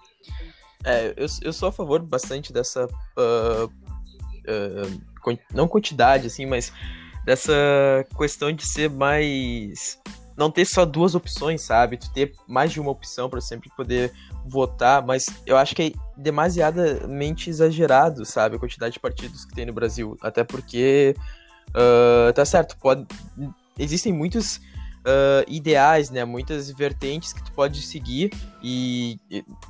É, 0.84 1.14
eu, 1.16 1.26
eu 1.42 1.52
sou 1.52 1.68
a 1.68 1.72
favor 1.72 2.02
bastante 2.02 2.52
dessa. 2.52 2.86
Uh, 3.16 3.66
uh, 3.66 5.38
não 5.52 5.68
quantidade, 5.68 6.26
assim, 6.26 6.46
mas 6.46 6.72
dessa 7.24 7.52
questão 8.16 8.52
de 8.52 8.66
ser 8.66 8.88
mais 8.90 10.00
não 10.40 10.50
ter 10.50 10.64
só 10.64 10.87
duas 10.87 11.14
opções, 11.14 11.61
sabe? 11.61 11.98
Tu 11.98 12.11
ter 12.14 12.33
mais 12.48 12.72
de 12.72 12.81
uma 12.81 12.90
opção 12.90 13.29
para 13.29 13.42
sempre 13.42 13.68
poder 13.76 14.11
votar, 14.46 15.05
mas 15.05 15.26
eu 15.44 15.55
acho 15.55 15.76
que 15.76 15.83
é 15.83 15.92
demasiadamente 16.16 17.50
exagerado, 17.50 18.24
sabe? 18.24 18.57
A 18.57 18.59
quantidade 18.59 18.94
de 18.94 19.00
partidos 19.00 19.44
que 19.44 19.55
tem 19.55 19.66
no 19.66 19.74
Brasil. 19.74 20.16
Até 20.22 20.42
porque, 20.42 21.14
uh, 21.68 22.33
tá 22.33 22.42
certo, 22.46 22.74
pode... 22.79 23.07
existem 23.79 24.14
muitos 24.14 24.57
uh, 24.57 25.44
ideais, 25.46 26.09
né? 26.09 26.24
Muitas 26.24 26.70
vertentes 26.70 27.35
que 27.35 27.44
tu 27.44 27.53
pode 27.53 27.83
seguir 27.83 28.33
e 28.62 29.20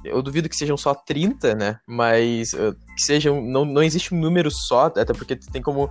eu 0.04 0.22
duvido 0.22 0.48
que 0.48 0.54
sejam 0.54 0.76
só 0.76 0.94
30, 0.94 1.52
né? 1.56 1.80
Mas 1.84 2.52
uh, 2.52 2.76
que 2.94 3.02
sejam. 3.02 3.42
Não, 3.42 3.64
não 3.64 3.82
existe 3.82 4.14
um 4.14 4.20
número 4.20 4.52
só, 4.52 4.84
até 4.84 5.12
porque 5.12 5.34
tu 5.34 5.50
tem 5.50 5.60
como. 5.60 5.90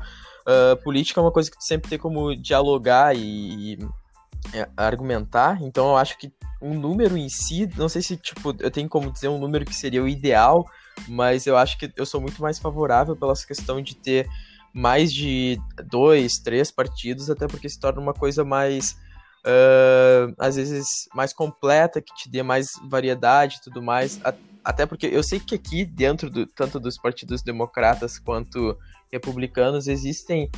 política 0.85 1.19
é 1.19 1.23
uma 1.23 1.33
coisa 1.33 1.51
que 1.51 1.57
tu 1.57 1.65
sempre 1.65 1.89
tem 1.89 1.99
como 1.99 2.33
dialogar 2.33 3.13
e, 3.13 3.77
argumentar, 4.75 5.61
então 5.61 5.89
eu 5.89 5.97
acho 5.97 6.17
que 6.17 6.31
um 6.61 6.73
número 6.73 7.17
em 7.17 7.29
si, 7.29 7.69
não 7.77 7.87
sei 7.87 8.01
se 8.01 8.17
tipo, 8.17 8.55
eu 8.59 8.71
tenho 8.71 8.89
como 8.89 9.11
dizer 9.11 9.29
um 9.29 9.39
número 9.39 9.65
que 9.65 9.75
seria 9.75 10.03
o 10.03 10.07
ideal, 10.07 10.65
mas 11.07 11.47
eu 11.47 11.55
acho 11.55 11.77
que 11.77 11.91
eu 11.95 12.05
sou 12.05 12.19
muito 12.19 12.41
mais 12.41 12.59
favorável 12.59 13.15
pela 13.15 13.33
questão 13.35 13.81
de 13.81 13.95
ter 13.95 14.27
mais 14.73 15.13
de 15.13 15.59
dois, 15.85 16.37
três 16.39 16.71
partidos, 16.71 17.29
até 17.29 17.47
porque 17.47 17.69
se 17.69 17.79
torna 17.79 18.01
uma 18.01 18.13
coisa 18.13 18.43
mais 18.43 18.97
uh, 19.45 20.33
às 20.37 20.55
vezes 20.55 21.07
mais 21.13 21.33
completa, 21.33 22.01
que 22.01 22.13
te 22.15 22.29
dê 22.29 22.43
mais 22.43 22.73
variedade 22.89 23.57
e 23.57 23.61
tudo 23.61 23.81
mais. 23.81 24.19
Até 24.63 24.85
porque 24.85 25.07
eu 25.07 25.23
sei 25.23 25.39
que 25.39 25.55
aqui, 25.55 25.85
dentro 25.85 26.29
do, 26.29 26.45
tanto 26.45 26.79
dos 26.79 26.97
partidos 26.97 27.41
democratas 27.41 28.19
quanto 28.19 28.77
republicanos, 29.11 29.87
existem 29.87 30.49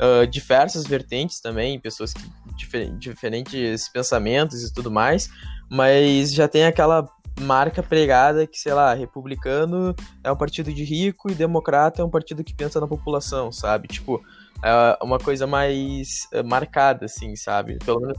uh, 0.00 0.26
diversas 0.26 0.84
vertentes 0.84 1.40
também, 1.40 1.78
pessoas 1.78 2.12
que 2.12 2.22
difer 2.60 2.90
diferentes 2.96 3.88
pensamentos 3.88 4.62
e 4.62 4.72
tudo 4.72 4.90
mais, 4.90 5.28
mas 5.70 6.32
já 6.32 6.46
tem 6.46 6.64
aquela 6.64 7.08
marca 7.40 7.82
pregada 7.82 8.46
que, 8.46 8.58
sei 8.58 8.74
lá, 8.74 8.92
republicano 8.92 9.94
é 10.22 10.30
um 10.30 10.36
partido 10.36 10.72
de 10.72 10.84
rico 10.84 11.30
e 11.30 11.34
democrata 11.34 12.02
é 12.02 12.04
um 12.04 12.10
partido 12.10 12.44
que 12.44 12.54
pensa 12.54 12.80
na 12.80 12.86
população, 12.86 13.50
sabe? 13.50 13.88
Tipo, 13.88 14.22
é 14.62 14.98
uma 15.02 15.18
coisa 15.18 15.46
mais 15.46 16.08
eh, 16.32 16.42
marcada, 16.42 17.06
assim, 17.06 17.34
sabe? 17.34 17.78
Pelo 17.84 18.00
menos 18.00 18.18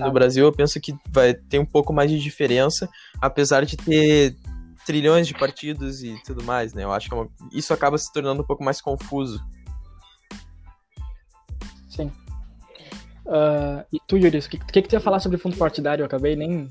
no 0.00 0.12
Brasil 0.12 0.44
eu 0.44 0.52
penso 0.52 0.80
que 0.80 0.94
vai 1.08 1.34
ter 1.34 1.58
um 1.58 1.66
pouco 1.66 1.92
mais 1.92 2.10
de 2.10 2.18
diferença, 2.18 2.88
apesar 3.20 3.64
de 3.64 3.76
ter 3.76 4.36
trilhões 4.84 5.26
de 5.26 5.34
partidos 5.34 6.02
e 6.02 6.20
tudo 6.24 6.42
mais, 6.42 6.72
né? 6.72 6.84
Eu 6.84 6.92
acho 6.92 7.08
que 7.08 7.14
é 7.14 7.18
uma... 7.18 7.28
isso 7.52 7.72
acaba 7.72 7.98
se 7.98 8.12
tornando 8.12 8.42
um 8.42 8.46
pouco 8.46 8.64
mais 8.64 8.80
confuso. 8.80 9.40
Sim. 11.88 12.10
Uh, 13.26 13.84
e 13.92 13.98
tu, 14.06 14.16
Yuri, 14.16 14.38
o 14.38 14.48
que, 14.48 14.58
que, 14.58 14.82
que 14.82 14.88
tu 14.88 14.92
ia 14.92 15.00
falar 15.00 15.18
sobre 15.18 15.38
fundo 15.38 15.56
partidário? 15.56 16.02
Eu 16.02 16.06
acabei 16.06 16.36
nem, 16.36 16.68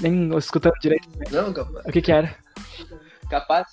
nem 0.00 0.36
escutando 0.36 0.78
direito. 0.80 1.08
Não, 1.30 1.52
capaz. 1.52 1.86
O 1.86 1.92
que 1.92 2.02
que 2.02 2.12
era? 2.12 2.36
Capaz. 3.30 3.66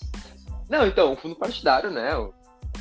Não, 0.69 0.87
então, 0.87 1.11
o 1.11 1.15
fundo 1.15 1.35
partidário, 1.35 1.91
né? 1.91 2.11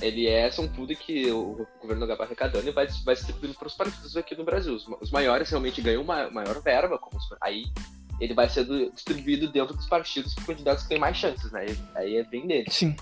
Ele 0.00 0.26
é 0.26 0.50
são 0.50 0.66
tudo 0.66 0.94
que 0.94 1.30
o 1.30 1.66
governo 1.80 2.04
acaba 2.04 2.24
arrecadando 2.24 2.68
e 2.68 2.72
vai, 2.72 2.86
vai 3.04 3.14
distribuindo 3.14 3.54
para 3.54 3.68
os 3.68 3.74
partidos 3.74 4.16
aqui 4.16 4.36
no 4.36 4.44
Brasil. 4.44 4.74
Os, 4.74 4.86
os 5.00 5.10
maiores 5.10 5.50
realmente 5.50 5.80
ganham 5.82 6.02
uma 6.02 6.30
maior 6.30 6.60
verba, 6.62 6.98
como 6.98 7.18
aí 7.40 7.64
ele 8.20 8.34
vai 8.34 8.48
ser 8.48 8.64
distribuído 8.92 9.50
dentro 9.50 9.74
dos 9.74 9.86
partidos 9.86 10.34
para 10.34 10.46
candidatos 10.46 10.84
que 10.84 10.88
têm 10.90 10.98
mais 10.98 11.16
chances, 11.16 11.50
né? 11.52 11.66
Aí 11.94 12.16
é 12.16 12.24
bem 12.24 12.46
dele. 12.46 12.66
Sim. 12.70 12.94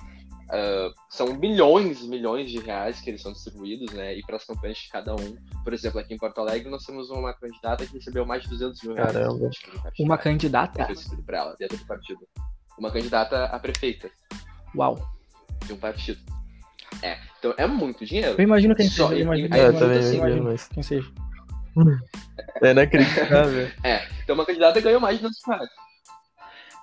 Uh, 0.52 0.92
são 1.08 1.32
milhões 1.34 2.02
e 2.02 2.08
milhões 2.08 2.50
de 2.50 2.58
reais 2.58 3.00
que 3.00 3.08
eles 3.08 3.22
são 3.22 3.32
distribuídos, 3.32 3.90
né? 3.94 4.14
E 4.14 4.20
para 4.20 4.36
as 4.36 4.44
campanhas 4.44 4.76
de 4.76 4.88
cada 4.90 5.14
um. 5.14 5.36
Por 5.64 5.72
exemplo, 5.72 5.98
aqui 5.98 6.12
em 6.12 6.18
Porto 6.18 6.42
Alegre 6.42 6.68
nós 6.68 6.84
temos 6.84 7.08
uma 7.08 7.32
candidata 7.32 7.86
que 7.86 7.94
recebeu 7.94 8.26
mais 8.26 8.42
de 8.42 8.50
200 8.50 8.82
mil 8.82 8.94
reais. 8.94 9.12
Caramba. 9.12 9.50
Uma 9.98 10.18
candidata? 10.18 10.86
Para 11.24 11.38
ela, 11.38 11.56
dentro 11.58 11.78
do 11.78 11.86
partido. 11.86 12.20
Uma 12.78 12.90
candidata 12.90 13.46
a 13.46 13.58
prefeita. 13.58 14.10
Uau. 14.76 15.00
De 15.64 15.72
um 15.72 15.78
partido. 15.78 16.20
É. 17.02 17.16
Então 17.38 17.54
é 17.56 17.66
muito 17.66 18.04
dinheiro. 18.04 18.34
Eu 18.36 18.44
imagino 18.44 18.74
quem 18.74 18.88
Só, 18.88 19.08
seja. 19.08 19.20
Eu 19.20 19.24
imagino, 19.24 19.54
é, 19.54 19.68
eu 19.68 19.78
também 19.78 19.98
assim, 19.98 20.16
imagino, 20.18 20.44
mas... 20.44 20.68
quem 20.68 20.82
seja. 20.82 21.10
É 22.62 22.70
inacreditável. 22.70 23.68
é. 23.82 24.06
Então 24.22 24.34
uma 24.34 24.46
candidata 24.46 24.80
ganhou 24.80 25.00
mais 25.00 25.16
de 25.16 25.22
200 25.22 25.46
reais. 25.48 25.70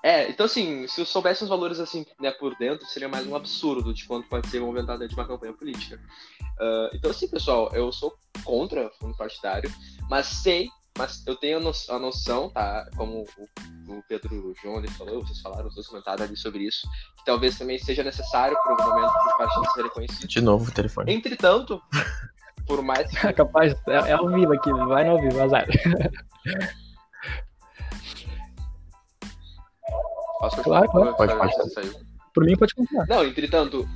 É, 0.03 0.29
então 0.29 0.45
assim, 0.45 0.87
se 0.87 1.01
eu 1.01 1.05
soubesse 1.05 1.43
os 1.43 1.49
valores 1.49 1.79
assim, 1.79 2.05
né, 2.19 2.31
por 2.31 2.55
dentro, 2.55 2.85
seria 2.87 3.09
mais 3.09 3.27
um 3.27 3.35
absurdo 3.35 3.93
de 3.93 4.05
quanto 4.05 4.29
pode 4.29 4.47
ser 4.47 4.61
movimentado 4.61 4.99
dentro 4.99 5.15
de 5.15 5.21
uma 5.21 5.27
campanha 5.27 5.53
política. 5.53 5.99
Uh, 6.59 6.95
então 6.95 7.11
assim, 7.11 7.27
pessoal, 7.27 7.69
eu 7.73 7.91
sou 7.91 8.17
contra 8.43 8.89
fundo 8.99 9.15
partidário, 9.17 9.71
mas 10.09 10.25
sei, 10.27 10.69
mas 10.97 11.25
eu 11.27 11.35
tenho 11.35 11.57
a 11.57 11.99
noção, 11.99 12.49
tá, 12.49 12.89
como 12.95 13.25
o, 13.37 13.93
o 13.93 14.03
Pedro 14.07 14.53
João 14.61 14.77
ali 14.77 14.89
falou, 14.91 15.21
vocês 15.21 15.41
falaram, 15.41 15.67
os 15.67 15.75
dois 15.75 15.87
comentaram 15.87 16.23
ali 16.23 16.35
sobre 16.35 16.63
isso, 16.63 16.87
que 17.17 17.25
talvez 17.25 17.57
também 17.57 17.77
seja 17.77 18.03
necessário 18.03 18.57
por 18.63 18.71
algum 18.71 18.89
momento 18.89 19.11
para 19.11 19.27
os 19.27 19.37
partidos 19.37 19.73
serem 19.73 19.91
conhecidos. 19.91 20.29
De 20.29 20.41
novo 20.41 20.69
o 20.69 20.73
telefone. 20.73 21.13
Entretanto, 21.13 21.81
por 22.65 22.81
mais 22.81 23.09
que... 23.09 23.15
Capaz, 23.33 23.73
é, 23.87 23.95
é 24.09 24.11
ao 24.13 24.29
vivo 24.29 24.53
aqui, 24.53 24.71
vai 24.71 25.03
no 25.03 25.11
ao 25.11 25.21
vivo, 25.21 25.41
azar. 25.41 25.67
Posso 30.39 30.63
claro, 30.63 30.89
claro. 30.89 31.15
Pode, 31.15 31.35
pode. 31.35 32.03
Por 32.33 32.45
mim, 32.45 32.55
pode 32.55 32.73
continuar. 32.73 33.05
Não, 33.07 33.25
entretanto, 33.25 33.87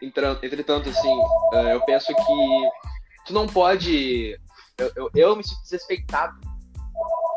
entretanto, 0.00 0.88
assim, 0.88 1.20
eh, 1.54 1.74
eu 1.74 1.80
penso 1.82 2.06
que 2.06 3.24
tu 3.26 3.32
não 3.32 3.46
pode. 3.46 4.38
Eu, 4.78 4.92
eu, 4.96 5.10
eu 5.14 5.36
me 5.36 5.44
sinto 5.44 5.62
desrespeitado 5.62 6.40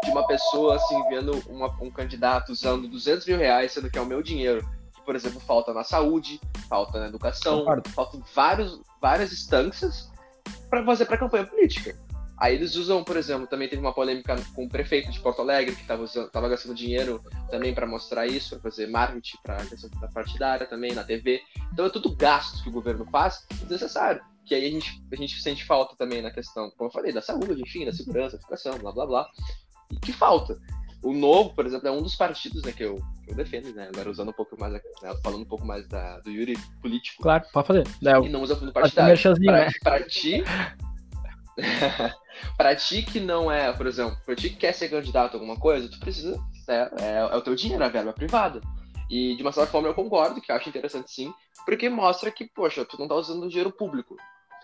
de 0.04 0.12
uma 0.12 0.26
pessoa, 0.26 0.76
assim, 0.76 1.04
vendo 1.10 1.44
uma, 1.50 1.68
um 1.82 1.92
candidato 1.92 2.52
usando 2.52 2.88
200 2.88 3.26
mil 3.28 3.38
reais, 3.38 3.74
sendo 3.74 3.90
que 3.90 3.98
é 3.98 4.02
o 4.02 4.06
meu 4.06 4.22
dinheiro, 4.24 4.66
que, 4.94 5.02
por 5.02 5.16
exemplo, 5.16 5.40
falta 5.42 5.74
na 5.74 5.84
saúde, 5.84 6.40
falta 6.70 7.00
na 7.00 7.08
educação, 7.08 7.66
faltam 7.94 8.24
vários, 8.34 8.80
várias 9.02 9.34
instâncias 9.34 10.10
para 10.70 10.86
fazer 10.86 11.06
para 11.06 11.18
campanha 11.18 11.46
política. 11.46 11.98
Aí 12.38 12.54
eles 12.54 12.76
usam, 12.76 13.04
por 13.04 13.16
exemplo, 13.16 13.48
também 13.48 13.70
teve 13.70 13.82
uma 13.82 13.94
polêmica 13.94 14.36
com 14.54 14.66
o 14.66 14.70
prefeito 14.70 15.10
de 15.10 15.20
Porto 15.22 15.42
Alegre, 15.42 15.76
que 15.76 15.82
estava 15.82 16.50
gastando 16.50 16.76
dinheiro 16.76 17.24
também 17.50 17.74
para 17.74 17.88
mostrar 17.88 18.28
isso, 18.28 18.50
para 18.60 18.70
fazer 18.70 18.88
marketing 18.88 19.38
para 19.42 19.56
a 19.56 19.66
questão 19.66 19.90
da 20.02 20.08
partidária 20.10 20.68
também, 20.68 20.94
na 20.94 21.04
TV. 21.04 21.42
Então 21.72 21.86
é 21.86 21.90
tudo 21.90 22.14
gasto 22.14 22.62
que 22.62 22.70
o 22.70 22.74
governo 22.74 23.06
faz 23.06 23.46
desnecessário. 23.62 24.22
Que 24.46 24.54
aí 24.54 24.66
a 24.66 24.70
gente, 24.70 25.02
a 25.12 25.16
gente 25.16 25.42
sente 25.42 25.64
falta 25.66 25.96
também 25.96 26.22
na 26.22 26.30
questão, 26.30 26.70
como 26.72 26.90
eu 26.90 26.94
falei, 26.94 27.14
da 27.14 27.22
saúde, 27.22 27.62
enfim, 27.62 27.86
da 27.86 27.94
segurança, 27.94 28.38
da 28.38 28.44
educação, 28.44 28.78
blá 28.78 28.92
blá 28.92 29.06
blá. 29.06 29.28
E 29.92 29.96
que 29.96 30.12
falta. 30.12 30.60
O 31.02 31.14
Novo, 31.14 31.54
por 31.54 31.66
exemplo, 31.66 31.88
é 31.88 31.92
um 31.92 32.02
dos 32.02 32.16
partidos 32.16 32.64
né, 32.64 32.72
que, 32.72 32.84
eu, 32.84 32.96
que 33.24 33.32
eu 33.32 33.36
defendo, 33.36 33.74
né? 33.74 33.90
Agora 33.94 34.10
usando 34.10 34.30
um 34.30 34.34
pouco 34.34 34.60
mais, 34.60 34.74
né, 34.74 34.82
falando 35.24 35.42
um 35.42 35.48
pouco 35.48 35.66
mais 35.66 35.88
da, 35.88 36.20
do 36.20 36.32
Yuri 36.32 36.58
político. 36.82 37.22
Claro, 37.24 37.46
pode 37.54 37.68
fazer. 37.68 37.84
E 38.26 38.30
não 38.30 38.42
usa 38.42 38.56
fundo 38.56 38.74
partidário. 38.74 39.16
Pra, 39.84 40.00
né? 40.00 40.06
ti, 40.06 40.44
pra 42.58 42.76
ti 42.76 43.02
que 43.02 43.20
não 43.20 43.52
é, 43.52 43.72
por 43.74 43.88
exemplo, 43.88 44.18
pra 44.26 44.36
ti 44.36 44.50
que 44.50 44.58
quer 44.58 44.74
ser 44.74 44.90
candidato 44.90 45.34
a 45.34 45.38
alguma 45.38 45.58
coisa, 45.58 45.90
tu 45.90 46.00
precisa, 46.00 46.38
né, 46.68 46.90
é, 47.00 47.18
é 47.18 47.36
o 47.36 47.42
teu 47.42 47.56
dinheiro, 47.56 47.84
a 47.84 47.90
verba 47.90 48.14
privada. 48.14 48.62
E 49.10 49.36
de 49.36 49.42
uma 49.42 49.52
certa 49.52 49.72
forma 49.72 49.88
eu 49.88 49.94
concordo, 49.94 50.42
que 50.42 50.52
eu 50.52 50.56
acho 50.56 50.70
interessante 50.70 51.12
sim, 51.12 51.34
porque 51.66 51.90
mostra 51.90 52.32
que, 52.32 52.46
poxa, 52.46 52.86
tu 52.86 52.98
não 53.00 53.08
tá 53.08 53.16
usando 53.16 53.48
dinheiro 53.48 53.72
público. 53.72 54.16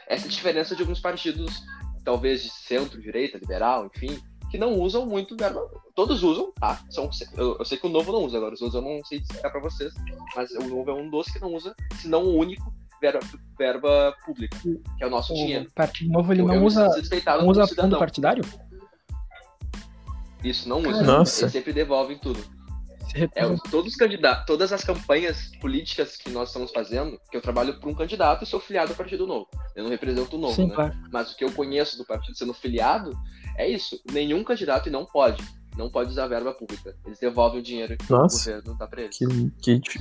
Essa 0.07 0.25
é 0.25 0.27
a 0.27 0.31
diferença 0.31 0.75
de 0.75 0.81
alguns 0.81 0.99
partidos, 0.99 1.61
talvez 2.03 2.43
de 2.43 2.49
centro, 2.49 2.99
direita, 2.99 3.37
liberal, 3.37 3.89
enfim, 3.93 4.19
que 4.49 4.57
não 4.57 4.73
usam 4.79 5.05
muito 5.05 5.37
verba. 5.37 5.61
Todos 5.95 6.23
usam, 6.23 6.51
tá? 6.53 6.81
São, 6.89 7.09
eu, 7.37 7.57
eu 7.57 7.65
sei 7.65 7.77
que 7.77 7.87
o 7.87 7.89
novo 7.89 8.11
não 8.11 8.25
usa, 8.25 8.37
agora 8.37 8.53
os 8.53 8.61
outros 8.61 8.83
eu 8.83 8.89
não 8.89 9.03
sei 9.05 9.19
explicar 9.19 9.49
pra 9.49 9.61
vocês, 9.61 9.93
mas 10.35 10.51
o 10.51 10.63
novo 10.63 10.89
é 10.91 10.93
um 10.93 11.09
dos 11.09 11.27
que 11.27 11.39
não 11.39 11.53
usa, 11.53 11.75
se 11.95 12.07
não 12.07 12.23
o 12.23 12.35
único, 12.35 12.73
verba, 13.01 13.19
verba 13.57 14.15
pública, 14.25 14.57
que 14.61 15.03
é 15.03 15.07
o 15.07 15.09
nosso 15.09 15.33
o 15.33 15.35
dinheiro. 15.35 15.67
Partido 15.73 16.11
Novo 16.11 16.31
ele 16.31 16.43
não 16.43 16.53
eu 16.53 16.63
usa, 16.63 16.87
não 17.39 17.47
usa 17.47 17.67
fundo 17.67 17.97
partidário? 17.97 18.43
Isso, 20.43 20.69
não 20.69 20.79
usa. 20.79 21.03
Nossa. 21.03 21.43
Eles 21.43 21.51
sempre 21.51 21.73
devolvem 21.73 22.17
tudo. 22.17 22.39
É, 23.13 23.43
todos 23.69 23.91
os 23.91 23.97
candidatos, 23.97 24.45
todas 24.45 24.71
as 24.71 24.85
campanhas 24.85 25.51
políticas 25.59 26.15
que 26.15 26.29
nós 26.29 26.47
estamos 26.47 26.71
fazendo, 26.71 27.19
que 27.29 27.35
eu 27.35 27.41
trabalho 27.41 27.77
para 27.77 27.89
um 27.89 27.93
candidato 27.93 28.43
e 28.43 28.47
sou 28.47 28.59
filiado 28.59 28.91
ao 28.91 28.95
Partido 28.95 29.27
Novo. 29.27 29.49
Eu 29.75 29.83
não 29.83 29.89
represento 29.89 30.37
o 30.37 30.39
Novo, 30.39 30.55
Sim, 30.55 30.67
né? 30.67 30.75
Claro. 30.75 30.93
Mas 31.11 31.31
o 31.31 31.35
que 31.35 31.43
eu 31.43 31.51
conheço 31.51 31.97
do 31.97 32.05
partido 32.05 32.37
sendo 32.37 32.53
filiado 32.53 33.11
é 33.57 33.67
isso. 33.69 34.01
Nenhum 34.11 34.43
candidato 34.43 34.87
e 34.87 34.91
não 34.91 35.05
pode. 35.05 35.43
Não 35.77 35.89
pode 35.89 36.09
usar 36.09 36.27
verba 36.27 36.53
pública. 36.53 36.95
Eles 37.05 37.19
devolvem 37.19 37.59
o 37.59 37.63
dinheiro 37.63 37.97
que 37.97 38.09
Nossa, 38.09 38.35
o 38.35 38.53
governo 38.53 38.77
dá 38.77 38.87
para 38.87 39.01
eles. 39.01 39.17
Que, 39.17 39.79
que, 39.79 39.99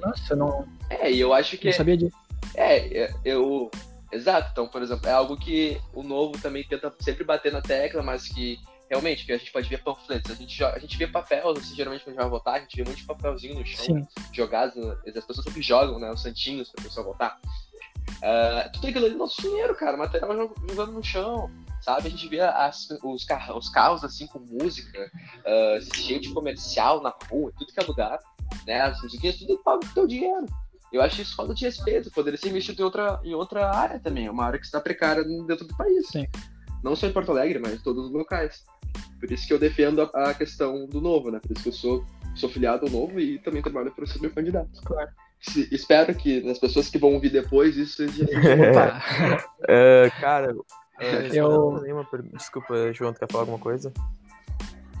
nossa, 0.00 0.36
não. 0.36 0.66
É, 0.88 1.10
e 1.10 1.20
eu 1.20 1.32
acho 1.32 1.56
que. 1.58 1.66
Não 1.66 1.72
sabia 1.72 1.96
disso. 1.96 2.16
É, 2.54 3.04
é, 3.04 3.14
eu. 3.24 3.70
Exato, 4.10 4.50
então, 4.52 4.68
por 4.68 4.82
exemplo, 4.82 5.08
é 5.08 5.12
algo 5.12 5.38
que 5.38 5.80
o 5.94 6.02
novo 6.02 6.38
também 6.38 6.62
tenta 6.62 6.92
sempre 7.00 7.24
bater 7.24 7.50
na 7.50 7.62
tecla, 7.62 8.02
mas 8.02 8.28
que 8.28 8.58
realmente, 8.92 9.24
que 9.24 9.32
a 9.32 9.38
gente 9.38 9.50
pode 9.50 9.70
ver 9.70 9.82
panfletos, 9.82 10.30
a 10.30 10.34
gente, 10.34 10.62
a 10.62 10.78
gente 10.78 10.98
vê 10.98 11.06
papel, 11.06 11.48
assim, 11.48 11.74
geralmente 11.74 12.04
quando 12.04 12.18
a 12.18 12.22
gente 12.22 12.30
vai 12.30 12.30
votar, 12.30 12.54
a 12.56 12.60
gente 12.60 12.76
vê 12.76 12.82
um 12.82 12.88
monte 12.90 12.98
de 12.98 13.06
papelzinho 13.06 13.58
no 13.58 13.64
chão, 13.64 13.84
Sim. 13.86 14.06
jogados, 14.30 14.76
as 14.76 15.24
pessoas 15.24 15.44
sempre 15.44 15.62
jogam, 15.62 15.98
né, 15.98 16.12
os 16.12 16.20
santinhos 16.20 16.70
pra 16.70 16.84
pessoa 16.84 17.06
votar. 17.06 17.40
Uh, 18.18 18.70
tudo 18.74 18.88
aquilo 18.88 19.06
ali 19.06 19.14
é 19.14 19.18
nosso 19.18 19.40
dinheiro, 19.40 19.74
cara, 19.74 19.96
material 19.96 20.52
jogando 20.68 20.92
no 20.92 21.02
chão. 21.02 21.50
sabe? 21.80 22.08
A 22.08 22.10
gente 22.10 22.28
vê 22.28 22.40
as, 22.40 22.88
os, 23.02 23.24
carros, 23.24 23.64
os 23.64 23.68
carros 23.70 24.04
assim 24.04 24.26
com 24.26 24.38
música, 24.38 25.10
uh, 25.40 25.96
cheio 25.96 26.20
de 26.20 26.28
comercial 26.30 27.00
na 27.00 27.14
rua, 27.30 27.50
tudo 27.58 27.72
que 27.72 27.80
é 27.80 27.84
lugar, 27.86 28.18
né? 28.66 28.80
As 28.82 29.00
musiquinhas, 29.02 29.36
tudo 29.36 29.58
pago 29.58 29.80
com 29.86 29.94
teu 29.94 30.06
dinheiro. 30.06 30.46
Eu 30.92 31.00
acho 31.00 31.22
isso 31.22 31.34
falta 31.34 31.54
de 31.54 31.64
respeito, 31.64 32.10
poderia 32.10 32.38
ser 32.38 32.50
investido 32.50 32.82
em 32.82 32.84
outra, 32.84 33.20
em 33.24 33.34
outra 33.34 33.74
área 33.74 33.98
também, 33.98 34.28
uma 34.28 34.44
área 34.44 34.58
que 34.58 34.66
está 34.66 34.78
precária 34.78 35.24
dentro 35.24 35.66
do 35.66 35.74
país. 35.76 36.06
Sim. 36.08 36.26
Não 36.84 36.94
só 36.94 37.06
em 37.06 37.12
Porto 37.12 37.30
Alegre, 37.30 37.58
mas 37.58 37.74
em 37.74 37.78
todos 37.78 38.06
os 38.06 38.12
locais. 38.12 38.64
Por 39.18 39.30
isso 39.30 39.46
que 39.46 39.54
eu 39.54 39.58
defendo 39.58 40.02
a, 40.02 40.30
a 40.30 40.34
questão 40.34 40.86
do 40.86 41.00
novo, 41.00 41.30
né? 41.30 41.40
Por 41.40 41.52
isso 41.52 41.62
que 41.62 41.68
eu 41.70 41.72
sou, 41.72 42.04
sou 42.34 42.50
filiado 42.50 42.84
ao 42.84 42.92
novo 42.92 43.18
e 43.18 43.38
também 43.38 43.62
trabalho 43.62 43.90
para 43.90 44.04
ser 44.04 44.20
meu 44.20 44.30
candidato. 44.30 44.68
Claro. 44.84 45.10
Se, 45.40 45.68
espero 45.72 46.14
que 46.14 46.48
as 46.48 46.58
pessoas 46.58 46.90
que 46.90 46.98
vão 46.98 47.14
ouvir 47.14 47.30
depois 47.30 47.76
isso 47.76 48.06
já 48.08 48.24
uh, 48.24 50.20
Cara, 50.20 50.54
uh, 50.54 50.64
eu... 51.32 51.80
Desculpa, 52.32 52.92
João, 52.92 53.12
tu 53.12 53.18
quer 53.20 53.30
falar 53.30 53.42
alguma 53.42 53.58
coisa? 53.58 53.92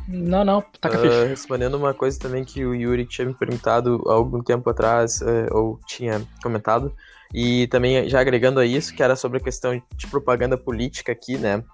Não, 0.08 0.44
não, 0.44 0.62
tá 0.80 0.88
com 0.88 0.96
uh, 0.96 1.28
Respondendo 1.28 1.74
uma 1.74 1.94
coisa 1.94 2.18
também 2.18 2.44
que 2.44 2.64
o 2.64 2.74
Yuri 2.74 3.06
tinha 3.06 3.26
me 3.26 3.34
perguntado 3.34 4.02
há 4.06 4.12
algum 4.12 4.42
tempo 4.42 4.68
atrás, 4.68 5.20
uh, 5.20 5.54
ou 5.56 5.78
tinha 5.86 6.20
comentado, 6.42 6.92
e 7.32 7.66
também 7.68 8.08
já 8.08 8.20
agregando 8.20 8.60
a 8.60 8.66
isso, 8.66 8.94
que 8.94 9.02
era 9.02 9.16
sobre 9.16 9.38
a 9.38 9.40
questão 9.40 9.80
de 9.96 10.06
propaganda 10.06 10.56
política 10.58 11.12
aqui, 11.12 11.38
né? 11.38 11.64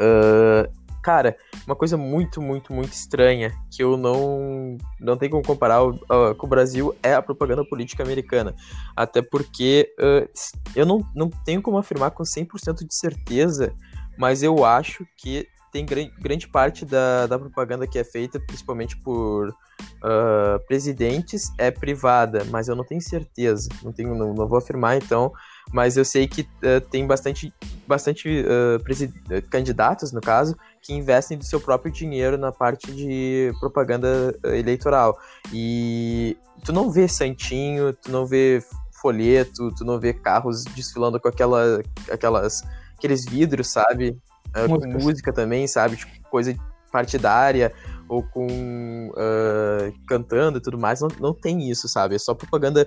Uh, 0.00 0.66
cara, 1.02 1.36
uma 1.66 1.76
coisa 1.76 1.96
muito, 1.96 2.40
muito, 2.40 2.72
muito 2.72 2.92
estranha 2.92 3.52
que 3.70 3.82
eu 3.82 3.96
não 3.96 4.76
não 4.98 5.16
tenho 5.16 5.30
como 5.30 5.44
comparar 5.44 5.82
uh, 5.84 6.34
com 6.36 6.46
o 6.46 6.48
Brasil 6.48 6.94
é 7.02 7.14
a 7.14 7.22
propaganda 7.22 7.64
política 7.64 8.02
americana. 8.02 8.54
Até 8.96 9.22
porque 9.22 9.94
uh, 9.98 10.28
eu 10.74 10.84
não, 10.84 11.06
não 11.14 11.30
tenho 11.44 11.62
como 11.62 11.78
afirmar 11.78 12.10
com 12.10 12.22
100% 12.22 12.86
de 12.86 12.94
certeza, 12.94 13.74
mas 14.18 14.42
eu 14.42 14.64
acho 14.64 15.06
que 15.16 15.46
tem 15.72 15.86
grande, 15.86 16.48
parte 16.48 16.84
da, 16.84 17.26
da 17.26 17.38
propaganda 17.38 17.86
que 17.86 17.98
é 17.98 18.04
feita, 18.04 18.40
principalmente 18.40 18.96
por 18.96 19.48
uh, 19.48 20.66
presidentes, 20.66 21.52
é 21.58 21.70
privada, 21.70 22.44
mas 22.50 22.68
eu 22.68 22.74
não 22.74 22.84
tenho 22.84 23.00
certeza, 23.00 23.68
não, 23.82 23.92
tenho, 23.92 24.14
não, 24.14 24.34
não 24.34 24.48
vou 24.48 24.58
afirmar 24.58 24.96
então, 24.96 25.32
mas 25.72 25.96
eu 25.96 26.04
sei 26.04 26.26
que 26.26 26.42
uh, 26.42 26.80
tem 26.90 27.06
bastante, 27.06 27.54
bastante 27.86 28.28
uh, 28.28 29.48
candidatos, 29.48 30.12
no 30.12 30.20
caso, 30.20 30.56
que 30.82 30.92
investem 30.92 31.38
do 31.38 31.44
seu 31.44 31.60
próprio 31.60 31.92
dinheiro 31.92 32.36
na 32.36 32.50
parte 32.50 32.90
de 32.92 33.52
propaganda 33.60 34.36
eleitoral. 34.44 35.18
E 35.52 36.36
tu 36.64 36.72
não 36.72 36.90
vê 36.90 37.06
santinho, 37.06 37.92
tu 37.92 38.10
não 38.10 38.26
vê 38.26 38.62
folheto, 39.00 39.72
tu 39.74 39.84
não 39.84 39.98
vê 39.98 40.12
carros 40.12 40.64
desfilando 40.64 41.20
com 41.20 41.28
aquela, 41.28 41.80
aquelas, 42.10 42.62
aqueles 42.96 43.24
vidros, 43.24 43.68
sabe? 43.68 44.18
Uh, 44.56 44.80
com 44.80 44.86
música 44.86 45.32
também, 45.32 45.66
sabe? 45.66 45.96
Tipo, 45.96 46.12
coisa 46.28 46.54
partidária 46.90 47.72
ou 48.08 48.22
com 48.22 49.10
uh, 49.10 49.92
cantando 50.06 50.58
e 50.58 50.60
tudo 50.60 50.78
mais, 50.78 51.00
não, 51.00 51.08
não 51.20 51.34
tem 51.34 51.70
isso, 51.70 51.88
sabe? 51.88 52.16
É 52.16 52.18
só 52.18 52.34
propaganda. 52.34 52.86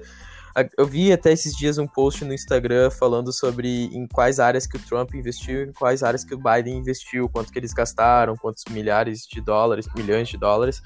Eu 0.78 0.86
vi 0.86 1.12
até 1.12 1.32
esses 1.32 1.56
dias 1.56 1.80
um 1.80 1.88
post 1.88 2.24
no 2.24 2.34
Instagram 2.34 2.92
falando 2.92 3.34
sobre 3.34 3.86
em 3.86 4.06
quais 4.06 4.40
áreas 4.40 4.68
que 4.68 4.78
o 4.78 4.80
Trump 4.80 5.16
investiu, 5.16 5.64
em 5.64 5.72
quais 5.72 6.04
áreas 6.04 6.24
que 6.24 6.36
o 6.36 6.38
Biden 6.38 6.78
investiu, 6.78 7.28
quanto 7.28 7.52
que 7.52 7.58
eles 7.58 7.74
gastaram, 7.74 8.36
quantos 8.36 8.64
milhares 8.70 9.22
de 9.22 9.42
dólares, 9.42 9.88
milhões 9.96 10.30
de 10.30 10.38
dólares. 10.38 10.80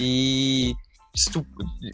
E 0.00 0.74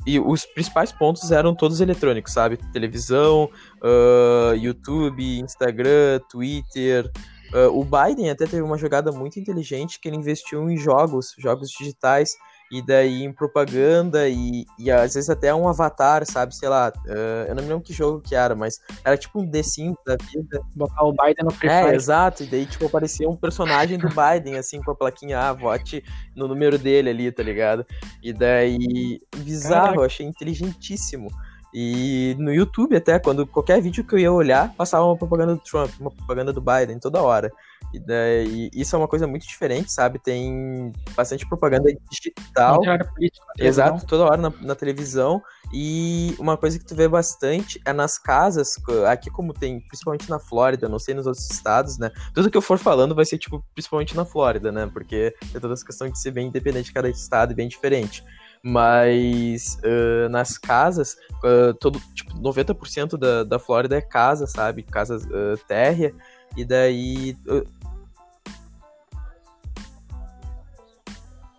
e 0.07 0.20
os 0.20 0.46
principais 0.46 0.92
pontos 0.92 1.33
eram 1.33 1.53
todos 1.53 1.81
eletrônicos, 1.81 2.33
sabe? 2.33 2.57
Televisão, 2.72 3.51
uh, 3.83 4.55
YouTube, 4.55 5.40
Instagram, 5.40 6.20
Twitter, 6.31 7.11
Uh, 7.52 7.78
o 7.78 7.84
Biden 7.84 8.30
até 8.30 8.46
teve 8.46 8.62
uma 8.62 8.76
jogada 8.76 9.11
muito 9.11 9.40
inteligente 9.40 9.98
que 10.00 10.08
ele 10.08 10.16
investiu 10.16 10.70
em 10.70 10.76
jogos, 10.76 11.34
jogos 11.38 11.70
digitais, 11.70 12.37
e 12.70 12.82
daí 12.82 13.24
em 13.24 13.32
propaganda, 13.32 14.28
e, 14.28 14.66
e 14.78 14.90
às 14.90 15.14
vezes 15.14 15.30
até 15.30 15.54
um 15.54 15.66
avatar, 15.66 16.26
sabe? 16.26 16.54
Sei 16.54 16.68
lá, 16.68 16.92
uh, 17.06 17.48
eu 17.48 17.54
não 17.54 17.62
me 17.62 17.68
lembro 17.70 17.82
que 17.82 17.94
jogo 17.94 18.20
que 18.20 18.34
era, 18.34 18.54
mas 18.54 18.78
era 19.02 19.16
tipo 19.16 19.40
um 19.40 19.50
The 19.50 19.62
Sims 19.62 19.96
da 20.06 20.16
vida. 20.16 20.61
Botar 20.76 21.04
o 21.04 21.12
Biden 21.12 21.44
no 21.44 21.50
Free 21.50 21.70
É, 21.70 21.94
exato, 21.94 22.42
e 22.42 22.46
daí 22.46 22.66
tipo 22.66 22.84
aparecia 22.84 23.28
um 23.28 23.37
personagem 23.37 23.98
do 23.98 24.08
Biden, 24.08 24.58
assim, 24.58 24.82
com 24.82 24.90
a 24.90 24.94
plaquinha, 24.94 25.38
ah, 25.38 25.52
vote 25.54 26.04
no 26.37 26.46
número 26.46 26.78
dele 26.78 27.08
ali, 27.08 27.32
tá 27.32 27.42
ligado? 27.42 27.87
E 28.22 28.32
daí, 28.32 29.18
bizarro, 29.38 29.87
Caraca. 29.87 30.06
achei 30.06 30.26
inteligentíssimo. 30.26 31.30
E 31.72 32.35
no 32.38 32.52
YouTube, 32.52 32.96
até, 32.96 33.18
quando 33.18 33.46
qualquer 33.46 33.81
vídeo 33.81 34.04
que 34.04 34.14
eu 34.14 34.18
ia 34.18 34.33
olhar, 34.33 34.72
passava 34.74 35.04
uma 35.04 35.16
propaganda 35.16 35.54
do 35.54 35.61
Trump, 35.61 35.90
uma 36.00 36.11
propaganda 36.11 36.52
do 36.52 36.62
Biden, 36.62 36.98
toda 36.98 37.22
hora. 37.22 37.52
E, 37.92 37.98
daí, 37.98 38.70
isso 38.74 38.94
é 38.96 38.98
uma 38.98 39.09
coisa 39.09 39.26
muito 39.26 39.46
diferente, 39.46 39.92
sabe? 39.92 40.18
Tem 40.18 40.92
bastante 41.14 41.46
propaganda 41.46 41.90
digital. 42.11 42.81
Política, 43.14 43.46
exato, 43.59 44.07
toda 44.07 44.24
hora 44.24 44.37
na, 44.37 44.52
na, 44.61 44.74
televisão. 44.74 45.42
E 45.72 46.35
uma 46.38 46.57
coisa 46.57 46.78
que 46.78 46.85
tu 46.85 46.94
vê 46.94 47.07
bastante 47.07 47.81
é 47.85 47.92
nas 47.92 48.18
casas, 48.18 48.74
aqui 49.07 49.31
como 49.31 49.52
tem, 49.52 49.81
principalmente 49.81 50.28
na 50.28 50.38
Flórida, 50.38 50.88
não 50.88 50.98
sei 50.98 51.14
nos 51.14 51.26
outros 51.26 51.50
estados, 51.50 51.98
né? 51.98 52.11
Tudo 52.35 52.50
que 52.50 52.57
eu 52.57 52.62
for 52.62 52.78
falando 52.78 53.14
vai 53.14 53.24
ser, 53.24 53.38
tipo, 53.38 53.62
principalmente 53.74 54.16
na 54.16 54.24
Flórida, 54.24 54.72
né? 54.72 54.88
Porque 54.90 55.35
tem 55.52 55.61
toda 55.61 55.74
essa 55.74 55.85
questão 55.85 56.09
de 56.09 56.18
ser 56.18 56.31
bem 56.31 56.48
independente 56.48 56.87
de 56.87 56.92
cada 56.92 57.09
estado 57.09 57.52
e 57.52 57.54
bem 57.54 57.68
diferente 57.68 58.24
mas 58.62 59.79
uh, 59.85 60.29
nas 60.29 60.59
casas, 60.59 61.16
uh, 61.44 61.75
todo, 61.75 62.01
tipo, 62.14 62.33
90% 62.35 63.16
da, 63.16 63.44
da 63.44 63.59
Flórida 63.59 63.97
é 63.97 64.01
casa, 64.01 64.47
sabe? 64.47 64.83
Casa 64.83 65.16
uh, 65.16 65.57
térrea, 65.66 66.14
e 66.57 66.64
daí. 66.64 67.37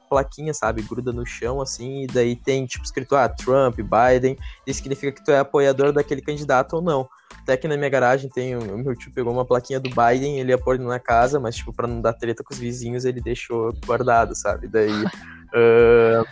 plaquinha, 0.10 0.56
sabe? 0.56 0.82
Gruda 0.82 1.14
no 1.14 1.24
chão, 1.24 1.62
assim, 1.62 2.02
e 2.02 2.08
daí 2.08 2.36
tem, 2.36 2.66
tipo, 2.66 2.84
escrito, 2.84 3.16
ah, 3.16 3.30
Trump, 3.30 3.78
Biden, 3.78 4.36
isso 4.66 4.80
significa 4.80 5.12
que 5.12 5.24
tu 5.24 5.30
é 5.30 5.38
apoiador 5.38 5.94
daquele 5.94 6.20
candidato 6.20 6.78
ou 6.78 6.82
não. 6.82 7.08
Até 7.44 7.56
que 7.56 7.68
na 7.68 7.78
minha 7.78 7.92
garagem 7.92 8.28
tem, 8.28 8.56
o 8.56 8.78
meu 8.80 8.96
tio 8.96 9.14
pegou 9.14 9.32
uma 9.32 9.46
plaquinha 9.46 9.80
do 9.80 9.90
Biden, 9.90 10.40
ele 10.40 10.52
ia 10.52 10.58
pôr 10.58 10.80
na 10.80 11.00
casa, 11.00 11.40
mas, 11.40 11.58
tipo, 11.58 11.72
pra 11.72 11.88
não 11.88 12.02
dar 12.02 12.14
treta 12.14 12.44
com 12.44 12.52
os 12.52 12.60
vizinhos, 12.60 13.06
ele 13.06 13.22
deixou 13.22 13.72
guardado, 13.86 14.36
sabe? 14.36 14.68
Daí... 14.68 14.90
Uh, 15.50 16.24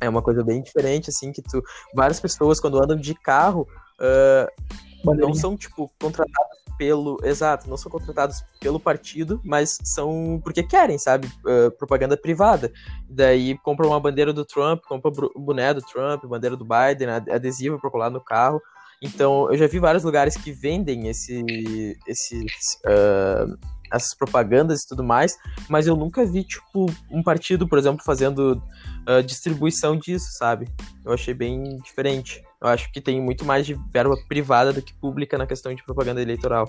é 0.00 0.08
uma 0.08 0.22
coisa 0.22 0.42
bem 0.42 0.62
diferente, 0.62 1.10
assim, 1.10 1.32
que 1.32 1.42
tu. 1.42 1.62
Várias 1.94 2.20
pessoas, 2.20 2.60
quando 2.60 2.82
andam 2.82 2.96
de 2.96 3.14
carro, 3.14 3.66
uh, 4.00 5.14
não 5.14 5.34
são, 5.34 5.56
tipo, 5.56 5.90
contratadas 6.00 6.58
pelo. 6.76 7.18
Exato, 7.22 7.68
não 7.68 7.76
são 7.76 7.90
contratados 7.90 8.42
pelo 8.60 8.80
partido, 8.80 9.40
mas 9.44 9.78
são 9.84 10.40
porque 10.42 10.62
querem, 10.62 10.98
sabe? 10.98 11.28
Uh, 11.44 11.70
propaganda 11.78 12.16
privada. 12.16 12.72
Daí 13.08 13.56
compra 13.58 13.86
uma 13.86 14.00
bandeira 14.00 14.32
do 14.32 14.44
Trump, 14.44 14.82
compra 14.86 15.10
o 15.34 15.40
boné 15.40 15.72
do 15.72 15.82
Trump, 15.82 16.24
bandeira 16.24 16.56
do 16.56 16.64
Biden, 16.64 17.08
adesivo 17.30 17.80
pra 17.80 17.90
colar 17.90 18.10
no 18.10 18.20
carro. 18.20 18.60
Então, 19.02 19.50
eu 19.50 19.58
já 19.58 19.66
vi 19.66 19.78
vários 19.78 20.02
lugares 20.02 20.34
que 20.34 20.50
vendem 20.50 21.08
esse, 21.08 21.94
esse, 22.06 22.46
uh, 22.86 23.58
essas 23.92 24.14
propagandas 24.14 24.82
e 24.82 24.88
tudo 24.88 25.04
mais, 25.04 25.36
mas 25.68 25.86
eu 25.86 25.96
nunca 25.96 26.24
vi, 26.24 26.44
tipo, 26.44 26.86
um 27.10 27.22
partido, 27.22 27.68
por 27.68 27.78
exemplo, 27.78 28.02
fazendo 28.04 28.62
uh, 29.08 29.22
distribuição 29.22 29.96
disso, 29.96 30.32
sabe? 30.32 30.68
Eu 31.04 31.12
achei 31.12 31.34
bem 31.34 31.78
diferente. 31.78 32.42
Eu 32.60 32.68
acho 32.68 32.90
que 32.92 33.00
tem 33.00 33.20
muito 33.20 33.44
mais 33.44 33.66
de 33.66 33.74
verba 33.92 34.16
privada 34.28 34.72
do 34.72 34.82
que 34.82 34.94
pública 34.94 35.36
na 35.36 35.46
questão 35.46 35.74
de 35.74 35.82
propaganda 35.84 36.22
eleitoral. 36.22 36.68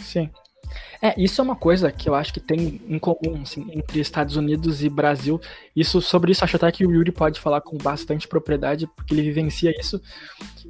Sim. 0.00 0.30
É, 1.02 1.14
isso 1.20 1.40
é 1.40 1.44
uma 1.44 1.56
coisa 1.56 1.90
que 1.90 2.08
eu 2.08 2.14
acho 2.14 2.32
que 2.32 2.40
tem 2.40 2.80
em 2.88 2.98
comum 2.98 3.40
assim, 3.42 3.66
entre 3.72 4.00
Estados 4.00 4.36
Unidos 4.36 4.82
e 4.82 4.88
Brasil. 4.88 5.40
Isso 5.74 6.00
sobre 6.00 6.32
isso 6.32 6.44
acho 6.44 6.56
até 6.56 6.70
que 6.70 6.86
o 6.86 6.90
Yuri 6.90 7.10
pode 7.10 7.40
falar 7.40 7.60
com 7.60 7.76
bastante 7.78 8.28
propriedade, 8.28 8.86
porque 8.94 9.14
ele 9.14 9.22
vivencia 9.22 9.72
isso. 9.78 10.00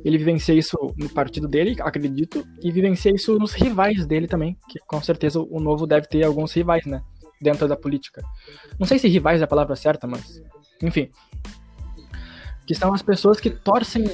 Ele 0.05 0.19
vivencia 0.19 0.55
isso 0.55 0.77
no 0.97 1.09
partido 1.09 1.49
dele, 1.49 1.77
acredito, 1.81 2.47
e 2.63 2.71
vivencia 2.71 3.13
isso 3.15 3.39
nos 3.39 3.53
rivais 3.53 4.07
dele 4.07 4.27
também, 4.27 4.57
que 4.69 4.79
com 4.87 5.03
certeza 5.03 5.41
o 5.41 5.61
novo 5.61 5.87
deve 5.87 6.07
ter 6.07 6.25
alguns 6.25 6.53
rivais, 6.53 6.87
né, 6.87 7.03
dentro 7.41 7.67
da 7.67 7.77
política. 7.77 8.23
Não 8.79 8.87
sei 8.87 8.99
se 8.99 9.09
rivais 9.09 9.41
é 9.41 9.45
a 9.45 9.49
palavra 9.49 9.77
certa, 9.77 10.07
mas 10.07 10.43
enfim, 10.83 11.11
que 12.67 12.75
são 12.75 12.95
as 12.95 13.03
pessoas 13.03 13.41
que 13.41 13.51
torcem 13.51 14.05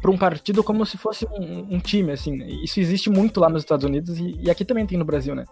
para 0.00 0.10
um 0.10 0.18
partido 0.18 0.62
como 0.62 0.84
se 0.86 0.96
fosse 0.96 1.26
um, 1.26 1.74
um, 1.74 1.80
time, 1.80 2.12
assim. 2.12 2.36
Isso 2.62 2.80
existe 2.80 3.10
muito 3.10 3.40
lá 3.40 3.48
nos 3.48 3.62
Estados 3.62 3.84
Unidos 3.84 4.18
e, 4.18 4.38
e, 4.40 4.50
aqui 4.50 4.64
também 4.64 4.86
tem 4.86 4.98
no 4.98 5.04
Brasil, 5.04 5.34
né? 5.34 5.44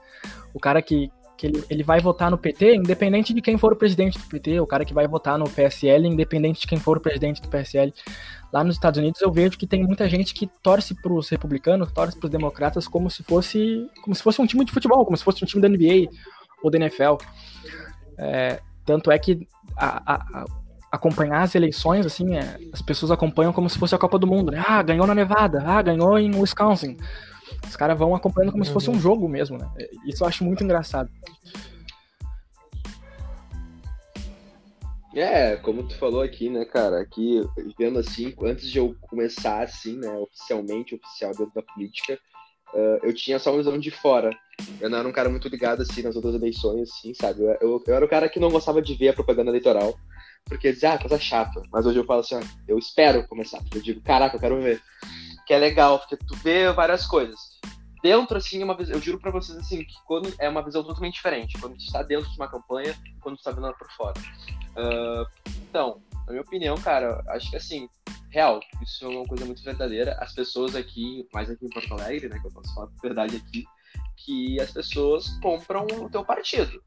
O 0.54 0.60
cara 0.60 0.80
que, 0.80 1.10
que 1.36 1.46
ele, 1.46 1.64
ele 1.68 1.82
vai 1.82 2.00
votar 2.00 2.30
no 2.30 2.38
PT, 2.38 2.76
independente 2.76 3.34
de 3.34 3.40
quem 3.40 3.58
for 3.58 3.72
o 3.72 3.76
presidente 3.76 4.18
do 4.18 4.24
PT, 4.26 4.60
o 4.60 4.66
cara 4.66 4.84
que 4.84 4.94
vai 4.94 5.06
votar 5.08 5.38
no 5.38 5.48
PSL, 5.50 6.06
independente 6.06 6.60
de 6.60 6.66
quem 6.66 6.78
for 6.78 6.96
o 6.96 7.00
presidente 7.00 7.42
do 7.42 7.48
PSL. 7.48 7.92
Lá 8.52 8.62
nos 8.62 8.76
Estados 8.76 8.98
Unidos 8.98 9.20
eu 9.20 9.32
vejo 9.32 9.58
que 9.58 9.66
tem 9.66 9.84
muita 9.84 10.08
gente 10.08 10.32
que 10.32 10.48
torce 10.62 10.94
para 10.94 11.12
os 11.12 11.28
republicanos, 11.28 11.90
torce 11.92 12.16
para 12.16 12.26
os 12.26 12.30
democratas 12.30 12.86
como 12.86 13.10
se 13.10 13.22
fosse 13.22 13.90
como 14.02 14.14
se 14.14 14.22
fosse 14.22 14.40
um 14.40 14.46
time 14.46 14.64
de 14.64 14.72
futebol, 14.72 15.04
como 15.04 15.16
se 15.16 15.24
fosse 15.24 15.42
um 15.42 15.46
time 15.46 15.60
da 15.60 15.68
NBA 15.68 16.10
ou 16.62 16.70
da 16.70 16.78
NFL. 16.78 17.16
É, 18.16 18.60
tanto 18.84 19.10
é 19.10 19.18
que 19.18 19.46
a, 19.76 20.14
a, 20.14 20.44
acompanhar 20.96 21.42
as 21.42 21.54
eleições, 21.54 22.04
assim, 22.04 22.36
é, 22.36 22.58
as 22.72 22.82
pessoas 22.82 23.10
acompanham 23.10 23.52
como 23.52 23.70
se 23.70 23.78
fosse 23.78 23.94
a 23.94 23.98
Copa 23.98 24.18
do 24.18 24.26
Mundo, 24.26 24.50
né? 24.50 24.62
Ah, 24.66 24.82
ganhou 24.82 25.06
na 25.06 25.14
Nevada, 25.14 25.62
ah, 25.64 25.80
ganhou 25.80 26.18
em 26.18 26.34
Wisconsin. 26.34 26.96
Os 27.66 27.76
caras 27.76 27.98
vão 27.98 28.14
acompanhando 28.14 28.52
como 28.52 28.62
uhum. 28.62 28.66
se 28.66 28.72
fosse 28.72 28.90
um 28.90 28.94
uhum. 28.94 29.00
jogo 29.00 29.28
mesmo, 29.28 29.56
né? 29.56 29.68
Isso 30.06 30.24
eu 30.24 30.28
acho 30.28 30.44
muito 30.44 30.64
engraçado. 30.64 31.08
É, 35.16 35.56
como 35.56 35.82
tu 35.82 35.96
falou 35.96 36.20
aqui, 36.20 36.50
né, 36.50 36.66
cara, 36.66 37.00
aqui, 37.00 37.40
vendo 37.78 37.98
assim, 37.98 38.34
antes 38.42 38.70
de 38.70 38.78
eu 38.78 38.94
começar, 39.00 39.62
assim, 39.62 39.96
né, 39.96 40.10
oficialmente, 40.18 40.94
oficial 40.94 41.30
dentro 41.30 41.54
da 41.54 41.62
política, 41.62 42.18
uh, 42.74 42.98
eu 43.02 43.14
tinha 43.14 43.38
só 43.38 43.50
uma 43.50 43.56
visão 43.56 43.78
de 43.78 43.90
fora. 43.90 44.30
Eu 44.78 44.90
não 44.90 44.98
era 44.98 45.08
um 45.08 45.12
cara 45.12 45.30
muito 45.30 45.48
ligado, 45.48 45.80
assim, 45.80 46.02
nas 46.02 46.16
outras 46.16 46.34
eleições, 46.34 46.90
assim, 46.90 47.14
sabe? 47.14 47.42
Eu, 47.42 47.56
eu, 47.62 47.84
eu 47.86 47.94
era 47.94 48.04
o 48.04 48.08
cara 48.08 48.28
que 48.28 48.38
não 48.38 48.50
gostava 48.50 48.82
de 48.82 48.94
ver 48.94 49.08
a 49.08 49.14
propaganda 49.14 49.50
eleitoral, 49.50 49.98
porque 50.46 50.72
dizia, 50.72 50.94
ah, 50.94 50.98
coisa 50.98 51.18
chata. 51.18 51.60
Mas 51.70 51.84
hoje 51.86 51.98
eu 51.98 52.04
falo 52.04 52.20
assim, 52.20 52.36
ó, 52.36 52.40
eu 52.66 52.78
espero 52.78 53.26
começar, 53.26 53.58
porque 53.58 53.78
eu 53.78 53.82
digo, 53.82 54.00
caraca, 54.00 54.36
eu 54.36 54.40
quero 54.40 54.60
ver. 54.62 54.80
Que 55.46 55.52
é 55.52 55.58
legal, 55.58 55.98
porque 55.98 56.16
tu 56.16 56.34
vê 56.36 56.72
várias 56.72 57.06
coisas. 57.06 57.38
Dentro, 58.02 58.36
assim, 58.36 58.62
uma 58.62 58.76
eu 58.88 59.00
juro 59.00 59.18
pra 59.18 59.30
vocês, 59.30 59.58
assim, 59.58 59.84
que 59.84 59.94
quando 60.04 60.32
é 60.38 60.48
uma 60.48 60.62
visão 60.62 60.84
totalmente 60.84 61.14
diferente, 61.14 61.58
quando 61.58 61.76
tu 61.76 61.84
está 61.84 62.02
dentro 62.02 62.30
de 62.30 62.36
uma 62.36 62.48
campanha, 62.48 62.96
quando 63.20 63.36
tu 63.36 63.38
está 63.38 63.50
vendo 63.50 63.66
ela 63.66 63.76
por 63.76 63.90
fora. 63.92 64.20
Uh, 64.76 65.26
então, 65.68 66.00
na 66.26 66.32
minha 66.32 66.42
opinião, 66.42 66.76
cara, 66.76 67.22
acho 67.28 67.50
que 67.50 67.56
assim, 67.56 67.88
real, 68.30 68.60
isso 68.82 69.04
é 69.04 69.08
uma 69.08 69.24
coisa 69.24 69.44
muito 69.44 69.62
verdadeira. 69.62 70.16
As 70.20 70.32
pessoas 70.32 70.76
aqui, 70.76 71.26
mais 71.32 71.50
aqui 71.50 71.64
em 71.64 71.70
Porto 71.70 71.94
Alegre, 71.94 72.28
né, 72.28 72.38
que 72.38 72.46
eu 72.46 72.52
posso 72.52 72.72
falar 72.74 72.86
a 72.86 73.00
verdade 73.02 73.36
aqui, 73.36 73.64
que 74.16 74.60
as 74.60 74.70
pessoas 74.70 75.28
compram 75.40 75.86
o 75.86 76.10
teu 76.10 76.24
partido. 76.24 76.82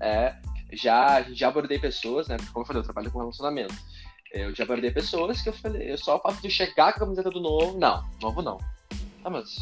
É, 0.00 0.36
já, 0.76 1.22
já 1.32 1.48
abordei 1.48 1.78
pessoas, 1.78 2.28
né, 2.28 2.36
como 2.52 2.62
eu 2.62 2.66
falei, 2.66 2.80
eu 2.80 2.84
trabalho 2.84 3.10
com 3.10 3.18
relacionamento. 3.18 3.74
Eu 4.32 4.54
já 4.54 4.64
abordei 4.64 4.90
pessoas 4.90 5.40
que 5.40 5.48
eu 5.48 5.52
falei, 5.52 5.92
eu 5.92 5.98
só 5.98 6.16
o 6.16 6.20
fato 6.20 6.42
de 6.42 6.50
chegar 6.50 6.92
com 6.92 6.98
a 6.98 7.06
camiseta 7.06 7.30
do 7.30 7.40
novo, 7.40 7.78
não, 7.78 8.04
novo 8.20 8.42
não. 8.42 8.58
Ah, 9.22 9.30
mas 9.30 9.56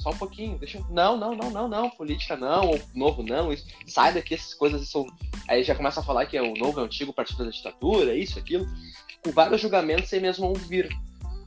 só 0.00 0.10
um 0.10 0.16
pouquinho, 0.16 0.58
deixa 0.58 0.78
eu... 0.78 0.86
Não, 0.90 1.16
não, 1.16 1.34
não, 1.34 1.50
não, 1.50 1.68
não, 1.68 1.90
política 1.90 2.36
não, 2.36 2.70
ou 2.70 2.80
novo 2.94 3.22
não, 3.22 3.52
isso... 3.52 3.66
sai 3.86 4.12
daqui, 4.12 4.34
essas 4.34 4.54
coisas 4.54 4.88
são. 4.88 5.06
Aí 5.48 5.62
já 5.62 5.74
começa 5.74 6.00
a 6.00 6.02
falar 6.02 6.26
que 6.26 6.36
é 6.36 6.42
o 6.42 6.54
novo, 6.54 6.80
é 6.80 6.82
o 6.82 6.86
antigo 6.86 7.12
partido 7.12 7.44
da 7.44 7.50
ditadura, 7.50 8.14
isso, 8.14 8.38
aquilo, 8.38 8.66
com 9.22 9.30
vários 9.30 9.60
julgamentos 9.60 10.08
sem 10.08 10.20
mesmo 10.20 10.46
ouvir 10.46 10.88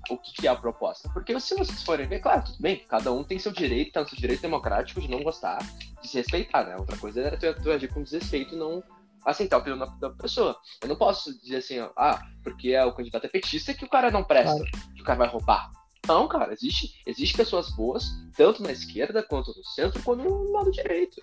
o 0.09 0.17
que, 0.17 0.33
que 0.33 0.47
é 0.47 0.49
a 0.49 0.55
proposta. 0.55 1.09
Porque 1.09 1.37
se 1.39 1.55
vocês 1.55 1.83
forem 1.83 2.07
ver, 2.07 2.19
claro, 2.19 2.45
tudo 2.45 2.57
bem, 2.59 2.83
cada 2.87 3.11
um 3.11 3.23
tem 3.23 3.37
seu 3.37 3.51
direito, 3.51 3.91
tá 3.91 4.01
no 4.01 4.09
seu 4.09 4.17
direito 4.17 4.41
democrático 4.41 5.01
de 5.01 5.09
não 5.09 5.21
gostar, 5.21 5.59
de 6.01 6.07
se 6.07 6.17
respeitar, 6.17 6.63
né? 6.63 6.75
Outra 6.77 6.97
coisa 6.97 7.21
é 7.21 7.31
tu, 7.37 7.61
tu 7.61 7.71
agir 7.71 7.93
com 7.93 8.01
desrespeito 8.01 8.55
e 8.55 8.57
não 8.57 8.83
aceitar 9.27 9.57
a 9.57 9.59
opinião 9.59 9.77
da, 9.99 10.09
pessoa. 10.11 10.57
Eu 10.81 10.87
não 10.87 10.95
posso 10.95 11.37
dizer 11.39 11.57
assim, 11.57 11.79
ó, 11.79 11.91
ah, 11.97 12.21
porque 12.43 12.69
é 12.69 12.83
o 12.83 12.93
candidato 12.93 13.25
é 13.25 13.29
petista 13.29 13.73
que 13.73 13.85
o 13.85 13.89
cara 13.89 14.09
não 14.09 14.23
presta, 14.23 14.55
claro. 14.55 14.71
que 14.95 15.01
o 15.01 15.05
cara 15.05 15.19
vai 15.19 15.27
roubar. 15.27 15.69
Não, 16.07 16.27
cara, 16.27 16.53
existe, 16.53 17.01
existe 17.05 17.35
pessoas 17.35 17.69
boas, 17.75 18.05
tanto 18.35 18.63
na 18.63 18.71
esquerda, 18.71 19.21
quanto 19.21 19.53
no 19.55 19.63
centro, 19.65 20.01
quanto 20.01 20.23
no 20.23 20.51
lado 20.53 20.71
direito. 20.71 21.21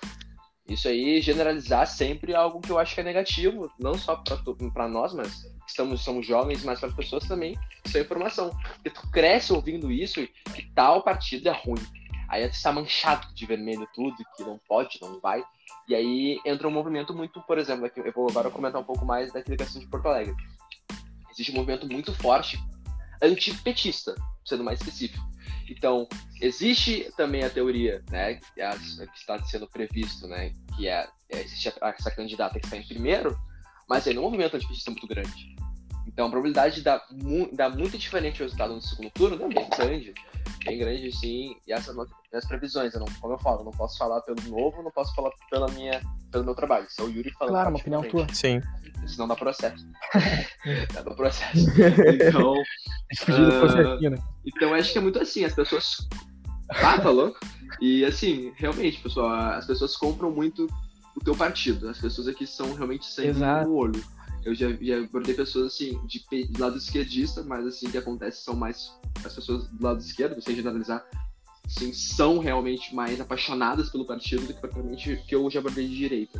Isso 0.68 0.88
aí, 0.88 1.20
generalizar 1.20 1.86
sempre 1.86 2.32
é 2.32 2.36
algo 2.36 2.60
que 2.60 2.70
eu 2.70 2.78
acho 2.78 2.94
que 2.94 3.00
é 3.00 3.04
negativo, 3.04 3.70
não 3.78 3.94
só 3.94 4.22
para 4.72 4.88
nós, 4.88 5.12
mas 5.14 5.44
estamos 5.66 6.02
somos 6.02 6.26
jovens, 6.26 6.64
mas 6.64 6.80
para 6.80 6.88
as 6.88 6.94
pessoas 6.94 7.26
também, 7.26 7.54
é 7.94 8.00
informação. 8.00 8.50
Porque 8.74 8.90
tu 8.90 9.10
cresce 9.10 9.52
ouvindo 9.52 9.90
isso 9.90 10.26
que 10.54 10.70
tal 10.74 11.02
partido 11.02 11.48
é 11.48 11.52
ruim. 11.52 11.82
Aí 12.28 12.48
tu 12.48 12.54
está 12.54 12.72
manchado 12.72 13.32
de 13.34 13.46
vermelho 13.46 13.86
tudo, 13.94 14.16
que 14.36 14.42
não 14.42 14.58
pode, 14.66 14.98
não 15.00 15.20
vai. 15.20 15.44
E 15.88 15.94
aí 15.94 16.40
entra 16.44 16.68
um 16.68 16.70
movimento 16.70 17.14
muito, 17.14 17.40
por 17.42 17.58
exemplo, 17.58 17.86
aqui, 17.86 18.00
eu 18.00 18.12
vou 18.12 18.28
agora 18.30 18.50
comentar 18.50 18.80
um 18.80 18.84
pouco 18.84 19.04
mais 19.04 19.32
daquele 19.32 19.56
questão 19.56 19.80
de 19.80 19.86
Porto 19.88 20.08
Alegre. 20.08 20.34
Existe 21.30 21.52
um 21.52 21.56
movimento 21.56 21.86
muito 21.86 22.14
forte 22.14 22.58
antipetista, 23.22 24.14
sendo 24.44 24.64
mais 24.64 24.80
específico. 24.80 25.24
Então, 25.68 26.06
existe 26.40 27.10
também 27.16 27.42
a 27.42 27.50
teoria, 27.50 28.02
né, 28.10 28.34
que 28.34 29.18
está 29.18 29.42
sendo 29.44 29.66
previsto, 29.66 30.26
né, 30.26 30.52
que 30.76 30.88
é, 30.88 31.08
é 31.30 31.40
existe 31.40 31.72
essa 31.80 32.10
candidata 32.10 32.58
que 32.58 32.66
está 32.66 32.76
em 32.76 32.86
primeiro, 32.86 33.38
mas 33.88 34.06
aí 34.06 34.14
no 34.14 34.22
movimento 34.22 34.56
antipetista 34.56 34.90
é 34.90 34.92
muito 34.92 35.06
grande. 35.06 35.54
Então, 36.06 36.26
a 36.26 36.30
probabilidade 36.30 36.76
de 36.76 36.82
dar, 36.82 37.02
mu 37.10 37.48
dar 37.52 37.70
muito 37.70 37.96
diferente 37.96 38.40
o 38.40 38.44
resultado 38.44 38.74
no 38.74 38.82
segundo 38.82 39.10
turno 39.10 39.42
é 39.44 39.48
bem 39.48 39.68
grande. 39.70 40.14
Bem 40.64 40.78
grande, 40.78 41.12
sim. 41.12 41.56
E 41.66 41.72
essas 41.72 41.94
as 42.32 42.46
previsões, 42.46 42.94
eu 42.94 43.00
não, 43.00 43.06
como 43.20 43.34
eu 43.34 43.38
falo, 43.38 43.60
eu 43.60 43.64
não 43.64 43.72
posso 43.72 43.98
falar 43.98 44.20
pelo 44.22 44.40
novo, 44.48 44.82
não 44.82 44.90
posso 44.90 45.14
falar 45.14 45.30
pela 45.50 45.68
minha, 45.72 46.00
pelo 46.32 46.44
meu 46.44 46.54
trabalho. 46.54 46.86
Isso 46.88 47.00
é 47.00 47.04
o 47.04 47.10
Yuri 47.10 47.30
falando. 47.32 47.52
Claro, 47.52 47.70
uma 47.70 47.78
opinião 47.78 48.02
tua. 48.02 48.26
Sim. 48.32 48.60
Senão 49.06 49.28
dá 49.28 49.36
processo. 49.36 49.86
dá 50.94 51.02
processo. 51.14 51.66
Então. 52.26 52.54
uh, 52.54 54.10
né? 54.10 54.16
Então 54.44 54.74
acho 54.74 54.92
que 54.92 54.98
é 54.98 55.00
muito 55.00 55.20
assim, 55.20 55.44
as 55.44 55.54
pessoas. 55.54 56.08
Ah, 56.70 56.98
tá 56.98 57.10
louco? 57.10 57.38
E 57.80 58.04
assim, 58.04 58.52
realmente, 58.56 59.00
pessoal, 59.00 59.30
as 59.30 59.66
pessoas 59.66 59.96
compram 59.96 60.30
muito 60.30 60.66
o 61.14 61.20
teu 61.20 61.36
partido. 61.36 61.88
As 61.88 61.98
pessoas 61.98 62.26
aqui 62.26 62.46
são 62.46 62.72
realmente 62.74 63.04
sangue 63.04 63.38
no 63.38 63.74
olho. 63.74 64.02
Eu 64.44 64.54
já, 64.54 64.70
já 64.80 64.98
abordei 64.98 65.34
pessoas 65.34 65.66
assim, 65.66 65.98
de, 66.06 66.24
de, 66.28 66.60
lado 66.60 66.76
esquerdista, 66.76 67.42
mas 67.42 67.66
assim, 67.66 67.90
que 67.90 67.96
acontece 67.96 68.42
são 68.42 68.54
mais 68.54 68.92
as 69.24 69.34
pessoas 69.34 69.66
do 69.68 69.82
lado 69.82 70.00
esquerdo, 70.00 70.40
sem 70.42 70.54
generalizar, 70.54 71.04
assim, 71.64 71.92
são 71.92 72.38
realmente 72.38 72.94
mais 72.94 73.20
apaixonadas 73.20 73.90
pelo 73.90 74.04
partido 74.06 74.46
do 74.46 74.52
que 74.52 74.60
propriamente 74.60 75.16
que 75.26 75.34
eu 75.34 75.48
já 75.50 75.60
abordei 75.60 75.88
de 75.88 75.96
direita. 75.96 76.38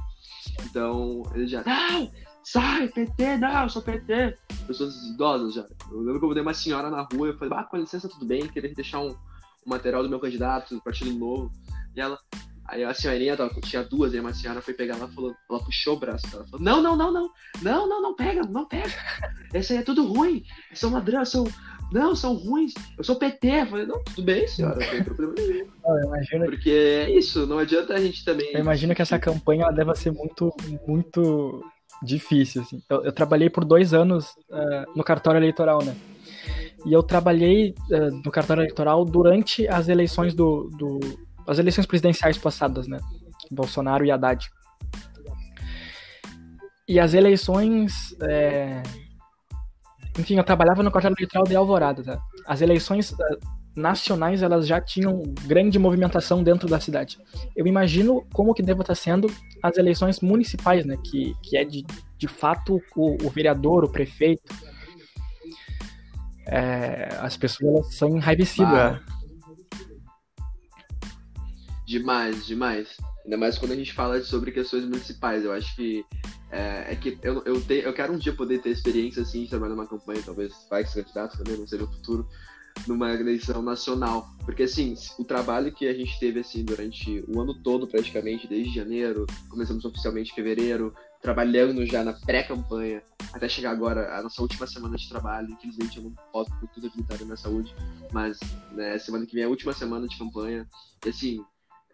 Então, 0.65 1.23
eles 1.35 1.51
já, 1.51 1.65
não, 1.65 2.11
sai, 2.43 2.89
PT, 2.89 3.39
não, 3.39 3.69
sou 3.69 3.81
PT. 3.81 4.37
Pessoas 4.67 4.95
idosas 5.07 5.55
já. 5.55 5.67
Eu 5.91 6.01
lembro 6.01 6.21
que 6.21 6.27
eu 6.27 6.35
dei 6.35 6.43
uma 6.43 6.55
senhora 6.55 6.91
na 6.91 7.03
rua 7.11 7.29
eu 7.29 7.39
falei, 7.39 7.55
ah, 7.57 7.65
com 7.65 7.79
licença, 7.79 8.09
tudo 8.09 8.27
bem, 8.27 8.47
queria 8.47 8.73
deixar 8.75 9.01
um, 9.01 9.11
um 9.11 9.17
material 9.65 10.03
do 10.03 10.11
meu 10.11 10.21
candidato, 10.21 10.75
do 10.75 10.83
Partido 10.83 11.13
Novo. 11.13 11.51
E 11.97 12.01
ela, 12.01 12.19
Aí 12.67 12.83
a 12.83 12.95
senhorinha, 12.95 13.37
tinha 13.63 13.83
duas, 13.83 14.15
aí 14.15 14.21
uma 14.21 14.33
senhora 14.33 14.63
foi 14.63 14.73
pegar 14.73 14.97
ela 14.97 15.09
falou, 15.09 15.35
ela 15.51 15.63
puxou 15.63 15.97
o 15.97 15.99
braço 15.99 16.27
ela 16.33 16.47
falou, 16.47 16.65
não, 16.65 16.83
não, 16.83 16.97
não, 16.97 17.13
não, 17.13 17.31
não, 17.63 17.89
não, 17.89 18.03
não 18.03 18.15
pega, 18.15 18.43
não 18.43 18.67
pega. 18.67 18.91
Esse 19.53 19.75
aí 19.75 19.81
é 19.81 19.83
tudo 19.83 20.07
ruim. 20.07 20.43
São 20.73 20.91
ladrões, 20.91 21.29
são. 21.29 21.45
Não, 21.93 22.17
são 22.17 22.35
ruins. 22.35 22.73
Eu 22.97 23.05
sou 23.05 23.17
PT. 23.17 23.47
Eu 23.49 23.67
falei, 23.67 23.87
não, 23.87 24.03
tudo 24.03 24.23
bem, 24.23 24.49
senhora, 24.49 24.81
não 24.81 24.91
tem 24.91 25.05
problema 25.05 25.35
nenhum. 25.37 25.67
Não, 25.85 26.05
imagino... 26.05 26.45
Porque 26.47 26.71
é 26.71 27.11
isso, 27.11 27.47
não 27.47 27.59
adianta 27.59 27.95
a 27.95 28.01
gente 28.01 28.25
também. 28.25 28.51
Eu 28.53 28.61
imagino 28.61 28.95
que 28.95 29.03
essa 29.03 29.19
campanha 29.19 29.71
deve 29.71 29.95
ser 29.95 30.11
muito, 30.11 30.51
muito 30.89 31.63
difícil, 32.03 32.63
assim. 32.63 32.83
Eu, 32.89 33.05
eu 33.05 33.13
trabalhei 33.13 33.51
por 33.51 33.65
dois 33.65 33.93
anos 33.93 34.31
uh, 34.51 34.97
no 34.97 35.05
cartório 35.05 35.39
eleitoral, 35.39 35.85
né? 35.85 35.95
E 36.87 36.93
eu 36.93 37.03
trabalhei 37.03 37.75
uh, 37.91 38.23
no 38.25 38.31
cartório 38.31 38.63
eleitoral 38.63 39.05
durante 39.05 39.69
as 39.69 39.89
eleições 39.89 40.35
do, 40.35 40.71
do 40.79 40.99
as 41.47 41.59
eleições 41.59 41.87
presidenciais 41.87 42.39
passadas, 42.39 42.87
né? 42.87 42.99
Bolsonaro 43.51 44.05
e 44.05 44.11
Haddad. 44.11 44.51
E 46.89 46.99
as 47.01 47.15
eleições. 47.15 48.15
É... 48.21 48.83
Enfim, 50.19 50.37
eu 50.37 50.45
trabalhava 50.45 50.83
no 50.83 50.91
cartório 50.91 51.17
eleitoral 51.19 51.45
de 51.45 51.57
Alvorada, 51.57 52.03
tá? 52.03 52.21
As 52.47 52.61
eleições 52.61 53.13
é, 53.13 53.39
nacionais, 53.75 54.43
elas 54.43 54.67
já 54.67 54.81
tinham 54.81 55.23
grande 55.45 55.79
movimentação 55.79 56.43
dentro 56.43 56.69
da 56.69 56.79
cidade. 56.79 57.19
Eu 57.57 57.67
imagino 57.67 58.25
como 58.33 58.55
que 58.55 58.63
deva 58.63 58.83
estar 58.83 58.95
sendo 58.95 59.29
as 59.63 59.77
eleições 59.77 60.21
municipais, 60.21 60.85
né? 60.85 60.97
Que, 61.05 61.35
que 61.43 61.57
é 61.57 61.65
de, 61.65 61.85
de 62.17 62.29
fato 62.29 62.81
o, 62.95 63.27
o 63.27 63.31
vereador, 63.31 63.85
o 63.85 63.91
prefeito. 63.91 64.55
É, 66.47 67.09
as 67.21 67.37
pessoas 67.37 67.95
são 67.95 68.17
enraivecidas. 68.17 68.73
Ah. 68.73 69.14
Demais, 71.87 72.47
demais. 72.47 72.97
Ainda 73.25 73.37
mais 73.37 73.59
quando 73.59 73.73
a 73.73 73.77
gente 73.77 73.93
fala 73.93 74.23
sobre 74.23 74.53
questões 74.53 74.85
municipais. 74.85 75.45
Eu 75.45 75.53
acho 75.53 75.75
que 75.77 76.05
é, 76.51 76.93
é 76.93 76.97
que 76.97 77.19
eu, 77.23 77.43
eu, 77.45 77.61
te, 77.61 77.75
eu 77.75 77.93
quero 77.93 78.13
um 78.13 78.19
dia 78.19 78.33
poder 78.33 78.61
ter 78.61 78.71
experiência 78.71 79.23
assim, 79.23 79.45
de 79.45 79.51
trabalhar 79.51 79.75
numa 79.75 79.87
campanha, 79.87 80.23
talvez 80.25 80.53
vai 80.71 80.85
ser 80.85 81.03
candidato 81.03 81.39
também, 81.39 81.59
não 81.59 81.67
sei 81.67 81.79
no 81.79 81.87
futuro, 81.87 82.29
numa 82.87 83.13
eleição 83.13 83.63
nacional. 83.63 84.29
Porque 84.45 84.65
assim, 84.65 84.95
o 85.19 85.25
trabalho 85.25 85.73
que 85.73 85.87
a 85.87 85.95
gente 85.95 86.19
teve 86.19 86.41
assim 86.41 86.65
durante 86.65 87.25
o 87.29 87.41
ano 87.41 87.55
todo, 87.55 87.87
praticamente, 87.87 88.47
desde 88.47 88.75
janeiro, 88.75 89.27
começamos 89.49 89.85
oficialmente 89.85 90.33
em 90.33 90.35
fevereiro, 90.35 90.95
trabalhando 91.21 91.85
já 91.87 92.05
na 92.05 92.13
pré-campanha, 92.13 93.03
até 93.33 93.49
chegar 93.49 93.71
agora 93.71 94.19
a 94.19 94.23
nossa 94.23 94.41
última 94.43 94.67
semana 94.67 94.97
de 94.97 95.09
trabalho. 95.09 95.51
Infelizmente 95.51 95.97
eu 95.97 96.05
não 96.05 96.15
posso 96.33 96.51
por 96.61 96.69
tudo 96.69 96.89
debilitar 96.89 97.25
na 97.27 97.37
saúde, 97.37 97.75
mas 98.13 98.39
né, 98.73 98.99
semana 98.99 99.27
que 99.27 99.35
vem 99.35 99.43
é 99.43 99.47
a 99.47 99.51
última 99.51 99.73
semana 99.73 100.07
de 100.07 100.19
campanha. 100.19 100.69
E 101.05 101.09
assim, 101.09 101.45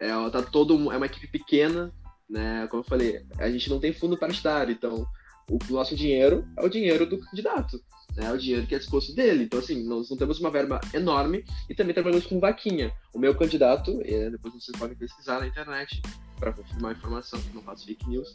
é, 0.00 0.30
tá 0.30 0.42
todo, 0.42 0.92
é 0.92 0.96
uma 0.96 1.06
equipe 1.06 1.26
pequena, 1.26 1.92
né? 2.28 2.66
Como 2.68 2.82
eu 2.82 2.86
falei, 2.86 3.24
a 3.38 3.50
gente 3.50 3.68
não 3.68 3.78
tem 3.78 3.92
fundo 3.92 4.16
partidário, 4.16 4.72
então 4.72 5.06
o 5.50 5.58
nosso 5.68 5.94
dinheiro 5.94 6.46
é 6.56 6.64
o 6.64 6.68
dinheiro 6.68 7.04
do 7.04 7.18
candidato, 7.18 7.82
né? 8.16 8.26
É 8.26 8.32
o 8.32 8.38
dinheiro 8.38 8.66
que 8.66 8.74
é 8.74 8.78
disposto 8.78 9.14
dele. 9.14 9.44
Então, 9.44 9.58
assim, 9.58 9.82
nós 9.84 10.08
não 10.08 10.16
temos 10.16 10.40
uma 10.40 10.50
verba 10.50 10.80
enorme 10.94 11.44
e 11.68 11.74
também 11.74 11.92
trabalhamos 11.92 12.26
com 12.26 12.40
vaquinha. 12.40 12.92
O 13.12 13.18
meu 13.18 13.34
candidato, 13.36 14.00
é, 14.04 14.30
depois 14.30 14.54
vocês 14.54 14.76
podem 14.78 14.96
pesquisar 14.96 15.40
na 15.40 15.46
internet 15.46 16.00
para 16.38 16.52
confirmar 16.52 16.92
a 16.92 16.94
informação, 16.94 17.40
que 17.40 17.54
não 17.54 17.62
faço 17.62 17.84
fake 17.84 18.08
news. 18.08 18.32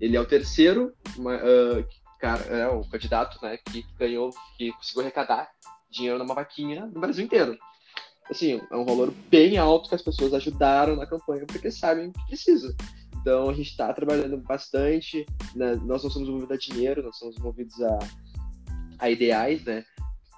Ele 0.00 0.16
é 0.16 0.20
o 0.20 0.26
terceiro 0.26 0.92
uma, 1.16 1.36
uh, 1.36 1.84
cara, 2.20 2.44
é 2.44 2.68
o 2.68 2.84
candidato, 2.88 3.38
né, 3.42 3.56
que 3.56 3.84
ganhou, 3.98 4.30
que 4.56 4.72
conseguiu 4.72 5.02
arrecadar 5.02 5.50
dinheiro 5.90 6.18
numa 6.18 6.34
vaquinha 6.34 6.86
no 6.86 7.00
Brasil 7.00 7.24
inteiro. 7.24 7.58
Assim, 8.30 8.60
é 8.70 8.76
um 8.76 8.84
valor 8.84 9.12
bem 9.30 9.58
alto 9.58 9.88
que 9.88 9.94
as 9.94 10.02
pessoas 10.02 10.32
ajudaram 10.32 10.96
na 10.96 11.06
campanha 11.06 11.44
porque 11.46 11.70
sabem 11.70 12.12
que 12.12 12.26
precisa. 12.26 12.74
Então 13.20 13.50
a 13.50 13.52
gente 13.52 13.70
está 13.70 13.92
trabalhando 13.92 14.38
bastante, 14.38 15.26
né? 15.54 15.74
nós 15.84 16.02
não 16.02 16.10
somos 16.10 16.28
movidos 16.28 16.50
a 16.50 16.56
dinheiro, 16.56 17.02
nós 17.02 17.18
somos 17.18 17.36
movidos 17.38 17.80
a, 17.82 17.98
a 18.98 19.10
ideais, 19.10 19.64
né? 19.64 19.84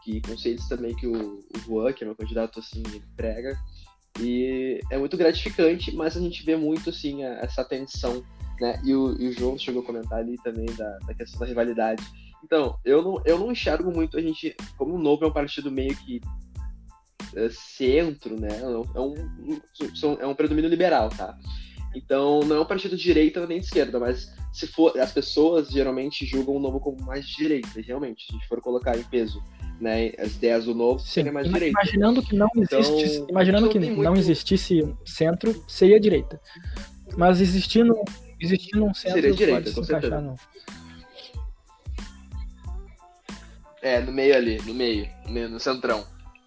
Que 0.02 0.20
conceitos 0.20 0.66
também 0.68 0.96
que 0.96 1.06
o, 1.06 1.38
o 1.38 1.58
Juan, 1.64 1.92
que 1.92 2.02
é 2.02 2.06
meu 2.06 2.16
candidato, 2.16 2.58
assim, 2.58 2.82
prega. 3.16 3.56
E 4.20 4.80
é 4.90 4.98
muito 4.98 5.16
gratificante, 5.16 5.94
mas 5.94 6.16
a 6.16 6.20
gente 6.20 6.44
vê 6.44 6.56
muito, 6.56 6.90
assim, 6.90 7.22
a, 7.22 7.34
essa 7.34 7.64
tensão, 7.64 8.24
né? 8.60 8.80
E 8.84 8.94
o, 8.94 9.20
e 9.20 9.28
o 9.28 9.32
João 9.32 9.56
chegou 9.56 9.82
a 9.82 9.86
comentar 9.86 10.18
ali 10.18 10.36
também 10.42 10.66
da, 10.66 10.98
da 10.98 11.14
questão 11.14 11.38
da 11.38 11.46
rivalidade. 11.46 12.02
Então, 12.42 12.76
eu 12.84 13.00
não, 13.00 13.22
eu 13.24 13.38
não 13.38 13.52
enxergo 13.52 13.92
muito 13.92 14.18
a 14.18 14.20
gente, 14.20 14.56
como 14.76 14.96
o 14.96 14.98
Novo 14.98 15.24
é 15.24 15.28
um 15.28 15.32
partido 15.32 15.70
meio 15.70 15.94
que 15.94 16.20
centro, 17.50 18.38
né? 18.38 18.48
É 18.60 19.00
um, 19.00 19.14
é 20.20 20.26
um 20.26 20.34
predomínio 20.34 20.70
liberal, 20.70 21.08
tá? 21.08 21.36
Então, 21.94 22.40
não 22.40 22.56
é 22.56 22.60
um 22.60 22.64
partido 22.64 22.96
de 22.96 23.02
direita 23.02 23.46
nem 23.46 23.58
de 23.58 23.66
esquerda, 23.66 23.98
mas 23.98 24.32
se 24.52 24.66
for, 24.66 24.98
as 24.98 25.12
pessoas 25.12 25.68
geralmente 25.68 26.24
julgam 26.24 26.56
o 26.56 26.58
Novo 26.58 26.80
como 26.80 27.02
mais 27.04 27.26
direita, 27.26 27.80
realmente, 27.80 28.24
se 28.24 28.32
a 28.32 28.34
gente 28.34 28.48
for 28.48 28.60
colocar 28.60 28.96
em 28.96 29.02
peso, 29.04 29.42
né, 29.80 30.12
as 30.18 30.36
ideias 30.36 30.64
do 30.64 30.74
Novo, 30.74 31.00
Sim, 31.00 31.30
mais 31.30 31.46
ima 31.46 31.58
direita. 31.58 31.78
Imaginando 31.80 32.22
que 32.22 32.34
não 32.34 32.48
existisse, 32.56 33.16
então, 33.16 33.28
imaginando 33.28 33.68
que 33.68 33.78
não 33.78 33.94
muito... 33.94 34.18
existisse 34.18 34.94
centro, 35.04 35.64
seria 35.68 36.00
direita. 36.00 36.40
Mas 37.16 37.40
existindo, 37.40 37.94
existindo 38.40 38.84
um 38.84 38.94
centro, 38.94 39.20
seria 39.20 39.34
direita, 39.34 39.72
com 39.72 39.84
certeza. 39.84 40.16
Encaixar, 40.16 40.72
é, 43.82 44.00
no 44.00 44.12
meio 44.12 44.36
ali, 44.36 44.62
no 44.62 44.72
meio, 44.72 45.08
no 45.50 45.58
centrão. 45.58 46.04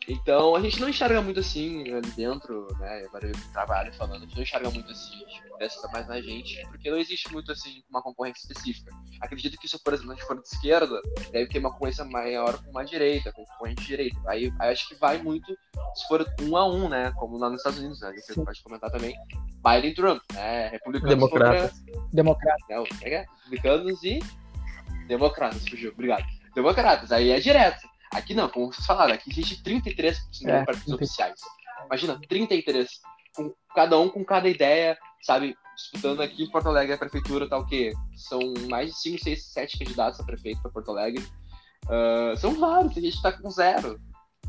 Então 0.08 0.56
a 0.56 0.62
gente 0.62 0.80
não 0.80 0.90
enxerga 0.90 1.22
muito 1.22 1.40
assim 1.40 1.82
ali 1.92 2.10
dentro, 2.12 2.68
né? 2.80 3.04
Agora 3.08 3.28
eu 3.28 3.34
trabalho 3.52 3.94
falando, 3.94 4.18
a 4.18 4.26
gente 4.26 4.36
não 4.36 4.44
enxerga 4.44 4.70
muito 4.70 4.92
assim, 4.92 5.16
a 5.16 5.30
gente 5.30 5.44
pensa 5.58 5.88
mais 5.92 6.08
na 6.08 6.22
gente, 6.22 6.62
porque 6.68 6.92
não 6.92 6.98
existe 6.98 7.32
muito 7.32 7.52
assim 7.52 7.84
uma 7.90 8.02
concorrência 8.02 8.42
específica. 8.42 8.92
Acredito 9.22 9.58
que 9.58 9.68
se, 9.68 9.82
por 9.82 9.94
exemplo, 9.94 10.12
a 10.12 10.16
gente 10.16 10.28
for 10.28 10.40
de 10.40 10.48
esquerda, 10.48 11.02
deve 11.32 11.50
ter 11.50 11.60
uma 11.60 11.72
concorrência 11.72 12.06
maior 12.06 12.62
com 12.64 12.70
uma 12.70 12.86
direita, 12.86 13.32
com 13.32 13.44
concorrente 13.46 13.82
de 13.82 13.88
direita. 13.88 14.18
Aí, 14.28 14.54
aí, 14.60 14.72
acho 14.72 14.88
que 14.88 14.96
vai 14.96 15.18
muito 15.18 15.58
se 15.96 16.08
for 16.08 16.26
um 16.42 16.56
a 16.56 16.68
um, 16.68 16.88
né? 16.88 17.12
Como 17.16 17.38
lá 17.38 17.50
nos 17.50 17.60
Estados 17.60 17.80
Unidos, 17.80 18.00
né? 18.02 18.14
Você 18.16 18.34
pode 18.36 18.62
comentar 18.62 18.92
também. 18.92 19.16
Biden 19.64 19.92
e 19.92 19.96
Trump, 19.96 20.22
né? 20.34 20.68
Republicanos 20.68 21.16
Democratas. 21.16 21.80
Contra... 21.80 22.08
Democratas. 22.14 22.66
Não, 22.70 22.86
é, 23.02 23.26
republicanos 23.44 24.04
e 24.04 24.20
democratas, 25.08 25.68
fugiu. 25.68 25.92
Obrigado. 25.92 26.26
Democratas, 26.54 27.12
aí 27.12 27.32
é 27.32 27.40
direto. 27.40 27.95
Aqui 28.12 28.34
não, 28.34 28.50
como 28.50 28.72
vocês 28.72 28.86
falaram, 28.86 29.14
aqui 29.14 29.30
existe 29.30 29.62
33 29.64 30.18
é, 30.46 30.64
partidos 30.64 30.94
oficiais. 30.94 31.42
Imagina, 31.86 32.20
33. 32.28 32.90
Com, 33.36 33.54
cada 33.76 34.00
um 34.00 34.08
com 34.10 34.24
cada 34.24 34.48
ideia, 34.48 34.98
sabe? 35.22 35.56
Disputando 35.76 36.22
aqui 36.22 36.44
em 36.44 36.50
Porto 36.50 36.70
Alegre 36.70 36.94
a 36.94 36.98
prefeitura 36.98 37.50
tá 37.50 37.58
o 37.58 37.66
quê? 37.66 37.94
São 38.16 38.40
mais 38.70 38.92
de 38.92 38.98
5, 39.00 39.24
6, 39.24 39.46
7 39.46 39.80
candidatos 39.80 40.20
a 40.20 40.24
prefeito 40.24 40.62
para 40.62 40.72
Porto 40.72 40.92
Alegre. 40.92 41.26
Uh, 41.86 42.36
são 42.38 42.56
vários, 42.56 42.98
a 42.98 43.02
gente 43.02 43.22
tá 43.22 43.32
com 43.32 43.50
zero. 43.50 44.00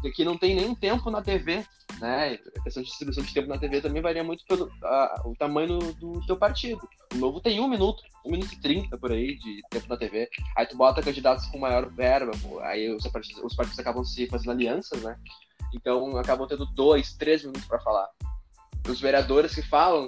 Aqui 0.05 0.25
não 0.25 0.37
tem 0.37 0.55
nenhum 0.55 0.75
tempo 0.75 1.11
na 1.11 1.23
TV, 1.23 1.65
né? 2.01 2.39
A 2.59 2.63
questão 2.63 2.83
de 2.83 2.89
distribuição 2.89 3.25
de 3.25 3.33
tempo 3.33 3.49
na 3.49 3.59
TV 3.59 3.81
também 3.81 4.03
varia 4.03 4.23
muito 4.23 4.45
pelo 4.47 4.67
uh, 4.67 5.31
o 5.31 5.35
tamanho 5.37 5.79
do, 5.79 5.93
do 5.93 6.27
teu 6.27 6.37
partido. 6.37 6.87
O 7.15 7.17
novo 7.17 7.41
tem 7.41 7.61
um 7.61 7.69
minuto, 7.69 8.03
um 8.25 8.31
minuto 8.31 8.53
e 8.53 8.61
trinta 8.61 8.99
por 8.99 9.13
aí 9.13 9.37
de 9.37 9.63
tempo 9.71 9.89
na 9.89 9.97
TV. 9.97 10.29
Aí 10.57 10.67
tu 10.67 10.77
bota 10.77 11.03
candidatos 11.03 11.47
com 11.47 11.59
maior 11.59 11.89
verba, 11.91 12.33
aí 12.63 12.91
os 12.91 13.07
partidos, 13.09 13.43
os 13.43 13.55
partidos 13.55 13.79
acabam 13.79 14.05
se 14.05 14.27
fazendo 14.27 14.51
alianças, 14.51 15.03
né? 15.03 15.17
Então 15.75 16.17
acabam 16.17 16.47
tendo 16.47 16.67
dois, 16.67 17.15
três 17.15 17.43
minutos 17.43 17.65
para 17.65 17.81
falar. 17.81 18.09
Os 18.89 19.01
vereadores 19.01 19.53
que 19.53 19.63
falam 19.63 20.07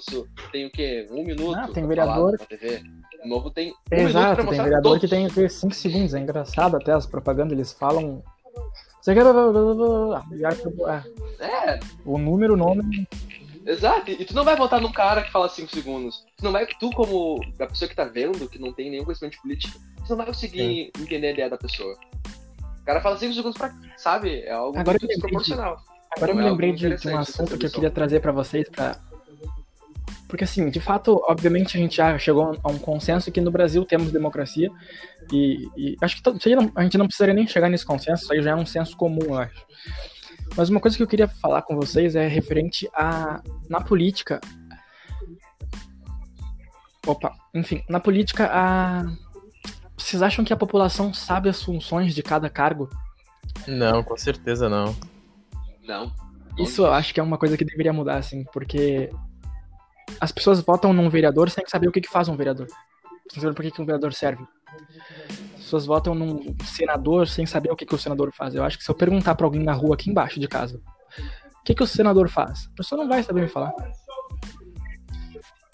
tem 0.52 0.66
o 0.66 0.70
quê? 0.70 1.08
Um 1.10 1.24
minuto 1.24 1.58
ah, 1.58 1.68
tem 1.68 1.86
vereador... 1.86 2.36
na 2.38 2.46
TV. 2.46 2.82
O 3.24 3.28
novo 3.28 3.50
tem 3.50 3.74
um 3.92 3.96
Exato, 3.96 4.46
tem 4.46 4.62
vereador 4.62 5.00
que 5.00 5.08
tem 5.08 5.28
5 5.28 5.74
segundos. 5.74 6.14
É 6.14 6.20
engraçado 6.20 6.76
até 6.76 6.92
as 6.92 7.04
propagandas, 7.04 7.52
eles 7.52 7.72
falam 7.72 8.22
é. 11.40 11.80
O 12.04 12.18
número, 12.18 12.54
o 12.54 12.56
nome. 12.56 13.06
Exato, 13.68 14.10
e 14.10 14.24
tu 14.24 14.34
não 14.34 14.44
vai 14.44 14.56
votar 14.56 14.80
num 14.80 14.90
cara 14.90 15.22
que 15.22 15.30
fala 15.30 15.48
5 15.48 15.70
segundos. 15.74 16.24
Tu 16.38 16.44
não 16.44 16.52
vai, 16.52 16.66
tu 16.66 16.90
como 16.90 17.38
a 17.60 17.66
pessoa 17.66 17.88
que 17.88 17.94
tá 17.94 18.04
vendo, 18.04 18.48
que 18.48 18.58
não 18.58 18.72
tem 18.72 18.90
nenhum 18.90 19.04
conhecimento 19.04 19.34
de 19.34 19.42
política, 19.42 19.78
tu 19.96 20.08
não 20.08 20.16
vai 20.16 20.26
conseguir 20.26 20.90
Sim. 20.96 21.02
entender 21.02 21.26
a 21.26 21.32
ideia 21.32 21.50
da 21.50 21.58
pessoa. 21.58 21.94
O 22.80 22.84
cara 22.84 23.02
fala 23.02 23.18
5 23.18 23.34
segundos 23.34 23.58
pra. 23.58 23.74
Sabe? 23.98 24.40
É 24.40 24.52
algo 24.52 24.78
Agora 24.78 24.98
muito 24.98 25.06
desproporcional. 25.06 25.76
De, 25.76 25.82
agora 26.16 26.32
eu 26.32 26.36
me 26.36 26.42
é 26.42 26.44
lembrei 26.46 26.72
de, 26.72 26.96
de, 26.96 27.08
um 27.08 27.18
assunto 27.18 27.58
que 27.58 27.66
eu 27.66 27.70
queria 27.70 27.90
trazer 27.90 28.20
para 28.20 28.32
vocês 28.32 28.66
pra. 28.70 28.98
Porque 30.26 30.44
assim, 30.44 30.68
de 30.70 30.80
fato, 30.80 31.22
obviamente 31.26 31.76
a 31.76 31.80
gente 31.80 31.96
já 31.96 32.18
chegou 32.18 32.58
a 32.62 32.70
um 32.70 32.78
consenso 32.78 33.32
que 33.32 33.40
no 33.40 33.50
Brasil 33.50 33.84
temos 33.84 34.12
democracia 34.12 34.70
e, 35.32 35.68
e 35.76 35.96
acho 36.00 36.22
que 36.22 36.30
a 36.74 36.82
gente 36.82 36.98
não 36.98 37.06
precisaria 37.06 37.34
nem 37.34 37.46
chegar 37.46 37.68
nesse 37.68 37.86
consenso, 37.86 38.24
isso 38.24 38.32
aí 38.32 38.42
já 38.42 38.50
é 38.50 38.54
um 38.54 38.66
senso 38.66 38.96
comum, 38.96 39.22
eu 39.22 39.38
acho. 39.38 39.66
Mas 40.56 40.68
uma 40.68 40.80
coisa 40.80 40.96
que 40.96 41.02
eu 41.02 41.06
queria 41.06 41.28
falar 41.28 41.62
com 41.62 41.76
vocês 41.76 42.16
é 42.16 42.26
referente 42.26 42.88
a. 42.94 43.42
Na 43.68 43.80
política. 43.80 44.40
Opa, 47.06 47.34
enfim, 47.54 47.82
na 47.88 48.00
política, 48.00 48.48
a. 48.52 49.04
Vocês 49.96 50.22
acham 50.22 50.44
que 50.44 50.52
a 50.52 50.56
população 50.56 51.12
sabe 51.12 51.48
as 51.48 51.62
funções 51.62 52.14
de 52.14 52.22
cada 52.22 52.48
cargo? 52.48 52.88
Não, 53.66 54.02
com 54.02 54.16
certeza 54.16 54.68
não. 54.68 54.96
Não. 55.86 56.12
Isso 56.58 56.82
eu 56.82 56.92
acho 56.92 57.12
que 57.12 57.20
é 57.20 57.22
uma 57.22 57.38
coisa 57.38 57.56
que 57.56 57.64
deveria 57.64 57.92
mudar, 57.92 58.16
assim, 58.16 58.44
porque 58.52 59.10
as 60.20 60.32
pessoas 60.32 60.60
votam 60.60 60.92
num 60.92 61.08
vereador 61.08 61.50
sem 61.50 61.64
saber 61.66 61.88
o 61.88 61.92
que, 61.92 62.00
que 62.00 62.10
faz 62.10 62.28
um 62.28 62.36
vereador. 62.36 62.66
Sem 63.30 63.42
saber 63.42 63.54
por 63.54 63.62
que, 63.62 63.70
que 63.70 63.82
um 63.82 63.86
vereador 63.86 64.12
serve. 64.12 64.44
As 65.54 65.64
pessoas 65.64 65.86
votam 65.86 66.14
num 66.14 66.54
senador 66.64 67.28
sem 67.28 67.46
saber 67.46 67.70
o 67.70 67.76
que, 67.76 67.86
que 67.86 67.94
o 67.94 67.98
senador 67.98 68.32
faz. 68.32 68.54
Eu 68.54 68.64
acho 68.64 68.78
que 68.78 68.84
se 68.84 68.90
eu 68.90 68.94
perguntar 68.94 69.34
pra 69.34 69.46
alguém 69.46 69.62
na 69.62 69.72
rua 69.72 69.94
aqui 69.94 70.10
embaixo 70.10 70.40
de 70.40 70.48
casa 70.48 70.80
o 71.60 71.64
que, 71.64 71.74
que 71.74 71.82
o 71.82 71.86
senador 71.86 72.28
faz, 72.30 72.68
a 72.72 72.76
pessoa 72.76 73.00
não 73.00 73.08
vai 73.08 73.22
saber 73.22 73.42
me 73.42 73.48
falar. 73.48 73.74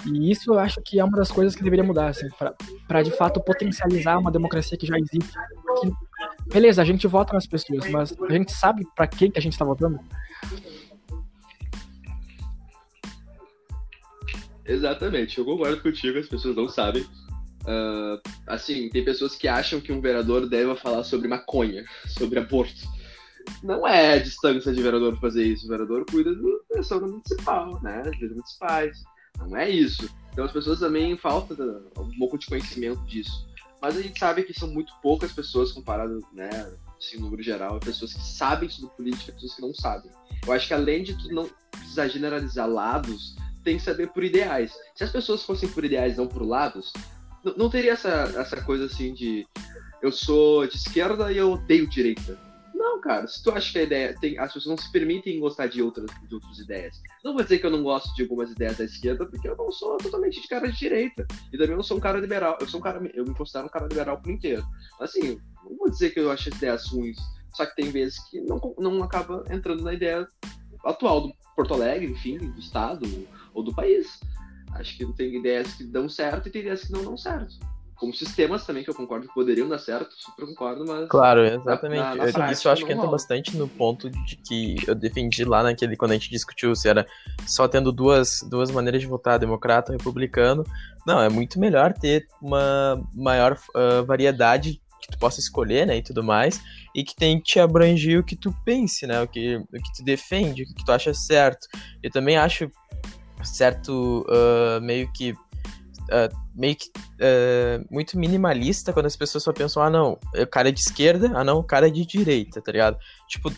E 0.06 0.30
isso 0.30 0.52
eu 0.52 0.58
acho 0.58 0.82
que 0.82 0.98
é 0.98 1.04
uma 1.04 1.16
das 1.16 1.30
coisas 1.30 1.54
que 1.54 1.62
deveria 1.62 1.84
mudar, 1.84 2.08
assim, 2.08 2.28
para 2.86 3.02
de 3.02 3.10
fato 3.10 3.40
potencializar 3.40 4.18
uma 4.18 4.30
democracia 4.30 4.76
que 4.76 4.86
já 4.86 4.96
existe. 4.98 5.32
Que, 5.80 6.52
beleza, 6.52 6.82
a 6.82 6.84
gente 6.84 7.06
vota 7.06 7.32
nas 7.32 7.46
pessoas, 7.46 7.88
mas 7.88 8.14
a 8.28 8.32
gente 8.32 8.52
sabe 8.52 8.84
para 8.94 9.06
quem 9.06 9.30
que 9.30 9.38
a 9.38 9.42
gente 9.42 9.56
tá 9.56 9.64
votando? 9.64 9.98
Exatamente, 14.66 15.38
eu 15.38 15.44
concordo 15.44 15.80
contigo, 15.80 16.18
as 16.18 16.28
pessoas 16.28 16.56
não 16.56 16.68
sabem. 16.68 17.02
Uh, 17.64 18.20
assim, 18.46 18.88
tem 18.90 19.04
pessoas 19.04 19.36
que 19.36 19.48
acham 19.48 19.80
que 19.80 19.92
um 19.92 20.00
vereador 20.00 20.46
deve 20.46 20.74
falar 20.76 21.02
sobre 21.02 21.28
maconha, 21.28 21.84
sobre 22.08 22.38
aborto. 22.38 22.82
Não 23.62 23.86
é 23.86 24.18
distância 24.18 24.72
de 24.72 24.82
vereador 24.82 25.18
fazer 25.18 25.44
isso. 25.44 25.66
O 25.66 25.68
vereador 25.68 26.04
cuida 26.10 26.34
do 26.34 26.64
pessoal 26.72 27.00
municipal, 27.00 27.80
né? 27.82 28.02
Das 28.02 28.30
municipais. 28.30 29.02
Não 29.38 29.56
é 29.56 29.68
isso. 29.68 30.08
Então 30.32 30.44
as 30.44 30.52
pessoas 30.52 30.80
também 30.80 31.16
falta 31.16 31.54
um 31.98 32.18
pouco 32.18 32.38
de 32.38 32.46
conhecimento 32.46 33.02
disso. 33.04 33.46
Mas 33.80 33.96
a 33.98 34.02
gente 34.02 34.18
sabe 34.18 34.44
que 34.44 34.58
são 34.58 34.68
muito 34.68 34.92
poucas 35.02 35.32
pessoas 35.32 35.72
comparadas, 35.72 36.22
né? 36.32 36.48
Assim, 36.98 37.16
no 37.16 37.24
número 37.24 37.42
geral, 37.42 37.78
pessoas 37.80 38.14
que 38.14 38.22
sabem 38.22 38.68
sobre 38.68 38.94
política 38.96 39.32
pessoas 39.32 39.54
que 39.54 39.62
não 39.62 39.74
sabem. 39.74 40.10
Eu 40.46 40.52
acho 40.52 40.66
que 40.66 40.74
além 40.74 41.02
de 41.02 41.14
tu 41.18 41.28
não 41.34 41.50
precisar 41.70 42.08
generalizar 42.08 42.68
lados, 42.68 43.36
tem 43.64 43.76
que 43.76 43.82
saber 43.82 44.08
por 44.08 44.22
ideais. 44.22 44.72
Se 44.94 45.04
as 45.04 45.10
pessoas 45.10 45.42
fossem 45.42 45.68
por 45.68 45.84
ideais, 45.84 46.16
não 46.16 46.26
por 46.26 46.42
lados, 46.42 46.92
não 47.56 47.68
teria 47.68 47.92
essa, 47.92 48.32
essa 48.36 48.62
coisa 48.62 48.86
assim 48.86 49.12
de 49.12 49.46
eu 50.02 50.12
sou 50.12 50.66
de 50.66 50.76
esquerda 50.76 51.32
e 51.32 51.38
eu 51.38 51.52
odeio 51.52 51.88
direita. 51.88 52.38
Não, 52.74 53.00
cara, 53.00 53.26
se 53.26 53.42
tu 53.42 53.50
acha 53.50 53.72
que 53.72 53.78
a 53.78 53.82
ideia. 53.82 54.14
Tem, 54.20 54.38
as 54.38 54.52
pessoas 54.52 54.76
não 54.76 54.84
se 54.84 54.90
permitem 54.90 55.40
gostar 55.40 55.68
de 55.68 55.80
outras, 55.80 56.10
de 56.28 56.34
outras 56.34 56.58
ideias. 56.58 57.00
Não 57.24 57.32
vou 57.32 57.42
dizer 57.42 57.58
que 57.58 57.66
eu 57.66 57.70
não 57.70 57.82
gosto 57.82 58.14
de 58.14 58.22
algumas 58.22 58.50
ideias 58.50 58.76
da 58.76 58.84
esquerda, 58.84 59.24
porque 59.24 59.48
eu 59.48 59.56
não 59.56 59.70
sou 59.72 59.96
totalmente 59.96 60.42
de 60.42 60.48
cara 60.48 60.70
de 60.70 60.76
direita. 60.76 61.26
E 61.52 61.56
também 61.56 61.76
não 61.76 61.82
sou 61.82 61.96
um 61.96 62.00
cara 62.00 62.18
liberal. 62.18 62.58
Eu 62.60 62.68
sou 62.68 62.80
um 62.80 62.82
cara. 62.82 63.00
Eu 63.14 63.24
me 63.24 63.34
considero 63.34 63.66
um 63.66 63.70
cara 63.70 63.86
liberal 63.86 64.20
por 64.20 64.30
inteiro. 64.30 64.64
Assim, 65.00 65.40
não 65.64 65.76
vou 65.78 65.88
dizer 65.88 66.10
que 66.10 66.20
eu 66.20 66.30
acho 66.30 66.48
as 66.48 66.56
ideias 66.56 66.86
ruins. 66.88 67.18
Só 67.54 67.64
que 67.64 67.76
tem 67.76 67.90
vezes 67.90 68.18
que 68.28 68.40
não, 68.40 68.60
não 68.78 69.02
acaba 69.02 69.44
entrando 69.50 69.82
na 69.82 69.94
ideia 69.94 70.26
atual 70.84 71.22
do 71.22 71.32
Porto 71.54 71.74
Alegre, 71.74 72.10
enfim, 72.10 72.36
do 72.38 72.58
estado 72.58 73.06
ou 73.54 73.62
do 73.62 73.74
país. 73.74 74.20
Acho 74.74 74.96
que 74.96 75.06
tem 75.14 75.36
ideias 75.36 75.72
que 75.74 75.84
dão 75.84 76.08
certo 76.08 76.48
e 76.48 76.50
tem 76.50 76.62
ideias 76.62 76.84
que 76.84 76.92
não 76.92 77.04
dão 77.04 77.16
certo. 77.16 77.54
Como 77.94 78.12
sistemas 78.12 78.66
também, 78.66 78.82
que 78.82 78.90
eu 78.90 78.94
concordo 78.94 79.28
que 79.28 79.32
poderiam 79.32 79.68
dar 79.68 79.78
certo, 79.78 80.12
super 80.16 80.46
concordo, 80.46 80.84
mas. 80.84 81.08
Claro, 81.08 81.44
exatamente. 81.44 82.02
Na, 82.02 82.14
na 82.16 82.22
prática, 82.24 82.52
Isso 82.52 82.66
eu 82.66 82.72
acho 82.72 82.84
que 82.84 82.92
entra 82.92 83.06
bastante 83.06 83.56
no 83.56 83.68
ponto 83.68 84.10
de 84.10 84.36
que 84.36 84.76
eu 84.86 84.96
defendi 84.96 85.44
lá 85.44 85.62
naquele, 85.62 85.96
quando 85.96 86.10
a 86.10 86.14
gente 86.14 86.28
discutiu 86.28 86.74
se 86.74 86.88
era 86.88 87.06
só 87.46 87.68
tendo 87.68 87.92
duas, 87.92 88.40
duas 88.50 88.70
maneiras 88.72 89.00
de 89.00 89.06
votar, 89.06 89.38
democrata 89.38 89.92
ou 89.92 89.96
republicano. 89.96 90.64
Não, 91.06 91.20
é 91.20 91.28
muito 91.28 91.60
melhor 91.60 91.92
ter 91.92 92.26
uma 92.42 93.00
maior 93.14 93.56
uh, 93.76 94.04
variedade 94.04 94.82
que 95.00 95.12
tu 95.12 95.18
possa 95.18 95.38
escolher, 95.38 95.86
né, 95.86 95.98
e 95.98 96.02
tudo 96.02 96.24
mais, 96.24 96.60
e 96.94 97.04
que 97.04 97.14
tem 97.14 97.38
que 97.38 97.44
te 97.44 97.60
abranger 97.60 98.18
o 98.18 98.24
que 98.24 98.34
tu 98.34 98.52
pense, 98.64 99.06
né? 99.06 99.20
O 99.20 99.28
que, 99.28 99.56
o 99.56 99.66
que 99.66 99.92
tu 99.96 100.02
defende, 100.02 100.62
o 100.62 100.66
que 100.66 100.84
tu 100.84 100.90
acha 100.90 101.12
certo. 101.14 101.68
Eu 102.02 102.10
também 102.10 102.36
acho 102.36 102.70
certo 103.44 104.26
uh, 104.28 104.80
meio 104.80 105.10
que 105.12 105.32
uh, 105.32 106.44
meio 106.54 106.76
que 106.76 106.88
uh, 106.88 107.86
muito 107.90 108.18
minimalista 108.18 108.92
quando 108.92 109.06
as 109.06 109.16
pessoas 109.16 109.44
só 109.44 109.52
pensam, 109.52 109.82
ah 109.82 109.90
não, 109.90 110.18
o 110.36 110.46
cara 110.46 110.68
é 110.68 110.72
de 110.72 110.80
esquerda, 110.80 111.32
ah 111.34 111.44
não, 111.44 111.58
o 111.58 111.64
cara 111.64 111.88
é 111.88 111.90
de 111.90 112.06
direita, 112.06 112.60
tá 112.60 112.72
ligado? 112.72 112.98
Tipo, 113.28 113.52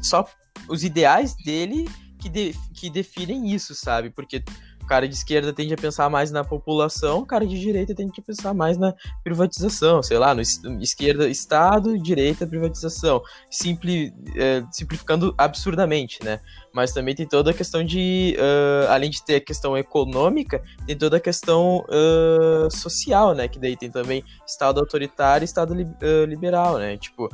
só 0.00 0.26
os 0.68 0.84
ideais 0.84 1.34
dele 1.44 1.88
que, 2.18 2.28
de, 2.28 2.54
que 2.74 2.88
definem 2.88 3.52
isso, 3.52 3.74
sabe? 3.74 4.08
Porque 4.10 4.42
o 4.82 4.86
cara 4.86 5.08
de 5.08 5.14
esquerda 5.14 5.52
tende 5.52 5.72
a 5.72 5.76
pensar 5.76 6.10
mais 6.10 6.30
na 6.30 6.42
população, 6.42 7.20
o 7.20 7.26
cara 7.26 7.46
de 7.46 7.58
direita 7.58 7.94
tende 7.94 8.12
a 8.18 8.22
pensar 8.22 8.52
mais 8.52 8.76
na 8.76 8.92
privatização, 9.22 10.02
sei 10.02 10.18
lá, 10.18 10.34
no 10.34 10.42
esquerda, 10.80 11.28
Estado, 11.28 11.98
direita, 11.98 12.46
privatização. 12.46 13.22
Simpli, 13.50 14.12
é, 14.36 14.62
simplificando 14.70 15.34
absurdamente, 15.38 16.22
né? 16.24 16.40
Mas 16.74 16.92
também 16.92 17.14
tem 17.14 17.26
toda 17.26 17.50
a 17.50 17.54
questão 17.54 17.84
de, 17.84 18.36
uh, 18.38 18.90
além 18.90 19.10
de 19.10 19.24
ter 19.24 19.36
a 19.36 19.40
questão 19.40 19.76
econômica, 19.76 20.62
tem 20.86 20.96
toda 20.96 21.18
a 21.18 21.20
questão 21.20 21.84
uh, 21.88 22.70
social, 22.70 23.34
né? 23.34 23.46
Que 23.46 23.58
daí 23.58 23.76
tem 23.76 23.90
também 23.90 24.24
Estado 24.46 24.80
autoritário 24.80 25.44
e 25.44 25.46
Estado 25.46 25.74
li, 25.74 25.84
uh, 25.84 26.24
liberal, 26.26 26.78
né? 26.78 26.96
Tipo, 26.96 27.28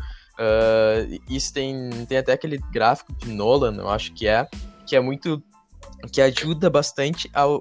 isso 1.28 1.52
tem, 1.52 1.90
tem 2.06 2.18
até 2.18 2.32
aquele 2.32 2.58
gráfico 2.72 3.12
de 3.12 3.28
Nolan, 3.28 3.74
eu 3.74 3.88
acho 3.88 4.14
que 4.14 4.28
é, 4.28 4.46
que 4.86 4.94
é 4.94 5.00
muito 5.00 5.42
que 6.12 6.20
ajuda 6.20 6.70
bastante 6.70 7.30
a 7.34 7.46
uh, 7.46 7.60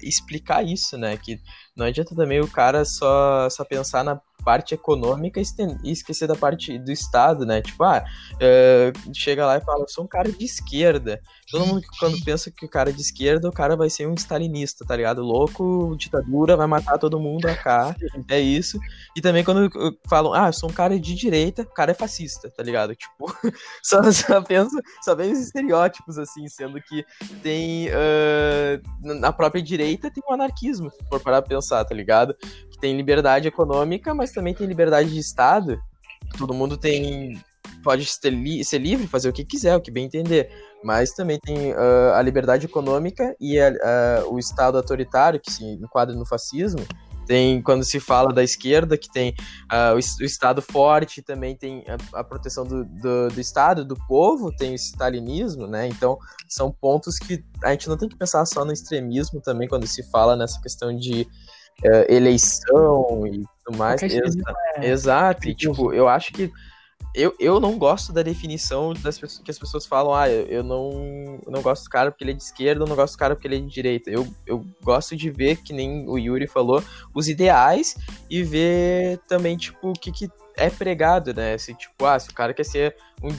explicar 0.00 0.64
isso, 0.64 0.96
né? 0.96 1.16
Que 1.16 1.38
não 1.76 1.86
adianta 1.86 2.14
também 2.14 2.40
o 2.40 2.48
cara 2.50 2.84
só, 2.84 3.48
só 3.50 3.64
pensar 3.64 4.02
na 4.02 4.20
parte 4.46 4.74
econômica 4.74 5.40
e 5.82 5.90
esquecer 5.90 6.28
da 6.28 6.36
parte 6.36 6.78
do 6.78 6.92
Estado, 6.92 7.44
né? 7.44 7.60
Tipo, 7.60 7.82
ah, 7.82 8.04
uh, 8.34 9.12
chega 9.12 9.44
lá 9.44 9.56
e 9.56 9.60
fala, 9.60 9.82
eu 9.82 9.88
sou 9.88 10.04
um 10.04 10.06
cara 10.06 10.30
de 10.30 10.44
esquerda. 10.44 11.20
Todo 11.50 11.66
mundo 11.66 11.82
quando 11.98 12.24
pensa 12.24 12.48
que 12.48 12.64
o 12.64 12.68
cara 12.68 12.90
é 12.90 12.92
de 12.92 13.00
esquerda, 13.00 13.48
o 13.48 13.52
cara 13.52 13.74
vai 13.74 13.90
ser 13.90 14.06
um 14.06 14.14
stalinista, 14.14 14.84
tá 14.84 14.94
ligado? 14.94 15.20
Louco, 15.20 15.96
ditadura, 15.98 16.56
vai 16.56 16.68
matar 16.68 16.96
todo 16.96 17.18
mundo 17.18 17.46
a 17.46 17.56
cá. 17.56 17.96
É 18.28 18.38
isso. 18.38 18.78
E 19.16 19.20
também 19.20 19.42
quando 19.42 19.68
falam, 20.08 20.32
ah, 20.32 20.48
eu 20.48 20.52
sou 20.52 20.70
um 20.70 20.72
cara 20.72 20.98
de 20.98 21.14
direita, 21.14 21.62
o 21.62 21.74
cara 21.74 21.90
é 21.90 21.94
fascista, 21.94 22.48
tá 22.48 22.62
ligado? 22.62 22.94
Tipo, 23.06 23.32
só, 23.82 24.02
só 24.12 24.42
penso, 24.42 24.76
só 25.02 25.14
vem 25.14 25.32
os 25.32 25.38
estereótipos, 25.38 26.18
assim, 26.18 26.48
sendo 26.48 26.80
que 26.80 27.04
tem. 27.42 27.88
Uh, 27.88 29.14
na 29.20 29.32
própria 29.32 29.62
direita 29.62 30.10
tem 30.10 30.22
o 30.26 30.30
um 30.30 30.34
anarquismo, 30.34 30.90
se 30.90 30.98
for 31.08 31.20
parar 31.20 31.42
pra 31.42 31.56
pensar, 31.56 31.84
tá 31.84 31.94
ligado? 31.94 32.36
Tem 32.80 32.96
liberdade 32.96 33.48
econômica, 33.48 34.14
mas 34.14 34.32
também 34.32 34.54
tem 34.54 34.66
liberdade 34.66 35.10
de 35.10 35.18
Estado. 35.18 35.78
Todo 36.38 36.54
mundo 36.54 36.76
tem. 36.76 37.40
Pode 37.82 38.04
ser, 38.04 38.30
li 38.30 38.64
ser 38.64 38.78
livre, 38.78 39.06
fazer 39.06 39.28
o 39.28 39.32
que 39.32 39.44
quiser, 39.44 39.76
o 39.76 39.80
que 39.80 39.90
bem 39.90 40.06
entender. 40.06 40.50
Mas 40.84 41.12
também 41.12 41.38
tem 41.38 41.72
uh, 41.72 42.12
a 42.14 42.22
liberdade 42.22 42.66
econômica 42.66 43.34
e 43.40 43.58
a, 43.58 43.70
uh, 44.24 44.34
o 44.34 44.38
Estado 44.38 44.76
autoritário, 44.76 45.40
que 45.40 45.50
se 45.50 45.64
enquadra 45.64 46.14
no 46.14 46.26
fascismo. 46.26 46.84
Tem 47.26 47.60
quando 47.60 47.84
se 47.84 47.98
fala 47.98 48.32
da 48.32 48.42
esquerda, 48.42 48.96
que 48.96 49.10
tem 49.10 49.30
uh, 49.72 49.94
o, 49.94 50.22
o, 50.22 50.24
Estado 50.24 50.62
forte, 50.62 51.22
também 51.22 51.56
tem 51.56 51.84
a, 51.88 52.20
a 52.20 52.24
proteção 52.24 52.64
do, 52.64 52.84
do, 52.84 53.28
do, 53.28 53.40
Estado, 53.40 53.84
do 53.84 53.96
povo, 54.06 54.54
tem 54.54 54.72
o 54.72 54.76
stalinismo, 54.76 55.66
né? 55.66 55.88
Então, 55.88 56.16
são 56.48 56.70
pontos 56.70 57.18
que 57.18 57.44
a 57.64 57.72
gente 57.72 57.88
não 57.88 57.96
tem 57.96 58.08
que 58.08 58.16
pensar 58.16 58.46
só 58.46 58.64
no 58.64 58.72
extremismo 58.72 59.40
também, 59.40 59.66
quando 59.66 59.86
se 59.88 60.08
fala 60.08 60.36
nessa 60.36 60.60
questão 60.60 60.96
de 60.96 61.26
uh, 61.84 62.12
eleição 62.12 63.26
e 63.26 63.44
tudo 63.64 63.76
mais. 63.76 64.02
Exa 64.02 64.42
é... 64.76 64.88
Exato, 64.88 65.48
e 65.48 65.54
tipo, 65.54 65.92
eu 65.92 66.08
acho 66.08 66.32
que 66.32 66.52
eu, 67.16 67.34
eu 67.40 67.58
não 67.58 67.78
gosto 67.78 68.12
da 68.12 68.22
definição 68.22 68.92
das 68.92 69.18
pessoas, 69.18 69.42
que 69.42 69.50
as 69.50 69.58
pessoas 69.58 69.86
falam, 69.86 70.14
ah, 70.14 70.28
eu, 70.28 70.46
eu 70.46 70.62
não, 70.62 71.40
eu 71.46 71.50
não 71.50 71.62
gosto 71.62 71.84
do 71.84 71.90
cara 71.90 72.10
porque 72.10 72.22
ele 72.22 72.32
é 72.32 72.34
de 72.34 72.42
esquerda, 72.42 72.84
eu 72.84 72.86
não 72.86 72.94
gosto 72.94 73.14
do 73.14 73.18
cara 73.18 73.34
porque 73.34 73.48
ele 73.48 73.56
é 73.56 73.60
de 73.60 73.68
direita. 73.68 74.10
Eu, 74.10 74.28
eu 74.46 74.64
gosto 74.82 75.16
de 75.16 75.30
ver, 75.30 75.56
que 75.56 75.72
nem 75.72 76.06
o 76.06 76.18
Yuri 76.18 76.46
falou, 76.46 76.84
os 77.14 77.26
ideais 77.26 77.96
e 78.28 78.42
ver 78.42 79.18
também, 79.26 79.56
tipo, 79.56 79.88
o 79.88 79.92
que, 79.94 80.12
que 80.12 80.30
é 80.58 80.68
pregado, 80.68 81.32
né? 81.32 81.56
Se, 81.56 81.72
tipo, 81.72 82.04
ah, 82.04 82.18
se 82.18 82.28
o 82.28 82.34
cara 82.34 82.52
quer 82.52 82.64
ser 82.64 82.94
um 83.22 83.30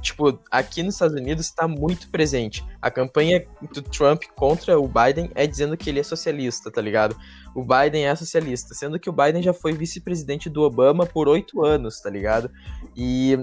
tipo, 0.00 0.38
aqui 0.50 0.82
nos 0.82 0.94
Estados 0.94 1.16
Unidos 1.16 1.46
está 1.46 1.66
muito 1.66 2.08
presente. 2.08 2.64
A 2.80 2.90
campanha 2.90 3.44
do 3.72 3.82
Trump 3.82 4.22
contra 4.34 4.78
o 4.78 4.86
Biden 4.86 5.30
é 5.34 5.46
dizendo 5.46 5.76
que 5.76 5.90
ele 5.90 6.00
é 6.00 6.02
socialista, 6.02 6.70
tá 6.70 6.80
ligado? 6.80 7.16
O 7.54 7.62
Biden 7.62 8.06
é 8.06 8.14
socialista, 8.14 8.74
sendo 8.74 8.98
que 8.98 9.08
o 9.08 9.12
Biden 9.12 9.42
já 9.42 9.54
foi 9.54 9.72
vice-presidente 9.72 10.50
do 10.50 10.62
Obama 10.62 11.06
por 11.06 11.28
oito 11.28 11.64
anos, 11.64 12.00
tá 12.00 12.10
ligado? 12.10 12.50
E 12.96 13.38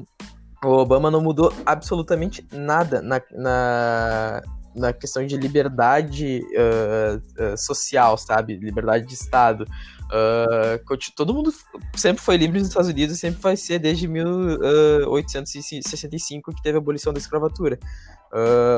o 0.63 0.69
Obama 0.69 1.09
não 1.09 1.21
mudou 1.21 1.51
absolutamente 1.65 2.45
nada 2.51 3.01
na, 3.01 3.19
na, 3.31 4.43
na 4.75 4.93
questão 4.93 5.25
de 5.25 5.35
liberdade 5.37 6.41
uh, 6.53 7.17
uh, 7.53 7.57
social, 7.57 8.15
sabe? 8.17 8.57
Liberdade 8.57 9.07
de 9.07 9.13
Estado. 9.13 9.65
Uh, 10.05 10.83
todo 11.15 11.33
mundo 11.33 11.53
sempre 11.95 12.21
foi 12.21 12.35
livre 12.35 12.59
nos 12.59 12.67
Estados 12.67 12.89
Unidos 12.89 13.15
e 13.15 13.19
sempre 13.19 13.41
vai 13.41 13.55
ser 13.55 13.79
desde 13.79 14.05
1865 14.07 16.53
que 16.53 16.61
teve 16.61 16.77
a 16.77 16.81
abolição 16.81 17.13
da 17.13 17.19
escravatura. 17.19 17.79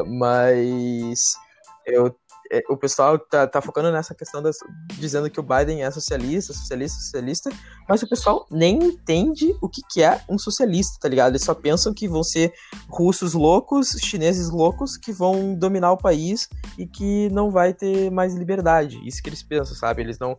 Mas 0.07 1.19
eu, 1.85 2.15
é, 2.53 2.61
o 2.69 2.77
pessoal 2.77 3.17
tá, 3.17 3.47
tá, 3.47 3.59
focando 3.63 3.91
nessa 3.91 4.13
questão 4.13 4.39
das, 4.39 4.57
dizendo 4.99 5.27
que 5.27 5.39
o 5.39 5.43
Biden 5.43 5.83
é 5.83 5.89
socialista, 5.89 6.53
socialista, 6.53 6.99
socialista, 6.99 7.49
mas 7.89 8.03
o 8.03 8.07
pessoal 8.07 8.45
nem 8.51 8.77
entende 8.77 9.55
o 9.59 9.67
que, 9.67 9.81
que 9.89 10.03
é 10.03 10.21
um 10.29 10.37
socialista, 10.37 10.99
tá 11.01 11.09
ligado? 11.09 11.31
Eles 11.31 11.43
só 11.43 11.55
pensam 11.55 11.91
que 11.95 12.07
vão 12.07 12.23
ser 12.23 12.53
russos 12.87 13.33
loucos, 13.33 13.97
chineses 13.99 14.51
loucos 14.51 14.97
que 14.97 15.11
vão 15.11 15.55
dominar 15.55 15.93
o 15.93 15.97
país 15.97 16.47
e 16.77 16.85
que 16.85 17.27
não 17.31 17.49
vai 17.49 17.73
ter 17.73 18.11
mais 18.11 18.35
liberdade. 18.35 19.01
Isso 19.03 19.23
que 19.23 19.29
eles 19.29 19.41
pensam, 19.41 19.75
sabe? 19.75 20.03
Eles 20.03 20.19
não 20.19 20.37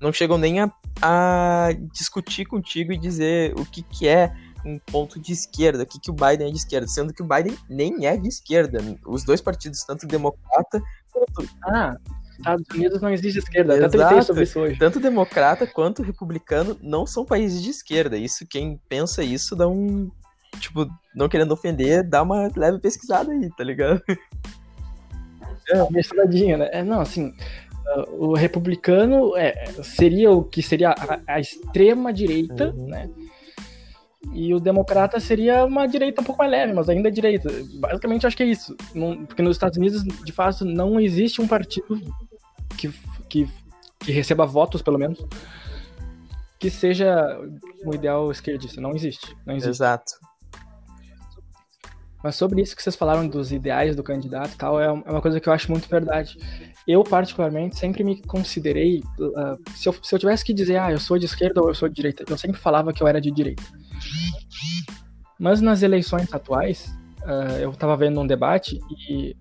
não 0.00 0.12
chegam 0.12 0.36
nem 0.36 0.60
a, 0.60 0.70
a 1.00 1.68
discutir 1.92 2.44
contigo 2.44 2.92
e 2.92 2.98
dizer 2.98 3.58
o 3.58 3.64
que, 3.64 3.82
que 3.82 4.06
é 4.06 4.34
um 4.64 4.78
ponto 4.78 5.20
de 5.20 5.32
esquerda, 5.32 5.82
o 5.82 5.86
que, 5.86 6.00
que 6.00 6.10
o 6.10 6.14
Biden 6.14 6.48
é 6.48 6.50
de 6.50 6.56
esquerda, 6.56 6.86
sendo 6.88 7.12
que 7.12 7.22
o 7.22 7.26
Biden 7.26 7.56
nem 7.68 8.06
é 8.06 8.16
de 8.16 8.28
esquerda. 8.28 8.78
Os 9.06 9.24
dois 9.24 9.40
partidos, 9.40 9.84
tanto 9.84 10.06
democrata. 10.06 10.82
Ah, 11.64 11.96
Estados 12.38 12.64
Unidos 12.74 13.00
não 13.00 13.10
existe 13.10 13.38
esquerda. 13.38 13.76
Exato. 13.76 14.02
Até 14.02 14.22
sobre 14.22 14.42
isso 14.42 14.60
hoje. 14.60 14.78
Tanto 14.78 15.00
democrata 15.00 15.66
quanto 15.66 16.02
republicano 16.02 16.76
não 16.82 17.06
são 17.06 17.24
países 17.24 17.62
de 17.62 17.70
esquerda. 17.70 18.16
Isso, 18.16 18.46
quem 18.46 18.80
pensa 18.88 19.22
isso, 19.22 19.56
dá 19.56 19.68
um. 19.68 20.10
Tipo, 20.58 20.86
não 21.14 21.28
querendo 21.28 21.52
ofender, 21.52 22.08
dá 22.08 22.22
uma 22.22 22.50
leve 22.54 22.78
pesquisada 22.78 23.32
aí, 23.32 23.50
tá 23.56 23.64
ligado? 23.64 24.02
É, 25.70 25.82
uma 25.82 25.98
estudadinha, 25.98 26.58
né? 26.58 26.68
É, 26.72 26.82
não, 26.82 27.00
assim, 27.00 27.32
o 28.18 28.34
republicano 28.34 29.34
é, 29.34 29.64
seria 29.82 30.30
o 30.30 30.44
que 30.44 30.62
seria 30.62 30.90
a, 30.90 31.20
a 31.26 31.40
extrema 31.40 32.12
direita, 32.12 32.70
uhum. 32.76 32.86
né? 32.86 33.08
E 34.32 34.52
o 34.54 34.60
democrata 34.60 35.20
seria 35.20 35.64
uma 35.64 35.86
direita 35.86 36.20
um 36.20 36.24
pouco 36.24 36.40
mais 36.40 36.50
leve, 36.50 36.72
mas 36.72 36.88
ainda 36.88 37.08
é 37.08 37.12
direita. 37.12 37.50
Basicamente, 37.74 38.26
acho 38.26 38.36
que 38.36 38.42
é 38.42 38.46
isso. 38.46 38.76
Não, 38.94 39.24
porque 39.24 39.42
nos 39.42 39.56
Estados 39.56 39.78
Unidos, 39.78 40.02
de 40.02 40.32
fato, 40.32 40.64
não 40.64 40.98
existe 40.98 41.40
um 41.40 41.46
partido 41.46 42.00
que, 42.76 42.92
que, 43.28 43.48
que 44.00 44.12
receba 44.12 44.46
votos, 44.46 44.82
pelo 44.82 44.98
menos, 44.98 45.24
que 46.58 46.70
seja 46.70 47.38
um 47.84 47.94
ideal 47.94 48.30
esquerdista. 48.30 48.80
Não 48.80 48.94
existe. 48.94 49.36
Não 49.46 49.54
existe. 49.54 49.70
Exato. 49.70 50.12
Mas 52.22 52.36
sobre 52.36 52.62
isso 52.62 52.74
que 52.74 52.82
vocês 52.82 52.96
falaram 52.96 53.28
dos 53.28 53.52
ideais 53.52 53.94
do 53.94 54.02
candidato 54.02 54.54
e 54.54 54.56
tal, 54.56 54.80
é, 54.80 54.86
é 54.86 54.90
uma 54.90 55.20
coisa 55.20 55.38
que 55.38 55.48
eu 55.48 55.52
acho 55.52 55.70
muito 55.70 55.86
verdade. 55.88 56.38
Eu, 56.86 57.02
particularmente, 57.02 57.78
sempre 57.78 58.04
me 58.04 58.20
considerei. 58.22 59.02
Uh, 59.18 59.70
se, 59.74 59.88
eu, 59.88 59.94
se 60.02 60.14
eu 60.14 60.18
tivesse 60.18 60.44
que 60.44 60.52
dizer, 60.52 60.76
ah, 60.76 60.92
eu 60.92 61.00
sou 61.00 61.18
de 61.18 61.24
esquerda 61.24 61.62
ou 61.62 61.68
eu 61.68 61.74
sou 61.74 61.88
de 61.88 61.94
direita, 61.94 62.24
eu 62.28 62.36
sempre 62.36 62.60
falava 62.60 62.92
que 62.92 63.02
eu 63.02 63.08
era 63.08 63.20
de 63.20 63.30
direita. 63.30 63.62
Mas 65.38 65.60
nas 65.60 65.82
eleições 65.82 66.32
atuais, 66.32 66.94
uh, 67.22 67.56
eu 67.58 67.70
estava 67.70 67.96
vendo 67.96 68.20
um 68.20 68.26
debate 68.26 68.78
e 69.08 69.34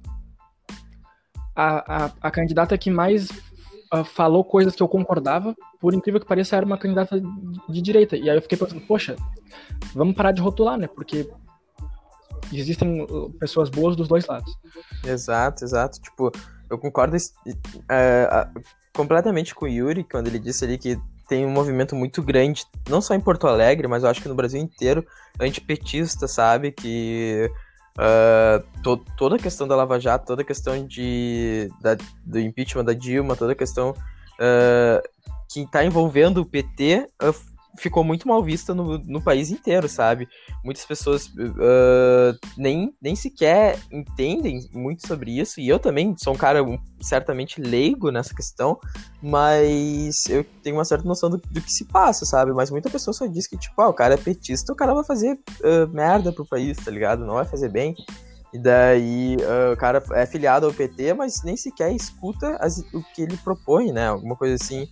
a, 1.56 2.06
a, 2.06 2.12
a 2.22 2.32
candidata 2.32 2.78
que 2.78 2.89
mais 2.89 3.30
uh, 3.94 4.04
falou 4.06 4.44
coisas 4.44 4.74
que 4.74 4.82
eu 4.82 4.88
concordava, 4.88 5.54
por 5.82 5.94
incrível 5.94 6.22
que 6.22 6.26
pareça, 6.26 6.56
era 6.56 6.66
uma 6.66 6.78
candidata 6.78 7.20
de, 7.20 7.28
de 7.70 7.82
direita. 7.82 8.16
E 8.16 8.30
aí 8.30 8.38
eu 8.38 8.41
fiquei 8.41 8.58
pensando, 8.58 8.82
poxa, 8.82 9.18
vamos 9.94 10.16
parar 10.16 10.32
de 10.32 10.41
rotular, 10.41 10.78
né? 10.78 10.88
Porque 10.88 11.30
existem 12.52 13.06
pessoas 13.39 13.70
boas 13.70 13.96
dos 13.96 14.08
dois 14.08 14.26
lados. 14.26 14.52
Exato, 15.06 15.64
exato. 15.64 16.02
Tipo, 16.02 16.32
eu 16.70 16.78
concordo 16.78 17.16
é, 17.89 18.47
completamente 18.93 19.53
com 19.53 19.66
o 19.66 19.68
Yuri 19.68 20.03
quando 20.03 20.28
ele 20.28 20.39
disse 20.39 20.64
ali 20.64 20.78
que 20.78 20.97
tem 21.28 21.45
um 21.45 21.49
movimento 21.49 21.95
muito 21.95 22.22
grande, 22.22 22.66
não 22.89 23.01
só 23.01 23.16
em 23.16 23.20
Porto 23.20 23.47
Alegre, 23.47 23.88
mas 23.88 24.03
eu 24.03 24.09
acho 24.09 24.22
que 24.22 24.28
no 24.28 24.36
Brasil 24.36 24.61
inteiro, 24.61 25.05
antipetista, 25.39 26.28
sabe? 26.28 26.72
Que 26.72 27.49
uh, 27.97 28.82
to, 28.82 28.97
toda 29.18 29.36
a 29.38 29.39
questão 29.39 29.68
da 29.68 29.76
Lava 29.76 29.99
Jato, 29.99 30.26
toda 30.26 30.41
a 30.41 30.45
questão 30.45 30.86
de, 30.86 31.72
da, 31.82 31.97
do 32.26 32.39
impeachment 32.39 32.86
da 32.86 32.93
Dilma, 32.93 33.36
toda 33.36 33.53
a 33.53 33.55
questão 33.55 33.91
uh, 33.91 35.01
que 35.51 35.61
está 35.61 35.84
envolvendo 35.84 36.41
o 36.41 36.45
PT, 36.45 37.07
uh, 37.22 37.53
ficou 37.78 38.03
muito 38.03 38.28
mal 38.28 38.43
vista 38.43 38.74
no, 38.74 38.97
no 38.99 39.21
país 39.21 39.49
inteiro, 39.49 39.89
sabe? 39.89 40.28
Muitas 40.63 40.86
pessoas 40.86 41.28
uh, 41.28 42.38
nem, 42.57 42.93
nem 43.01 43.15
sequer 43.15 43.80
entendem 43.91 44.69
muito 44.74 45.07
sobre 45.07 45.39
isso, 45.39 45.59
e 45.59 45.67
eu 45.67 45.80
também 45.80 46.15
sou 46.17 46.34
um 46.34 46.38
cara 46.38 46.59
certamente 47.01 47.61
leigo 47.61 48.11
nessa 48.11 48.34
questão, 48.34 48.80
mas 49.21 50.28
eu 50.28 50.45
tenho 50.61 50.78
uma 50.78 50.86
certa 50.86 51.07
noção 51.07 51.30
do, 51.30 51.38
do 51.38 51.61
que 51.61 51.71
se 51.71 51.86
passa, 51.86 52.26
sabe? 52.26 52.53
Mas 52.53 52.69
muita 52.69 52.89
pessoa 52.89 53.13
só 53.13 53.26
diz 53.26 53.47
que, 53.47 53.57
tipo, 53.57 53.82
ah, 53.82 53.89
o 53.89 53.93
cara 53.93 54.13
é 54.13 54.17
petista, 54.17 54.71
o 54.71 54.76
cara 54.76 54.93
vai 54.93 55.03
fazer 55.03 55.34
uh, 55.34 55.88
merda 55.91 56.32
pro 56.32 56.45
país, 56.45 56.78
tá 56.78 56.91
ligado? 56.91 57.26
Não 57.26 57.36
vai 57.36 57.45
fazer 57.45 57.69
bem. 57.69 57.95
E 58.53 58.59
daí 58.59 59.36
uh, 59.38 59.74
o 59.74 59.78
cara 59.78 60.03
é 60.11 60.28
filiado 60.28 60.67
ao 60.67 60.74
PT, 60.74 61.15
mas 61.15 61.41
nem 61.43 61.57
sequer 61.57 61.91
escuta 61.91 62.55
as, 62.57 62.78
o 62.93 63.01
que 63.15 63.24
ele 63.24 63.36
propõe, 63.38 63.91
né? 63.91 64.07
Alguma 64.07 64.36
coisa 64.36 64.53
assim. 64.53 64.88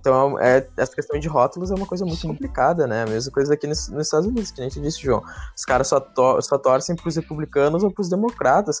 Então, 0.00 0.38
é, 0.38 0.66
essa 0.76 0.94
questão 0.94 1.18
de 1.18 1.28
rótulos 1.28 1.70
é 1.70 1.74
uma 1.74 1.86
coisa 1.86 2.04
muito 2.04 2.20
Sim. 2.20 2.28
complicada, 2.28 2.86
né? 2.86 3.02
A 3.02 3.06
mesma 3.06 3.32
coisa 3.32 3.54
aqui 3.54 3.66
nos, 3.66 3.88
nos, 3.88 4.06
Estados 4.06 4.26
Unidos, 4.26 4.50
que 4.50 4.60
nem 4.60 4.70
te 4.70 4.80
disse, 4.80 5.00
João. 5.00 5.22
Os 5.56 5.64
caras 5.64 5.88
só, 5.88 6.00
to 6.00 6.40
só 6.42 6.58
torcem 6.58 6.96
pros 6.96 7.16
republicanos 7.16 7.82
ou 7.82 7.90
pros 7.90 8.08
democratas. 8.08 8.80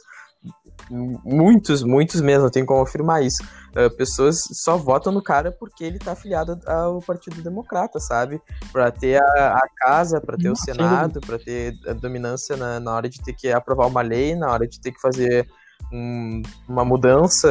Muitos, 0.90 1.82
muitos 1.82 2.20
mesmo, 2.20 2.50
tem 2.50 2.64
como 2.64 2.80
afirmar 2.80 3.22
isso. 3.22 3.42
Uh, 3.70 3.94
pessoas 3.96 4.38
só 4.52 4.76
votam 4.76 5.12
no 5.12 5.22
cara 5.22 5.50
porque 5.50 5.84
ele 5.84 5.98
tá 5.98 6.12
afiliado 6.12 6.58
ao 6.66 7.02
Partido 7.02 7.42
Democrata, 7.42 7.98
sabe? 7.98 8.40
Para 8.72 8.90
ter 8.90 9.20
a, 9.20 9.54
a 9.54 9.68
casa, 9.76 10.20
para 10.20 10.38
ter 10.38 10.50
o 10.50 10.56
Senado, 10.56 11.20
para 11.20 11.38
ter 11.38 11.74
a 11.86 11.92
dominância 11.92 12.56
na, 12.56 12.78
na 12.78 12.94
hora 12.94 13.08
de 13.08 13.20
ter 13.20 13.34
que 13.34 13.50
aprovar 13.50 13.86
uma 13.86 14.00
lei, 14.00 14.34
na 14.34 14.50
hora 14.50 14.66
de 14.66 14.80
ter 14.80 14.92
que 14.92 15.00
fazer 15.00 15.46
um, 15.92 16.42
uma 16.68 16.84
mudança 16.84 17.48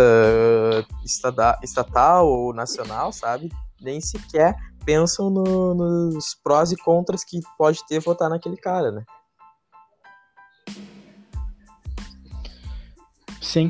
estada, 1.04 1.58
estatal 1.64 2.28
ou 2.28 2.54
nacional, 2.54 3.12
sabe? 3.12 3.52
Nem 3.82 4.00
sequer 4.02 4.56
pensam 4.88 5.30
no, 5.30 5.74
nos 5.74 6.34
prós 6.42 6.72
e 6.72 6.78
contras 6.78 7.22
que 7.26 7.42
pode 7.58 7.86
ter 7.86 8.00
votar 8.00 8.30
naquele 8.30 8.56
cara, 8.56 8.90
né? 8.90 9.04
Sim. 13.42 13.70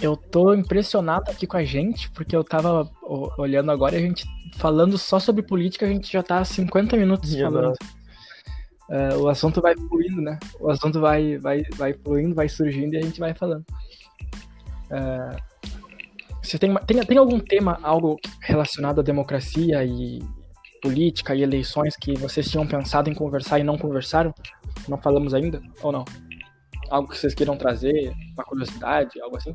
Eu 0.00 0.16
tô 0.16 0.54
impressionado 0.54 1.30
aqui 1.30 1.46
com 1.46 1.58
a 1.58 1.64
gente, 1.64 2.10
porque 2.12 2.34
eu 2.34 2.42
tava 2.42 2.90
olhando 3.38 3.70
agora 3.70 3.94
e 3.94 3.98
a 3.98 4.00
gente 4.00 4.26
falando 4.56 4.96
só 4.96 5.18
sobre 5.18 5.42
política, 5.42 5.84
a 5.84 5.88
gente 5.88 6.10
já 6.10 6.22
tá 6.22 6.38
há 6.38 6.44
50 6.44 6.96
minutos 6.96 7.34
falando. 7.34 7.74
Uh, 8.88 9.18
o 9.18 9.28
assunto 9.28 9.60
vai 9.60 9.74
fluindo, 9.76 10.20
né? 10.20 10.38
O 10.60 10.70
assunto 10.70 11.00
vai, 11.00 11.38
vai, 11.38 11.62
vai 11.76 11.92
fluindo, 11.92 12.34
vai 12.34 12.48
surgindo 12.48 12.94
e 12.94 12.98
a 12.98 13.02
gente 13.02 13.18
vai 13.18 13.34
falando. 13.34 13.64
Uh, 14.90 15.36
você 16.40 16.58
tem, 16.58 16.72
tem, 16.86 17.04
tem 17.04 17.18
algum 17.18 17.40
tema, 17.40 17.78
algo 17.82 18.16
relacionado 18.40 19.00
à 19.00 19.02
democracia 19.02 19.84
e 19.84 20.20
política 20.80 21.34
e 21.34 21.42
eleições 21.42 21.96
que 21.96 22.14
vocês 22.16 22.48
tinham 22.48 22.64
pensado 22.64 23.10
em 23.10 23.14
conversar 23.14 23.58
e 23.58 23.64
não 23.64 23.76
conversaram? 23.76 24.32
Não 24.88 24.96
falamos 24.96 25.34
ainda? 25.34 25.60
Ou 25.82 25.90
não? 25.90 26.04
Algo 26.88 27.08
que 27.08 27.18
vocês 27.18 27.34
queiram 27.34 27.56
trazer, 27.56 28.14
uma 28.34 28.44
curiosidade, 28.44 29.20
algo 29.20 29.36
assim? 29.36 29.52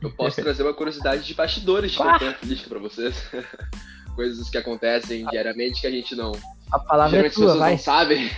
Eu 0.00 0.12
posso 0.12 0.40
trazer 0.40 0.62
uma 0.62 0.74
curiosidade 0.74 1.24
de 1.24 1.34
bastidores 1.34 1.90
de 1.90 1.98
campanha 1.98 2.34
política 2.34 2.68
para 2.68 2.78
vocês. 2.78 3.28
Coisas 4.18 4.50
que 4.50 4.58
acontecem 4.58 5.24
diariamente 5.26 5.80
que 5.80 5.86
a 5.86 5.90
gente 5.92 6.16
não. 6.16 6.32
A 6.72 6.78
palavra 6.80 7.18
é 7.18 7.20
tua, 7.20 7.28
as 7.28 7.34
pessoas 7.34 7.56
vai. 7.56 7.70
não 7.70 7.78
sabem. 7.78 8.28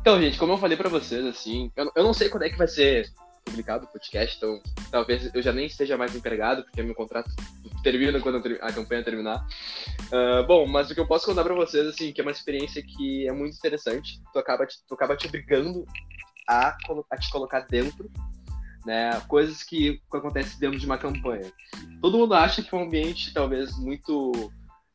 então, 0.00 0.20
gente, 0.20 0.36
como 0.36 0.54
eu 0.54 0.58
falei 0.58 0.76
para 0.76 0.88
vocês, 0.88 1.24
assim, 1.24 1.70
eu, 1.76 1.92
eu 1.94 2.02
não 2.02 2.12
sei 2.12 2.28
quando 2.28 2.42
é 2.42 2.50
que 2.50 2.58
vai 2.58 2.66
ser 2.66 3.08
publicado 3.44 3.84
o 3.84 3.88
podcast, 3.88 4.36
então 4.36 4.60
talvez 4.90 5.32
eu 5.32 5.40
já 5.40 5.52
nem 5.52 5.66
esteja 5.66 5.96
mais 5.96 6.12
empregado, 6.16 6.64
porque 6.64 6.82
meu 6.82 6.92
contrato 6.92 7.30
termina 7.84 8.18
quando 8.18 8.42
a 8.62 8.72
campanha 8.72 9.04
terminar. 9.04 9.46
Uh, 10.12 10.44
bom, 10.44 10.66
mas 10.66 10.90
o 10.90 10.94
que 10.94 11.00
eu 11.00 11.06
posso 11.06 11.24
contar 11.24 11.44
para 11.44 11.54
vocês, 11.54 11.86
assim, 11.86 12.12
que 12.12 12.20
é 12.20 12.24
uma 12.24 12.32
experiência 12.32 12.82
que 12.82 13.28
é 13.28 13.32
muito 13.32 13.56
interessante, 13.56 14.20
tu 14.32 14.40
acaba 14.40 14.66
te, 14.66 14.76
tu 14.88 14.94
acaba 14.94 15.16
te 15.16 15.28
obrigando 15.28 15.86
a, 16.48 16.76
a 17.12 17.16
te 17.16 17.30
colocar 17.30 17.60
dentro, 17.60 18.10
né, 18.84 19.20
coisas 19.28 19.62
que, 19.62 20.00
acontecem 20.12 20.58
dentro 20.58 20.78
de 20.78 20.86
uma 20.86 20.98
campanha. 20.98 21.52
Todo 22.00 22.18
mundo 22.18 22.34
acha 22.34 22.62
que 22.62 22.74
é 22.74 22.78
um 22.78 22.82
ambiente 22.82 23.32
talvez 23.32 23.76
muito 23.78 24.32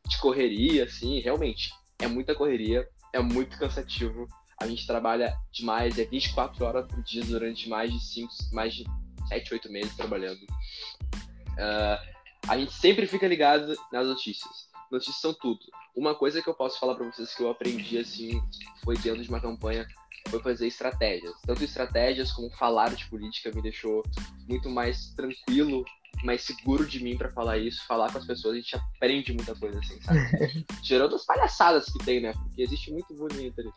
de 0.07 0.17
correria, 0.19 0.85
assim, 0.85 1.19
realmente, 1.19 1.71
é 1.99 2.07
muita 2.07 2.35
correria, 2.35 2.87
é 3.13 3.19
muito 3.19 3.57
cansativo, 3.57 4.27
a 4.59 4.67
gente 4.67 4.87
trabalha 4.87 5.35
demais, 5.51 5.97
é 5.97 6.05
24 6.05 6.65
horas 6.65 6.87
por 6.87 7.01
dia 7.03 7.23
durante 7.23 7.69
mais 7.69 7.91
de 7.91 7.99
5, 7.99 8.33
mais 8.51 8.73
de 8.73 8.85
7, 9.27 9.53
8 9.53 9.71
meses 9.71 9.95
trabalhando. 9.95 10.41
Uh, 10.41 12.13
a 12.47 12.57
gente 12.57 12.73
sempre 12.73 13.07
fica 13.07 13.27
ligado 13.27 13.75
nas 13.91 14.07
notícias. 14.07 14.69
Notícias 14.91 15.17
são 15.17 15.33
tudo. 15.33 15.59
Uma 15.95 16.13
coisa 16.15 16.41
que 16.41 16.47
eu 16.47 16.53
posso 16.53 16.79
falar 16.79 16.95
para 16.95 17.05
vocês 17.05 17.33
que 17.33 17.41
eu 17.41 17.49
aprendi 17.49 17.97
assim, 17.97 18.41
foi 18.83 18.95
dentro 18.97 19.21
de 19.23 19.29
uma 19.29 19.39
campanha, 19.39 19.87
foi 20.29 20.41
fazer 20.41 20.67
estratégias. 20.67 21.33
Tanto 21.45 21.63
estratégias 21.63 22.31
como 22.31 22.49
falar 22.51 22.93
de 22.95 23.05
política 23.09 23.51
me 23.53 23.61
deixou 23.61 24.03
muito 24.47 24.69
mais 24.69 25.13
tranquilo 25.15 25.83
mais 26.23 26.43
seguro 26.43 26.85
de 26.85 27.03
mim 27.03 27.17
para 27.17 27.29
falar 27.31 27.57
isso, 27.57 27.85
falar 27.85 28.11
com 28.11 28.17
as 28.17 28.25
pessoas, 28.25 28.53
a 28.53 28.57
gente 28.57 28.75
aprende 28.75 29.33
muita 29.33 29.55
coisa, 29.55 29.79
assim, 29.79 29.99
sabe? 30.01 30.19
Tirando 30.83 31.15
as 31.15 31.25
palhaçadas 31.25 31.85
que 31.85 31.99
tem, 31.99 32.21
né? 32.21 32.33
Porque 32.33 32.61
existe 32.61 32.91
muito 32.91 33.13
bonito 33.13 33.59
ali 33.59 33.69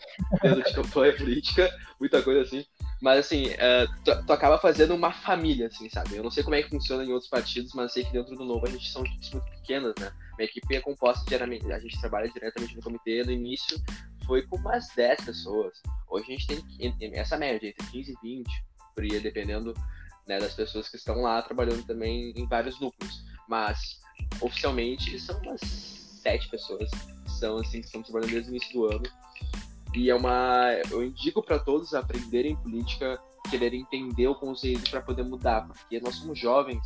dentro 0.42 0.62
de 0.62 0.74
campanha 0.74 1.16
política, 1.16 1.70
muita 1.98 2.22
coisa 2.22 2.42
assim. 2.42 2.64
Mas, 3.00 3.26
assim, 3.26 3.46
uh, 3.46 4.02
tu, 4.04 4.26
tu, 4.26 4.32
acaba 4.32 4.58
fazendo 4.58 4.94
uma 4.94 5.12
família, 5.12 5.66
assim, 5.66 5.88
sabe? 5.90 6.16
Eu 6.16 6.22
não 6.22 6.30
sei 6.30 6.42
como 6.42 6.54
é 6.54 6.62
que 6.62 6.70
funciona 6.70 7.04
em 7.04 7.12
outros 7.12 7.28
partidos, 7.28 7.72
mas 7.74 7.92
sei 7.92 8.04
que 8.04 8.12
dentro 8.12 8.36
do 8.36 8.44
Novo 8.44 8.66
a 8.66 8.70
gente 8.70 8.90
são 8.90 9.04
equipes 9.04 9.30
muito 9.30 9.50
pequenas, 9.50 9.94
né? 9.98 10.12
Minha 10.38 10.48
equipe 10.48 10.76
é 10.76 10.80
composta 10.80 11.24
diariamente, 11.26 11.70
a 11.70 11.78
gente 11.78 12.00
trabalha 12.00 12.28
diretamente 12.28 12.76
no 12.76 12.82
comitê, 12.82 13.22
no 13.24 13.32
início 13.32 13.76
foi 14.26 14.42
com 14.42 14.56
umas 14.56 14.88
10 14.94 15.24
pessoas. 15.24 15.80
Hoje 16.08 16.24
a 16.32 16.36
gente 16.36 16.46
tem 16.98 17.10
essa 17.14 17.36
média, 17.36 17.68
entre 17.68 17.86
15 17.90 18.12
e 18.12 18.16
20, 18.22 18.64
por 18.94 19.04
aí, 19.04 19.20
dependendo 19.20 19.72
né, 20.26 20.38
das 20.38 20.54
pessoas 20.54 20.88
que 20.88 20.96
estão 20.96 21.22
lá 21.22 21.40
trabalhando 21.42 21.84
também 21.86 22.32
em 22.36 22.46
vários 22.46 22.78
núcleos. 22.80 23.24
Mas 23.48 24.00
oficialmente 24.40 25.18
são 25.20 25.38
umas 25.40 25.60
sete 25.60 26.48
pessoas 26.48 26.90
que 26.90 27.30
são 27.30 27.58
assim 27.58 27.80
que 27.80 27.86
estão 27.86 28.02
trabalhando 28.02 28.32
desde 28.32 28.50
o 28.50 28.52
início 28.52 28.72
do 28.72 28.86
ano. 28.86 29.04
E 29.94 30.10
é 30.10 30.14
uma, 30.14 30.72
eu 30.90 31.02
indico 31.02 31.42
para 31.42 31.58
todos 31.58 31.94
aprenderem 31.94 32.56
política, 32.56 33.18
quererem 33.48 33.80
entender 33.80 34.26
o 34.26 34.34
conceito 34.34 34.90
para 34.90 35.00
poder 35.00 35.22
mudar, 35.22 35.66
porque 35.66 36.00
nós 36.00 36.16
somos 36.16 36.38
jovens, 36.38 36.82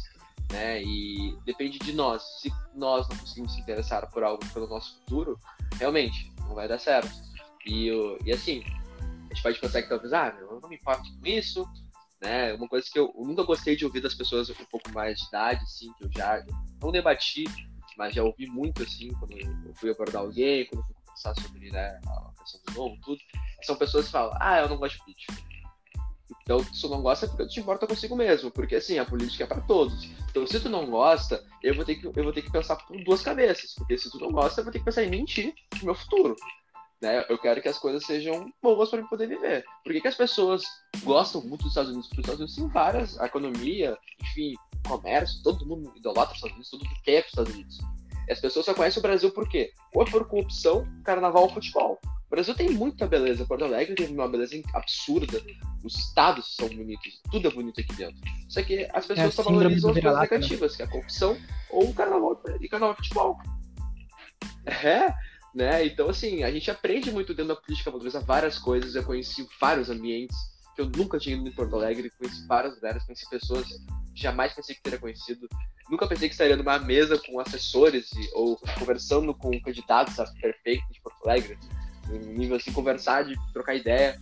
né? 0.52 0.82
E 0.82 1.36
depende 1.44 1.78
de 1.78 1.92
nós. 1.92 2.22
Se 2.40 2.52
nós 2.74 3.08
não 3.08 3.16
conseguimos 3.16 3.54
se 3.54 3.60
interessar 3.60 4.08
por 4.10 4.22
algo 4.22 4.44
pelo 4.52 4.68
nosso 4.68 4.96
futuro, 4.98 5.38
realmente 5.78 6.30
não 6.40 6.54
vai 6.54 6.68
dar 6.68 6.78
certo. 6.78 7.10
E, 7.66 7.88
e 8.24 8.32
assim, 8.32 8.62
a 9.30 9.34
gente 9.34 9.42
pode 9.42 9.60
pensar 9.60 9.82
que 9.82 9.88
talvez, 9.88 10.12
ah, 10.12 10.36
eu 10.40 10.60
não 10.60 10.68
me 10.68 10.76
importo 10.76 11.02
com 11.18 11.26
isso, 11.26 11.66
né? 12.20 12.52
Uma 12.54 12.68
coisa 12.68 12.86
que 12.90 12.98
eu, 12.98 13.12
nunca 13.16 13.42
gostei 13.42 13.76
de 13.76 13.84
ouvir 13.84 14.00
das 14.00 14.14
pessoas 14.14 14.50
um 14.50 14.54
pouco 14.70 14.92
mais 14.92 15.18
de 15.18 15.26
idade, 15.26 15.62
assim, 15.62 15.92
que 15.94 16.04
eu 16.04 16.10
já 16.12 16.44
não 16.80 16.92
debati, 16.92 17.44
mas 17.96 18.14
já 18.14 18.22
ouvi 18.22 18.46
muito, 18.46 18.82
assim, 18.82 19.08
quando 19.14 19.38
eu 19.38 19.74
fui 19.74 19.90
abordar 19.90 20.22
alguém, 20.22 20.66
quando 20.66 20.80
eu 20.80 20.86
fui 20.86 20.94
conversar 20.94 21.34
sobre 21.34 21.70
né, 21.70 22.00
a 22.06 22.32
questão 22.40 22.60
do 22.66 22.72
novo, 22.74 22.96
tudo. 23.02 23.20
São 23.62 23.76
pessoas 23.76 24.06
que 24.06 24.12
falam, 24.12 24.36
ah, 24.40 24.60
eu 24.60 24.68
não 24.68 24.76
gosto 24.76 24.96
de 24.96 25.04
política. 25.04 25.50
Então, 26.42 26.64
se 26.64 26.80
tu 26.80 26.88
não 26.88 27.02
gosta, 27.02 27.26
porque 27.28 27.44
tu 27.44 27.50
te 27.50 27.60
importa 27.60 27.86
consigo 27.86 28.16
mesmo, 28.16 28.50
porque 28.50 28.76
assim, 28.76 28.98
a 28.98 29.04
política 29.04 29.44
é 29.44 29.46
para 29.46 29.60
todos. 29.60 30.04
Então, 30.30 30.46
se 30.46 30.60
tu 30.60 30.68
não 30.68 30.86
gosta, 30.86 31.44
eu 31.62 31.74
vou 31.74 31.84
ter 31.84 31.96
que, 31.96 32.06
eu 32.06 32.12
vou 32.12 32.32
ter 32.32 32.42
que 32.42 32.50
pensar 32.50 32.76
por 32.76 32.96
duas 33.04 33.22
cabeças, 33.22 33.74
porque 33.74 33.96
se 33.98 34.10
tu 34.10 34.18
não 34.18 34.30
gosta, 34.30 34.60
eu 34.60 34.64
vou 34.64 34.72
ter 34.72 34.78
que 34.78 34.84
pensar 34.84 35.04
em 35.04 35.10
mentir 35.10 35.54
no 35.78 35.86
meu 35.86 35.94
futuro. 35.94 36.36
Né? 37.00 37.24
Eu 37.28 37.38
quero 37.38 37.62
que 37.62 37.68
as 37.68 37.78
coisas 37.78 38.04
sejam 38.04 38.52
boas 38.62 38.90
para 38.90 39.00
eu 39.00 39.08
poder 39.08 39.26
viver. 39.26 39.64
Por 39.82 39.92
que, 39.92 40.00
que 40.00 40.08
as 40.08 40.14
pessoas 40.14 40.62
gostam 41.02 41.40
muito 41.40 41.62
dos 41.62 41.70
Estados 41.70 41.90
Unidos? 41.90 42.08
Porque 42.08 42.20
os 42.20 42.26
Estados 42.26 42.40
Unidos 42.40 42.56
tem 42.56 42.68
várias, 42.68 43.18
a 43.18 43.26
economia, 43.26 43.96
enfim, 44.22 44.54
comércio, 44.86 45.42
todo 45.42 45.66
mundo 45.66 45.92
idolatra 45.96 46.32
os 46.32 46.36
Estados 46.36 46.54
Unidos, 46.54 46.70
todo 46.70 46.84
mundo 46.84 47.00
quer 47.02 47.20
os 47.20 47.28
Estados 47.28 47.54
Unidos. 47.54 47.78
E 48.28 48.32
as 48.32 48.40
pessoas 48.40 48.66
só 48.66 48.74
conhecem 48.74 49.00
o 49.00 49.02
Brasil 49.02 49.30
por 49.30 49.48
quê? 49.48 49.72
Ou 49.94 50.02
é 50.02 50.10
por 50.10 50.28
corrupção, 50.28 50.86
carnaval 51.02 51.44
ou 51.44 51.48
futebol. 51.48 51.98
O 52.04 52.30
Brasil 52.30 52.54
tem 52.54 52.70
muita 52.70 53.08
beleza. 53.08 53.44
Porto 53.44 53.64
Alegre 53.64 53.96
tem 53.96 54.06
uma 54.06 54.28
beleza 54.28 54.54
absurda. 54.72 55.42
Os 55.82 55.96
estados 55.96 56.54
são 56.54 56.68
bonitos. 56.68 57.20
Tudo 57.28 57.48
é 57.48 57.50
bonito 57.50 57.80
aqui 57.80 57.92
dentro. 57.94 58.20
Só 58.48 58.62
que 58.62 58.88
as 58.92 59.04
pessoas 59.04 59.28
é, 59.28 59.30
só 59.32 59.42
valorizam 59.42 59.90
as 59.90 60.00
coisas 60.00 60.14
né? 60.14 60.20
negativas, 60.20 60.70
né? 60.70 60.76
que 60.76 60.82
é 60.82 60.84
a 60.84 60.88
corrupção 60.88 61.36
ou 61.70 61.88
o 61.88 61.94
carnaval 61.94 62.40
e 62.60 62.68
carnaval 62.68 62.94
e 62.94 62.96
futebol. 62.98 63.38
É, 64.64 65.12
né? 65.54 65.84
Então, 65.86 66.08
assim, 66.08 66.42
a 66.42 66.50
gente 66.50 66.70
aprende 66.70 67.10
muito 67.10 67.34
dentro 67.34 67.54
da 67.54 67.60
política 67.60 67.90
portuguesa 67.90 68.20
várias 68.20 68.58
coisas. 68.58 68.94
Eu 68.94 69.04
conheci 69.04 69.46
vários 69.60 69.90
ambientes 69.90 70.36
que 70.74 70.80
eu 70.80 70.88
nunca 70.88 71.18
tinha 71.18 71.36
ido 71.36 71.48
em 71.48 71.52
Porto 71.52 71.76
Alegre, 71.76 72.10
conheci 72.10 72.46
vários 72.46 72.74
lugares, 72.74 73.04
conheci 73.04 73.28
pessoas 73.28 73.66
que 74.14 74.22
jamais 74.22 74.52
pensei 74.52 74.74
que 74.74 74.82
teria 74.82 74.98
conhecido. 74.98 75.48
Nunca 75.90 76.06
pensei 76.06 76.28
que 76.28 76.34
estaria 76.34 76.56
numa 76.56 76.78
mesa 76.78 77.18
com 77.18 77.40
assessores 77.40 78.10
ou 78.32 78.56
conversando 78.78 79.34
com 79.34 79.50
candidatos 79.60 80.18
a 80.20 80.24
prefeito 80.40 80.84
de 80.92 81.00
Porto 81.00 81.28
Alegre, 81.28 81.58
no 82.08 82.32
nível 82.32 82.56
assim, 82.56 82.72
conversar, 82.72 83.24
de 83.24 83.34
trocar 83.52 83.74
ideia, 83.74 84.16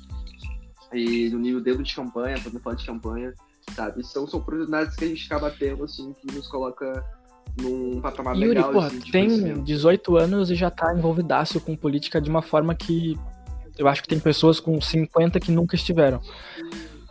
e 0.92 1.28
no 1.28 1.38
nível 1.38 1.60
dentro 1.60 1.82
de 1.82 1.94
campanha, 1.94 2.40
podendo 2.40 2.62
falar 2.62 2.76
de 2.76 2.86
campanha. 2.86 3.34
sabe? 3.74 4.02
São, 4.04 4.26
são 4.26 4.40
oportunidades 4.40 4.96
que 4.96 5.04
a 5.04 5.08
gente 5.08 5.26
acaba 5.26 5.50
tendo, 5.50 5.84
assim, 5.84 6.12
que 6.14 6.34
nos 6.34 6.48
coloca 6.48 7.04
num 7.61 8.00
patamar 8.00 8.34
Yuri, 8.36 8.48
legal. 8.48 8.72
porra, 8.72 8.90
de 8.90 9.11
tem 9.11 9.26
conhecimento. 9.26 9.62
18 9.62 10.16
anos 10.16 10.50
e 10.50 10.54
já 10.54 10.70
tá 10.70 10.94
envolvidaço 10.94 11.61
com 11.61 11.76
política 11.76 12.20
de 12.20 12.28
uma 12.30 12.42
forma 12.42 12.74
que 12.74 13.18
eu 13.76 13.86
acho 13.86 14.02
que 14.02 14.09
tem 14.09 14.18
pessoas 14.18 14.59
com 14.61 14.80
50 14.80 15.38
que 15.40 15.52
nunca 15.52 15.76
estiveram. 15.76 16.20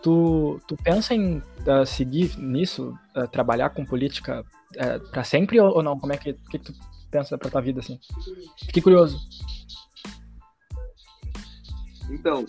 Tu, 0.01 0.59
tu 0.67 0.77
pensa 0.83 1.13
em 1.13 1.37
uh, 1.37 1.85
seguir 1.85 2.37
nisso, 2.37 2.93
uh, 3.15 3.27
trabalhar 3.27 3.69
com 3.71 3.85
política 3.85 4.41
uh, 4.75 5.09
para 5.09 5.23
sempre 5.23 5.59
ou, 5.59 5.75
ou 5.77 5.83
não? 5.83 5.99
Como 5.99 6.13
é 6.13 6.17
que, 6.17 6.33
que, 6.33 6.49
que 6.51 6.59
tu 6.59 6.73
pensa 7.09 7.37
pra 7.37 7.49
tua 7.49 7.61
vida 7.61 7.79
assim? 7.79 7.99
Fiquei 8.65 8.81
curioso. 8.81 9.17
Então, 12.09 12.45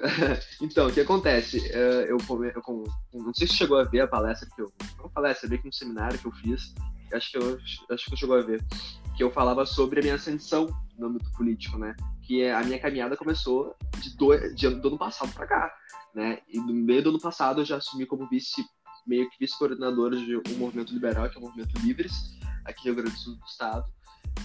então, 0.60 0.88
o 0.88 0.92
que 0.92 1.00
acontece? 1.00 1.58
Eh, 1.72 2.06
Eu, 2.08 2.18
come- 2.26 2.52
eu, 2.54 2.60
com- 2.62 2.84
não 3.12 3.32
sei 3.34 3.46
se 3.46 3.54
chegou 3.54 3.78
a 3.78 3.84
ver 3.84 4.00
a 4.00 4.06
palestra 4.08 4.48
que 4.54 4.60
eu. 4.62 4.72
Não 4.98 5.08
palestra, 5.08 5.48
meio 5.48 5.60
que 5.62 5.68
um 5.68 5.72
seminário 5.72 6.18
que 6.18 6.26
eu 6.26 6.32
fiz. 6.32 6.74
Acho 7.12 7.30
que 7.30 7.38
eu 7.38 7.58
acho 7.90 8.10
que 8.10 8.16
chegou 8.16 8.36
a 8.36 8.42
ver. 8.42 8.64
Que 9.16 9.22
eu 9.22 9.30
falava 9.30 9.66
sobre 9.66 10.00
a 10.00 10.02
minha 10.02 10.14
ascensão 10.14 10.66
no 10.98 11.08
âmbito 11.08 11.30
político, 11.32 11.78
né? 11.78 11.94
Que 12.22 12.42
é- 12.42 12.54
a 12.54 12.62
minha 12.62 12.78
caminhada 12.78 13.16
começou 13.16 13.74
de 13.98 14.16
do, 14.16 14.54
de, 14.54 14.68
do 14.70 14.88
ano 14.88 14.98
passado 14.98 15.32
pra 15.32 15.46
cá, 15.46 15.72
né? 16.14 16.38
E 16.48 16.58
no 16.58 16.72
meio 16.72 17.02
do 17.02 17.10
ano 17.10 17.20
passado 17.20 17.60
eu 17.60 17.64
já 17.64 17.76
assumi 17.76 18.06
como 18.06 18.28
vice, 18.28 18.64
meio 19.06 19.28
que 19.30 19.36
vice-coordenador 19.40 20.10
de 20.14 20.36
um 20.36 20.58
movimento 20.58 20.92
liberal, 20.92 21.28
que 21.28 21.36
é 21.36 21.40
o 21.40 21.44
Movimento 21.44 21.78
Livres, 21.80 22.12
aqui 22.64 22.80
no 22.88 22.94
Rio 22.94 23.02
Grande 23.02 23.12
do 23.16 23.18
Sul 23.18 23.34
do 23.36 23.44
Estado. 23.46 23.84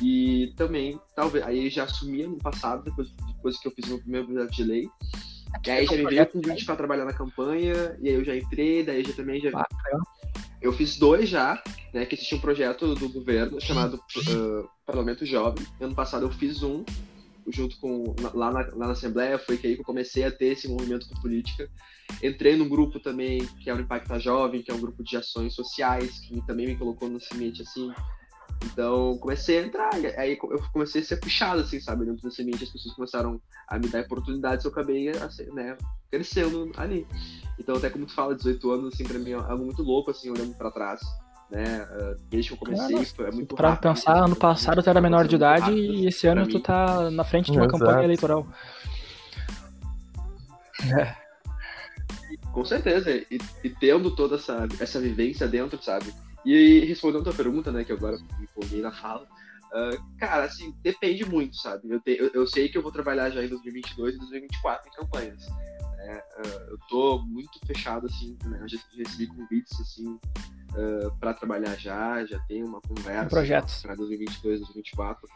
E 0.01 0.53
também, 0.57 0.99
talvez, 1.15 1.45
aí 1.45 1.65
eu 1.65 1.69
já 1.69 1.83
assumi 1.83 2.23
ano 2.23 2.37
passado, 2.37 2.83
depois, 2.83 3.09
depois 3.11 3.59
que 3.59 3.67
eu 3.67 3.71
fiz 3.71 3.87
meu 3.87 3.99
primeiro 3.99 4.27
projeto 4.27 4.51
de 4.51 4.63
lei. 4.63 4.89
E 5.65 5.71
aí 5.71 5.85
já 5.85 5.91
me 5.95 6.05
veio 6.09 6.23
o 6.23 6.27
convite 6.27 6.65
para 6.65 6.75
trabalhar 6.75 7.05
na 7.05 7.13
campanha, 7.13 7.97
e 8.01 8.09
aí 8.09 8.15
eu 8.15 8.25
já 8.25 8.35
entrei, 8.35 8.83
daí 8.83 9.03
já 9.03 9.13
também 9.13 9.39
já. 9.39 9.51
Ah. 9.53 9.65
Eu 10.65 10.73
fiz 10.73 10.97
dois 10.97 11.29
já, 11.29 11.61
né? 11.93 12.07
Que 12.07 12.15
existia 12.15 12.35
um 12.35 12.41
projeto 12.41 12.95
do 12.95 13.07
governo 13.07 13.61
chamado 13.61 13.97
uh, 13.97 14.67
Parlamento 14.83 15.23
Jovem. 15.23 15.63
Ano 15.79 15.93
passado 15.93 16.25
eu 16.25 16.31
fiz 16.31 16.63
um, 16.63 16.83
junto 17.47 17.77
com. 17.77 18.15
Lá 18.33 18.51
na, 18.51 18.59
lá 18.61 18.87
na 18.87 18.91
Assembleia, 18.93 19.37
foi 19.37 19.57
que 19.57 19.67
aí 19.67 19.75
que 19.75 19.81
eu 19.81 19.85
comecei 19.85 20.23
a 20.23 20.31
ter 20.31 20.47
esse 20.47 20.67
movimento 20.67 21.07
com 21.07 21.21
política. 21.21 21.69
Entrei 22.23 22.55
num 22.55 22.67
grupo 22.67 22.99
também, 22.99 23.45
que 23.63 23.69
é 23.69 23.75
o 23.75 23.79
Impacta 23.79 24.19
Jovem, 24.19 24.63
que 24.63 24.71
é 24.71 24.73
um 24.73 24.81
grupo 24.81 25.03
de 25.03 25.15
ações 25.15 25.53
sociais, 25.53 26.17
que 26.21 26.41
também 26.47 26.65
me 26.65 26.75
colocou 26.75 27.07
no 27.07 27.21
semente 27.21 27.61
assim. 27.61 27.93
Então, 28.63 29.15
comecei 29.19 29.59
a 29.59 29.67
entrar, 29.67 29.93
aí 30.17 30.31
eu 30.41 30.63
comecei 30.73 31.01
a 31.01 31.05
ser 31.05 31.17
puxado, 31.17 31.61
assim, 31.61 31.79
sabe, 31.79 32.05
dentro 32.05 32.23
da 32.23 32.31
semente, 32.31 32.63
as 32.63 32.69
pessoas 32.71 32.95
começaram 32.95 33.39
a 33.67 33.77
me 33.77 33.87
dar 33.89 34.01
oportunidades, 34.01 34.65
eu 34.65 34.71
acabei, 34.71 35.09
assim, 35.09 35.45
né, 35.51 35.77
crescendo 36.15 36.71
ali. 36.77 37.05
Então, 37.59 37.75
até 37.75 37.89
como 37.89 38.05
tu 38.05 38.13
fala, 38.13 38.35
18 38.35 38.71
anos, 38.71 38.93
assim, 38.93 39.03
pra 39.03 39.17
mim 39.19 39.31
é 39.31 39.35
algo 39.35 39.63
muito 39.65 39.81
louco, 39.83 40.11
assim, 40.11 40.29
olhando 40.29 40.53
pra 40.55 40.71
trás, 40.71 40.99
né, 41.51 41.83
uh, 41.91 42.21
desde 42.29 42.49
que 42.49 42.53
eu 42.55 42.57
comecei, 42.59 42.95
Nossa, 42.97 43.15
foi- 43.15 43.27
é 43.27 43.31
muito 43.31 43.55
Pra 43.55 43.69
rápido, 43.69 43.93
pensar, 43.93 44.13
assim, 44.13 44.21
ano 44.25 44.35
passado 44.35 44.83
tu 44.83 44.89
era 44.89 44.99
menor 44.99 45.27
de 45.27 45.35
idade 45.35 45.61
rápido, 45.61 45.77
e 45.77 46.07
esse 46.07 46.27
ano 46.27 46.41
mim. 46.41 46.47
tu 46.49 46.59
tá 46.59 47.09
na 47.11 47.23
frente 47.23 47.51
de 47.51 47.57
uma 47.57 47.65
Exato. 47.65 47.79
campanha 47.79 48.03
eleitoral. 48.03 48.47
Com 52.51 52.63
certeza, 52.65 53.11
e, 53.11 53.39
e 53.63 53.69
tendo 53.69 54.15
toda 54.15 54.35
essa, 54.35 54.67
essa 54.79 54.99
vivência 54.99 55.47
dentro, 55.47 55.81
sabe? 55.83 56.13
E 56.45 56.79
respondendo 56.85 57.21
a 57.21 57.23
tua 57.25 57.33
pergunta, 57.33 57.71
né, 57.71 57.83
que 57.83 57.91
agora 57.91 58.17
me 58.17 58.43
empolguei 58.45 58.81
na 58.81 58.91
fala, 58.91 59.27
ah, 59.73 59.91
cara, 60.17 60.43
assim, 60.45 60.73
depende 60.81 61.25
muito, 61.25 61.55
sabe? 61.57 61.89
Eu, 61.89 61.99
te- 61.99 62.17
eu, 62.17 62.31
eu 62.33 62.47
sei 62.47 62.69
que 62.69 62.77
eu 62.77 62.81
vou 62.81 62.91
trabalhar 62.91 63.29
já 63.29 63.43
em 63.43 63.49
2022 63.49 64.15
e 64.15 64.19
2024 64.19 64.87
em 64.87 64.91
campanhas. 64.93 65.41
Né? 66.05 66.21
Ah, 66.37 66.67
eu 66.69 66.77
tô 66.87 67.19
muito 67.23 67.59
fechado, 67.65 68.05
assim, 68.05 68.37
né? 68.45 68.59
Eu 68.61 68.69
já 68.69 68.77
recebi 68.95 69.27
convites, 69.27 69.79
assim, 69.79 70.19
para 71.19 71.33
trabalhar 71.33 71.75
já, 71.75 72.25
já 72.25 72.39
tenho 72.47 72.67
uma 72.67 72.81
conversa 72.81 73.29
Projetos. 73.29 73.81
para 73.81 73.95
2022, 73.95 74.59
2024, 74.59 75.27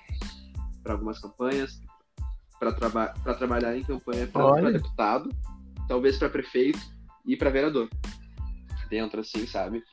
para 0.84 0.94
algumas 0.94 1.20
campanhas, 1.20 1.82
para 2.60 2.74
traba 2.74 3.08
trabalhar 3.38 3.76
em 3.76 3.84
campanha 3.84 4.28
para 4.28 4.72
deputado, 4.72 5.30
talvez 5.88 6.18
para 6.18 6.30
prefeito 6.30 6.80
e 7.26 7.36
para 7.36 7.50
vereador. 7.50 7.90
Dentro, 8.90 9.22
assim, 9.22 9.46
sabe? 9.46 9.84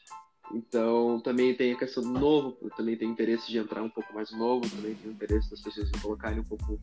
Então, 0.53 1.21
também 1.21 1.55
tem 1.55 1.73
a 1.73 1.79
questão 1.79 2.03
do 2.03 2.19
novo, 2.19 2.57
eu 2.63 2.71
também 2.71 2.97
tenho 2.97 3.11
interesse 3.11 3.49
de 3.49 3.59
entrar 3.59 3.83
um 3.83 3.91
pouco 3.91 4.15
mais 4.15 4.31
novo, 4.31 4.69
também 4.69 4.95
tenho 4.95 5.13
interesse 5.13 5.51
das 5.51 5.61
pessoas 5.61 5.91
me 5.91 6.01
colocarem 6.01 6.41
um 6.41 6.45
pouco 6.45 6.81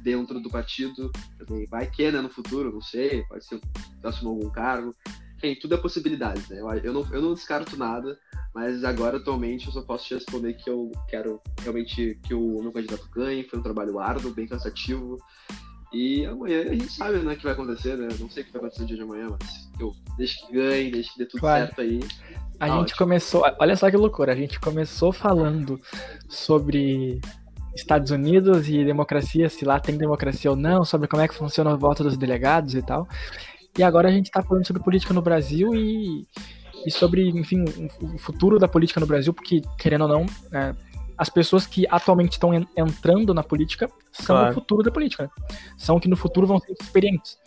dentro 0.00 0.40
do 0.40 0.50
partido. 0.50 1.10
Também 1.38 1.66
vai 1.66 1.88
que, 1.90 2.10
né, 2.10 2.20
no 2.20 2.28
futuro, 2.28 2.72
não 2.72 2.80
sei, 2.82 3.22
pode 3.24 3.44
ser 3.44 3.60
assumir 4.02 4.30
algum 4.30 4.50
cargo. 4.50 4.94
Enfim, 5.36 5.54
tudo 5.60 5.74
é 5.74 5.78
possibilidades, 5.78 6.48
né? 6.48 6.60
Eu, 6.60 6.68
eu, 6.72 6.92
não, 6.92 7.06
eu 7.12 7.20
não 7.20 7.34
descarto 7.34 7.76
nada, 7.76 8.18
mas 8.54 8.82
agora, 8.84 9.18
atualmente, 9.18 9.66
eu 9.66 9.72
só 9.72 9.82
posso 9.82 10.06
te 10.06 10.14
responder 10.14 10.54
que 10.54 10.70
eu 10.70 10.90
quero 11.08 11.40
realmente 11.60 12.18
que 12.22 12.32
o 12.32 12.62
meu 12.62 12.72
candidato 12.72 13.06
ganhe. 13.14 13.44
Foi 13.44 13.58
um 13.58 13.62
trabalho 13.62 13.98
árduo, 13.98 14.32
bem 14.32 14.46
cansativo. 14.46 15.18
E 15.92 16.24
amanhã 16.26 16.62
a 16.62 16.74
gente 16.74 16.90
sabe 16.90 17.18
né, 17.18 17.34
o 17.34 17.36
que 17.36 17.44
vai 17.44 17.52
acontecer, 17.52 17.96
né? 17.96 18.08
Não 18.18 18.28
sei 18.30 18.42
o 18.42 18.46
que 18.46 18.52
vai 18.52 18.60
acontecer 18.60 18.82
no 18.82 18.88
dia 18.88 18.96
de 18.96 19.02
amanhã, 19.02 19.28
mas 19.30 19.70
eu 19.78 19.92
que 20.18 20.52
ganhe, 20.52 20.90
deixe 20.90 21.12
que 21.12 21.18
dê 21.18 21.26
tudo 21.26 21.40
Claro. 21.40 21.66
certo 21.66 21.80
aí. 21.82 22.00
A 22.58 22.64
Ah, 22.64 22.68
gente 22.68 22.80
ótimo. 22.80 22.98
começou, 22.98 23.44
olha 23.60 23.76
só 23.76 23.90
que 23.90 23.96
loucura, 23.96 24.32
a 24.32 24.36
gente 24.36 24.58
começou 24.58 25.12
falando 25.12 25.78
sobre 26.28 27.20
Estados 27.76 28.10
Unidos 28.10 28.68
e 28.68 28.84
democracia, 28.84 29.48
se 29.48 29.64
lá 29.64 29.78
tem 29.78 29.96
democracia 29.96 30.50
ou 30.50 30.56
não, 30.56 30.84
sobre 30.84 31.06
como 31.08 31.22
é 31.22 31.28
que 31.28 31.34
funciona 31.34 31.72
o 31.72 31.78
voto 31.78 32.02
dos 32.02 32.16
delegados 32.16 32.74
e 32.74 32.82
tal. 32.82 33.06
E 33.78 33.82
agora 33.82 34.08
a 34.08 34.12
gente 34.12 34.30
tá 34.30 34.42
falando 34.42 34.66
sobre 34.66 34.82
política 34.82 35.12
no 35.12 35.20
Brasil 35.22 35.74
e, 35.74 36.26
e 36.86 36.90
sobre, 36.90 37.28
enfim, 37.28 37.64
o 38.00 38.18
futuro 38.18 38.58
da 38.58 38.66
política 38.66 38.98
no 38.98 39.06
Brasil, 39.06 39.32
porque, 39.34 39.60
querendo 39.78 40.02
ou 40.02 40.08
não, 40.08 40.26
é, 40.52 40.74
as 41.18 41.28
pessoas 41.28 41.66
que 41.66 41.86
atualmente 41.90 42.32
estão 42.32 42.54
en- 42.54 42.66
entrando 42.76 43.34
na 43.34 43.42
política 43.42 43.88
são 44.12 44.36
Claro. 44.36 44.50
o 44.50 44.54
futuro 44.54 44.82
da 44.82 44.90
política, 44.90 45.24
né? 45.24 45.30
São 45.76 46.00
que 46.00 46.08
no 46.08 46.16
futuro 46.16 46.46
vão 46.46 46.58
ser 46.58 46.72
experientes. 46.80 47.38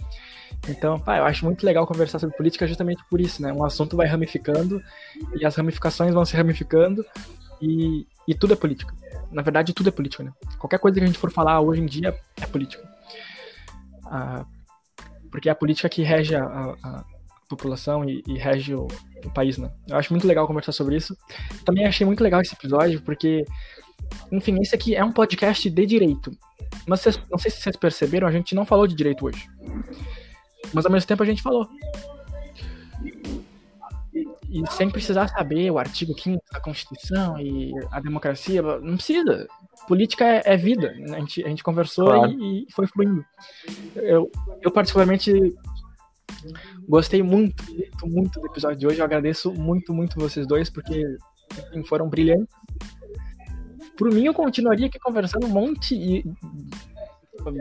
Então, 0.68 1.00
pá, 1.00 1.18
eu 1.18 1.24
acho 1.24 1.46
muito 1.46 1.66
legal 1.66 1.88
conversar 1.88 2.20
sobre 2.20 2.36
política 2.36 2.68
justamente 2.68 3.02
por 3.10 3.20
isso, 3.22 3.42
né? 3.42 3.52
Um 3.54 3.64
assunto 3.64 3.96
vai 3.96 4.08
ramificando 4.08 4.82
e 5.40 5.46
as 5.46 5.56
ramificações 5.56 6.14
vão 6.14 6.26
se 6.26 6.36
ramificando 6.36 7.04
e, 7.62 8.08
e 8.28 8.34
tudo 8.36 8.54
é 8.54 8.56
política. 8.56 8.94
Na 9.32 9.42
verdade, 9.42 9.74
tudo 9.74 9.90
é 9.90 9.92
política, 9.92 10.24
né? 10.24 10.34
Qualquer 10.58 10.80
coisa 10.80 10.98
que 10.98 11.04
a 11.04 11.08
gente 11.08 11.20
for 11.20 11.32
falar 11.32 11.60
hoje 11.62 11.82
em 11.82 11.86
dia 11.86 12.18
é 12.42 12.46
política. 12.46 12.88
Ah, 14.06 14.46
porque 15.32 15.50
é 15.50 15.52
a 15.52 15.56
política 15.56 15.88
que 15.90 16.02
rege 16.02 16.36
a, 16.36 16.44
a- 16.44 16.76
a 16.84 17.06
população 17.48 18.04
e, 18.08 18.24
e 18.28 18.38
rege 18.38 18.74
o, 18.76 18.88
o 19.26 19.30
país, 19.32 19.58
né? 19.58 19.72
Eu 19.88 19.98
acho 19.98 20.14
muito 20.14 20.28
legal 20.28 20.48
conversar 20.48 20.72
sobre 20.72 20.96
isso. 20.96 21.16
Também 21.66 21.86
achei 21.86 22.06
muito 22.06 22.24
legal 22.24 22.42
esse 22.42 22.54
episódio 22.54 23.02
porque, 23.02 23.46
enfim, 24.32 24.58
esse 24.62 24.74
aqui 24.76 24.96
é 24.96 25.04
um 25.04 25.12
podcast 25.12 25.70
de 25.70 25.86
direito. 25.86 26.32
Mas 26.88 27.06
não 27.30 27.38
sei 27.38 27.52
se 27.52 27.62
vocês 27.62 27.76
perceberam, 27.76 28.28
a 28.28 28.32
gente 28.32 28.54
não 28.56 28.66
falou 28.66 28.86
de 28.88 28.96
direito 28.96 29.26
hoje. 29.26 29.48
Mas 30.74 30.86
ao 30.86 30.92
mesmo 30.92 31.08
tempo 31.08 31.24
a 31.24 31.26
gente 31.26 31.42
falou. 31.42 31.68
E 34.52 34.64
sem 34.72 34.90
precisar 34.90 35.28
saber 35.28 35.70
o 35.70 35.78
artigo 35.78 36.20
5 36.20 36.44
da 36.52 36.60
Constituição 36.60 37.40
e 37.40 37.72
a 37.92 38.00
democracia, 38.00 38.62
não 38.62 38.96
precisa. 38.96 39.48
Política 39.88 40.26
é, 40.26 40.42
é 40.46 40.58
vida. 40.58 40.92
né? 40.94 41.18
A 41.18 41.20
gente, 41.20 41.46
a 41.46 41.50
gente 41.50 41.64
conversou 41.64 42.08
Claro. 42.08 42.32
e, 42.32 42.66
e 42.68 42.72
foi 42.72 42.88
fluindo. 42.88 43.24
Eu, 43.96 44.32
eu, 44.62 44.72
particularmente, 44.72 45.32
gostei 46.88 47.22
muito, 47.22 47.64
muito, 47.72 48.08
muito 48.08 48.40
do 48.40 48.48
episódio 48.48 48.78
de 48.80 48.88
hoje. 48.88 49.00
Eu 49.00 49.06
agradeço 49.06 49.54
muito, 49.54 49.94
muito 49.94 50.20
vocês 50.20 50.48
dois, 50.48 50.70
porque 50.70 51.06
enfim, 51.72 51.84
foram 51.84 52.10
brilhantes. 52.10 52.54
Por 53.98 54.12
mim, 54.12 54.26
eu 54.26 54.34
continuaria 54.34 54.88
aqui 54.88 54.98
conversando 55.00 55.46
um 55.46 55.50
monte 55.50 55.94
e. 55.94 56.24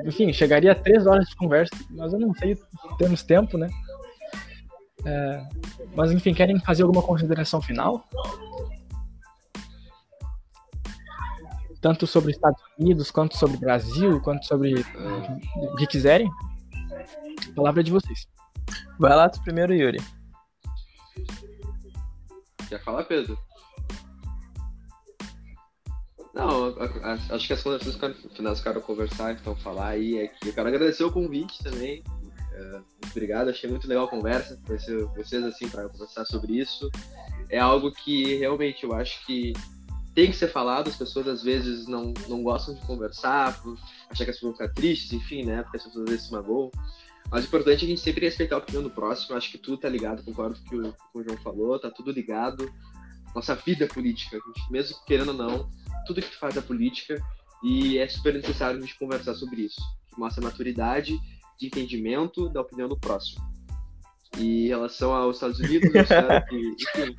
Enfim, 0.06 0.32
chegaria 0.32 0.72
a 0.72 0.74
três 0.74 1.06
horas 1.06 1.28
de 1.28 1.36
conversa, 1.36 1.74
mas 1.90 2.12
eu 2.12 2.18
não 2.18 2.34
sei, 2.34 2.56
temos 2.98 3.22
tempo, 3.22 3.56
né? 3.56 3.68
É, 5.04 5.48
mas 5.94 6.10
enfim, 6.10 6.34
querem 6.34 6.58
fazer 6.60 6.82
alguma 6.82 7.02
consideração 7.02 7.60
final? 7.62 8.04
Tanto 11.80 12.06
sobre 12.06 12.32
Estados 12.32 12.60
Unidos, 12.78 13.10
quanto 13.10 13.36
sobre 13.36 13.56
Brasil, 13.56 14.20
quanto 14.20 14.44
sobre 14.44 14.74
o 14.74 15.76
que 15.76 15.86
quiserem. 15.86 16.28
A 17.50 17.54
palavra 17.54 17.80
é 17.80 17.84
de 17.84 17.92
vocês. 17.92 18.26
Vai 18.98 19.14
lá 19.14 19.28
tu 19.28 19.40
primeiro, 19.42 19.72
Yuri. 19.72 20.02
Quer 22.68 22.82
falar, 22.82 23.04
Pedro? 23.04 23.38
Não, 26.34 26.74
acho 27.30 27.46
que 27.46 27.52
as 27.52 27.62
conversas 27.62 27.94
ficaram- 27.94 28.14
finais 28.36 28.58
ficaram 28.58 28.80
conversar, 28.80 29.32
então 29.32 29.56
falar 29.56 29.88
aí 29.88 30.18
é 30.18 30.28
que 30.28 30.48
eu 30.48 30.52
quero 30.52 30.68
agradecer 30.68 31.04
o 31.04 31.12
convite 31.12 31.62
também. 31.62 32.02
Muito 32.62 33.10
obrigado, 33.10 33.48
achei 33.48 33.68
muito 33.68 33.88
legal 33.88 34.04
a 34.04 34.08
conversa, 34.08 34.60
conhecer 34.66 35.04
vocês 35.16 35.44
assim 35.44 35.68
para 35.68 35.88
conversar 35.88 36.24
sobre 36.24 36.58
isso. 36.58 36.90
É 37.48 37.58
algo 37.58 37.92
que 37.92 38.36
realmente 38.36 38.84
eu 38.84 38.92
acho 38.92 39.24
que 39.24 39.52
tem 40.14 40.30
que 40.30 40.36
ser 40.36 40.48
falado, 40.48 40.88
as 40.88 40.96
pessoas 40.96 41.28
às 41.28 41.42
vezes 41.42 41.86
não, 41.86 42.12
não 42.28 42.42
gostam 42.42 42.74
de 42.74 42.80
conversar, 42.80 43.62
por 43.62 43.78
achar 44.10 44.24
que 44.24 44.30
as 44.30 44.36
pessoas 44.36 44.42
vão 44.42 44.52
ficar 44.52 44.74
tristes, 44.74 45.12
enfim, 45.12 45.44
né? 45.44 45.62
Porque 45.62 45.76
as 45.76 45.84
pessoas 45.84 46.04
às 46.04 46.10
vezes 46.10 46.26
se 46.26 46.32
magoam. 46.32 46.70
Mas 47.30 47.44
o 47.44 47.46
importante 47.46 47.82
é 47.82 47.86
a 47.86 47.88
gente 47.88 48.00
sempre 48.00 48.24
respeitar 48.24 48.56
a 48.56 48.58
opinião 48.58 48.82
do 48.82 48.90
próximo. 48.90 49.36
Acho 49.36 49.50
que 49.50 49.58
tudo 49.58 49.76
tá 49.76 49.88
ligado, 49.88 50.24
concordo 50.24 50.58
com 50.68 50.76
o 50.76 50.90
que 50.90 51.18
o 51.18 51.22
João 51.22 51.36
falou, 51.38 51.78
tá 51.78 51.90
tudo 51.90 52.10
ligado. 52.10 52.68
Nossa 53.34 53.54
vida 53.54 53.84
é 53.84 53.88
política, 53.88 54.38
gente, 54.44 54.72
mesmo 54.72 54.96
querendo 55.06 55.28
ou 55.28 55.34
não, 55.34 55.70
tudo 56.06 56.20
que 56.20 56.34
faz 56.34 56.56
é 56.56 56.60
política 56.60 57.22
e 57.62 57.98
é 57.98 58.08
super 58.08 58.34
necessário 58.34 58.78
a 58.78 58.80
gente 58.80 58.98
conversar 58.98 59.34
sobre 59.34 59.62
isso. 59.62 59.80
Que 60.08 60.18
mostra 60.18 60.42
maturidade 60.42 61.16
de 61.58 61.66
entendimento 61.66 62.48
da 62.48 62.60
opinião 62.60 62.88
do 62.88 62.98
próximo. 62.98 63.42
E 64.36 64.66
em 64.66 64.68
relação 64.68 65.12
aos 65.12 65.36
Estados 65.36 65.58
Unidos, 65.58 65.92
eu 65.94 66.02
espero 66.02 66.28
que, 66.46 66.56
enfim, 66.56 67.16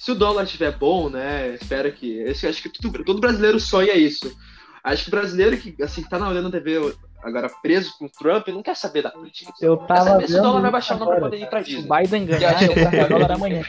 se 0.00 0.10
o 0.10 0.14
dólar 0.14 0.44
estiver 0.44 0.76
bom, 0.76 1.08
né, 1.08 1.54
espero 1.54 1.90
que, 1.92 2.18
eu 2.18 2.30
acho 2.30 2.62
que 2.62 2.68
tudo, 2.68 3.04
todo 3.04 3.20
brasileiro 3.20 3.58
sonha 3.58 3.94
isso. 3.94 4.36
Acho 4.82 5.04
que 5.04 5.08
o 5.08 5.12
brasileiro 5.12 5.56
que, 5.56 5.82
assim, 5.82 6.02
tá 6.02 6.18
na 6.18 6.28
olhando 6.28 6.50
TV 6.50 6.94
agora 7.22 7.48
preso 7.62 7.96
com 7.98 8.04
o 8.04 8.10
Trump 8.10 8.48
não 8.48 8.62
quer 8.62 8.76
saber 8.76 9.02
da 9.02 9.10
política. 9.10 9.50
Eu 9.60 9.78
tava 9.78 10.04
saber 10.04 10.28
se 10.28 10.38
o 10.38 10.42
dólar 10.42 10.60
vai 10.60 10.70
baixar 10.70 10.94
ou 10.94 11.00
não 11.00 11.06
pra 11.06 11.20
poder 11.20 11.38
ir 11.38 11.48
pra 11.48 11.62
Disney. 11.62 11.88
O 11.90 11.96
Biden 11.96 12.26
ganhar, 12.26 12.62
eu 12.62 12.74
vou 12.74 13.08
dólar 13.08 13.32
amanhã. 13.32 13.62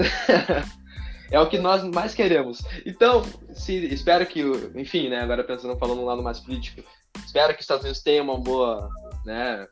é 1.30 1.40
o 1.40 1.48
que 1.48 1.58
nós 1.58 1.82
mais 1.84 2.14
queremos. 2.14 2.62
Então, 2.84 3.22
se, 3.52 3.74
espero 3.92 4.26
que, 4.26 4.42
enfim, 4.74 5.08
né, 5.08 5.20
agora 5.20 5.44
pensando, 5.44 5.78
falando 5.78 6.00
um 6.00 6.06
lado 6.06 6.22
mais 6.22 6.40
político, 6.40 6.82
espero 7.24 7.52
que 7.54 7.60
os 7.60 7.64
Estados 7.64 7.84
Unidos 7.84 8.02
tenham 8.02 8.24
uma 8.24 8.38
boa, 8.38 8.88
né, 9.24 9.66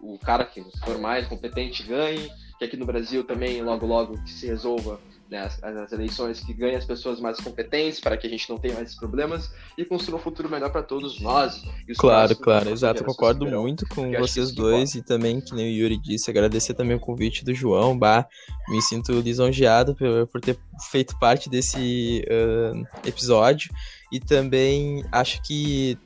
o 0.00 0.18
cara 0.18 0.44
que 0.44 0.62
for 0.84 0.98
mais 0.98 1.26
competente 1.26 1.82
ganhe, 1.82 2.30
que 2.58 2.64
aqui 2.64 2.76
no 2.76 2.86
Brasil 2.86 3.24
também, 3.24 3.62
logo, 3.62 3.86
logo, 3.86 4.22
que 4.22 4.30
se 4.30 4.46
resolva 4.46 5.00
né, 5.30 5.38
as, 5.38 5.62
as, 5.62 5.92
eleições 5.92 6.40
que 6.40 6.52
ganhem 6.52 6.76
as 6.76 6.84
pessoas 6.84 7.20
mais 7.20 7.38
competentes 7.38 8.00
para 8.00 8.16
que 8.16 8.26
a 8.26 8.30
gente 8.30 8.50
não 8.50 8.58
tenha 8.58 8.74
mais 8.74 8.96
problemas 8.96 9.50
e 9.78 9.84
construa 9.84 10.18
um 10.18 10.22
futuro 10.22 10.50
melhor 10.50 10.70
para 10.72 10.82
todos 10.82 11.20
nós. 11.20 11.62
claro, 11.96 12.34
claro, 12.36 12.70
exato. 12.70 13.04
Concordo 13.04 13.46
muito 13.46 13.86
com 13.88 14.10
vocês 14.18 14.50
dois 14.50 14.94
e 14.96 15.02
também, 15.02 15.40
que 15.40 15.54
nem 15.54 15.66
o 15.66 15.82
Yuri 15.82 15.96
disse, 15.98 16.28
agradecer 16.28 16.74
também 16.74 16.96
o 16.96 17.00
convite 17.00 17.44
do 17.44 17.54
João. 17.54 17.96
Bah, 17.96 18.26
me 18.68 18.82
sinto 18.82 19.12
lisonjeado 19.20 19.94
por, 19.94 20.26
por 20.26 20.40
ter 20.40 20.58
feito 20.90 21.16
parte 21.18 21.48
desse 21.48 22.24
uh, 22.26 23.06
episódio 23.06 23.70
e 24.10 24.18
também 24.18 25.04
acho 25.12 25.40
que 25.42 25.96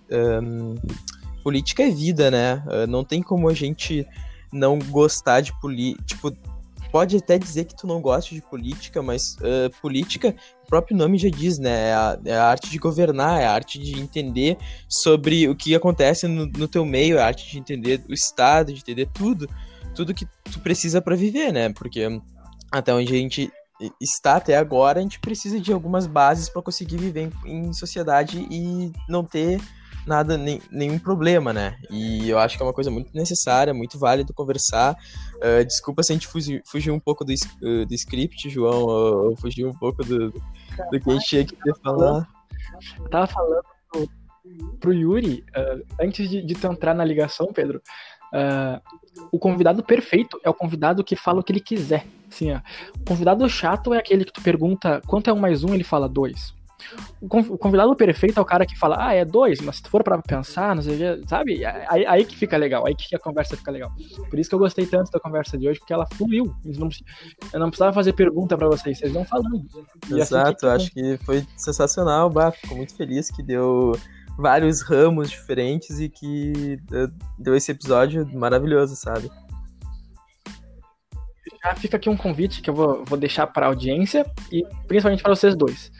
um, 0.42 0.74
política 1.42 1.82
é 1.82 1.90
vida, 1.90 2.30
né? 2.30 2.62
Uh, 2.66 2.86
não 2.86 3.02
tem 3.02 3.22
como 3.22 3.48
a 3.48 3.54
gente 3.54 4.06
não 4.52 4.78
gostar 4.78 5.40
de 5.40 5.58
política. 5.60 6.04
Tipo, 6.04 6.53
pode 6.94 7.16
até 7.16 7.36
dizer 7.36 7.64
que 7.64 7.74
tu 7.74 7.88
não 7.88 8.00
gosta 8.00 8.32
de 8.32 8.40
política, 8.40 9.02
mas 9.02 9.36
uh, 9.38 9.68
política, 9.82 10.32
o 10.62 10.66
próprio 10.68 10.96
nome 10.96 11.18
já 11.18 11.28
diz, 11.28 11.58
né? 11.58 11.88
É 11.88 11.92
a, 11.92 12.18
é 12.24 12.36
a, 12.36 12.44
arte 12.44 12.70
de 12.70 12.78
governar, 12.78 13.40
é 13.40 13.46
a 13.46 13.52
arte 13.52 13.80
de 13.80 13.98
entender 13.98 14.56
sobre 14.88 15.48
o 15.48 15.56
que 15.56 15.74
acontece 15.74 16.28
no, 16.28 16.46
no 16.46 16.68
teu 16.68 16.84
meio, 16.84 17.18
é 17.18 17.20
a 17.20 17.26
arte 17.26 17.50
de 17.50 17.58
entender 17.58 18.00
o 18.08 18.14
Estado, 18.14 18.72
de 18.72 18.78
entender 18.78 19.08
tudo, 19.12 19.50
tudo 19.92 20.14
que 20.14 20.24
tu 20.44 20.60
precisa 20.60 21.02
para 21.02 21.16
viver, 21.16 21.52
né? 21.52 21.68
Porque 21.72 22.06
até 22.70 22.94
onde 22.94 23.12
a 23.12 23.18
gente 23.18 23.52
está 24.00 24.36
até 24.36 24.56
agora, 24.56 25.00
a 25.00 25.02
gente 25.02 25.18
precisa 25.18 25.58
de 25.58 25.72
algumas 25.72 26.06
bases 26.06 26.48
para 26.48 26.62
conseguir 26.62 26.98
viver 26.98 27.28
em, 27.44 27.66
em 27.66 27.72
sociedade 27.72 28.46
e 28.48 28.92
não 29.08 29.24
ter 29.24 29.60
nada, 30.06 30.36
nem, 30.36 30.60
nenhum 30.70 30.98
problema, 30.98 31.52
né? 31.52 31.76
E 31.90 32.28
eu 32.28 32.38
acho 32.38 32.56
que 32.56 32.62
é 32.62 32.66
uma 32.66 32.72
coisa 32.72 32.90
muito 32.90 33.10
necessária, 33.14 33.74
muito 33.74 33.98
válido 33.98 34.34
conversar. 34.34 34.96
Uh, 35.36 35.64
desculpa 35.64 36.02
se 36.02 36.12
a 36.12 36.14
gente 36.14 36.26
fugiu, 36.26 36.60
fugiu 36.66 36.94
um 36.94 37.00
pouco 37.00 37.24
do, 37.24 37.32
uh, 37.32 37.86
do 37.86 37.94
script, 37.94 38.48
João, 38.48 38.82
ou, 38.82 39.30
ou 39.30 39.36
fugiu 39.36 39.68
um 39.68 39.74
pouco 39.74 40.04
do, 40.04 40.30
do 40.30 41.00
que 41.00 41.10
a 41.10 41.14
gente 41.14 41.26
tinha 41.26 41.44
que 41.44 41.80
falar. 41.82 42.28
Eu 42.98 43.08
tava 43.08 43.26
falando 43.26 43.64
pro, 43.90 44.08
pro 44.80 44.92
Yuri, 44.92 45.44
uh, 45.56 45.84
antes 46.00 46.28
de, 46.28 46.42
de 46.42 46.54
tu 46.54 46.66
entrar 46.66 46.94
na 46.94 47.04
ligação, 47.04 47.52
Pedro, 47.52 47.80
o 49.30 49.38
convidado 49.38 49.80
perfeito 49.84 50.40
é 50.42 50.50
o 50.50 50.54
convidado 50.54 51.04
que 51.04 51.14
fala 51.14 51.38
o 51.38 51.42
que 51.44 51.52
ele 51.52 51.60
quiser. 51.60 52.04
Assim, 52.28 52.52
ó, 52.52 52.60
o 53.00 53.04
convidado 53.04 53.48
chato 53.48 53.94
é 53.94 53.98
aquele 53.98 54.24
que 54.24 54.32
tu 54.32 54.42
pergunta 54.42 55.00
quanto 55.06 55.30
é 55.30 55.32
um 55.32 55.38
mais 55.38 55.62
um, 55.62 55.72
ele 55.72 55.84
fala 55.84 56.08
dois. 56.08 56.52
O 57.20 57.58
convidado 57.58 57.94
perfeito 57.96 58.38
é 58.38 58.42
o 58.42 58.44
cara 58.44 58.66
que 58.66 58.78
fala, 58.78 58.96
ah, 58.98 59.14
é 59.14 59.24
dois, 59.24 59.60
mas 59.60 59.76
se 59.76 59.82
tu 59.82 59.90
for 59.90 60.02
pra 60.02 60.20
pensar, 60.20 60.74
não 60.74 60.82
sei 60.82 60.94
o 60.94 61.20
que, 61.22 61.28
sabe? 61.28 61.64
Aí, 61.64 62.06
aí, 62.06 62.24
que 62.24 62.36
fica 62.36 62.56
legal, 62.56 62.86
aí 62.86 62.94
que 62.94 63.14
a 63.14 63.18
conversa 63.18 63.56
fica 63.56 63.70
legal. 63.70 63.90
Por 64.28 64.38
isso 64.38 64.48
que 64.48 64.54
eu 64.54 64.58
gostei 64.58 64.86
tanto 64.86 65.10
da 65.10 65.20
conversa 65.20 65.56
de 65.56 65.68
hoje, 65.68 65.78
porque 65.78 65.92
ela 65.92 66.06
fluiu. 66.14 66.54
Não, 66.64 66.88
eu 67.52 67.60
não 67.60 67.68
precisava 67.68 67.92
fazer 67.92 68.12
pergunta 68.12 68.56
para 68.56 68.68
vocês, 68.68 68.98
vocês 68.98 69.12
vão 69.12 69.24
falando. 69.24 69.64
E 70.10 70.14
assim 70.14 70.34
Exato, 70.34 70.66
assim 70.66 70.76
acho 70.76 70.92
que 70.92 71.18
foi 71.24 71.46
sensacional, 71.56 72.28
bah, 72.28 72.52
fico 72.52 72.74
muito 72.74 72.94
feliz 72.94 73.30
que 73.30 73.42
deu 73.42 73.92
vários 74.36 74.82
ramos 74.82 75.30
diferentes 75.30 76.00
e 76.00 76.08
que 76.08 76.78
deu 77.38 77.54
esse 77.54 77.70
episódio 77.72 78.28
maravilhoso, 78.32 78.96
sabe? 78.96 79.30
Já 81.64 81.74
fica 81.74 81.96
aqui 81.96 82.10
um 82.10 82.16
convite 82.16 82.60
que 82.60 82.68
eu 82.68 82.74
vou, 82.74 83.04
vou 83.06 83.18
deixar 83.18 83.46
para 83.46 83.66
a 83.66 83.68
audiência 83.70 84.26
e 84.52 84.62
principalmente 84.86 85.22
para 85.22 85.34
vocês 85.34 85.56
dois. 85.56 85.90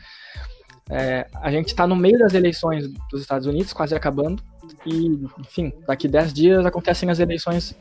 É, 0.89 1.27
a 1.41 1.49
gente 1.51 1.67
está 1.67 1.87
no 1.87 1.95
meio 1.95 2.17
das 2.19 2.33
eleições 2.33 2.87
dos 3.09 3.21
Estados 3.21 3.47
Unidos, 3.47 3.73
quase 3.73 3.95
acabando, 3.95 4.43
e, 4.85 5.25
enfim, 5.39 5.73
daqui 5.87 6.07
10 6.07 6.33
dias 6.33 6.65
acontecem 6.65 7.09
as 7.09 7.19
eleições 7.19 7.75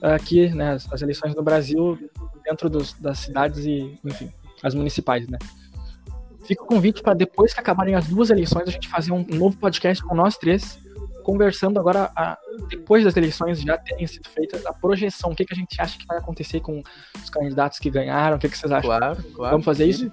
aqui, 0.00 0.48
né, 0.50 0.76
as 0.90 1.02
eleições 1.02 1.34
no 1.34 1.42
Brasil, 1.42 1.98
dentro 2.44 2.68
dos, 2.68 2.92
das 2.94 3.18
cidades 3.18 3.64
e, 3.64 3.98
enfim, 4.04 4.30
as 4.62 4.74
municipais, 4.74 5.26
né. 5.28 5.38
Fica 6.44 6.62
o 6.62 6.66
convite 6.66 7.02
para 7.02 7.14
depois 7.14 7.54
que 7.54 7.60
acabarem 7.60 7.94
as 7.94 8.08
duas 8.08 8.30
eleições, 8.30 8.68
a 8.68 8.72
gente 8.72 8.88
fazer 8.88 9.12
um 9.12 9.24
novo 9.28 9.56
podcast 9.56 10.02
com 10.02 10.14
nós 10.14 10.36
três, 10.36 10.78
conversando 11.22 11.78
agora, 11.78 12.10
a, 12.16 12.36
depois 12.68 13.04
das 13.04 13.16
eleições 13.16 13.60
já 13.60 13.78
terem 13.78 14.06
sido 14.06 14.28
feitas, 14.28 14.66
a 14.66 14.72
projeção, 14.72 15.30
o 15.30 15.36
que, 15.36 15.44
que 15.44 15.54
a 15.54 15.56
gente 15.56 15.80
acha 15.80 15.96
que 15.98 16.06
vai 16.06 16.18
acontecer 16.18 16.60
com 16.60 16.82
os 17.22 17.30
candidatos 17.30 17.78
que 17.78 17.90
ganharam, 17.90 18.36
o 18.36 18.40
que, 18.40 18.48
que 18.48 18.58
vocês 18.58 18.72
acham? 18.72 18.88
Claro, 18.88 19.22
claro. 19.34 19.50
Vamos 19.52 19.64
fazer 19.64 19.86
isso? 19.86 20.12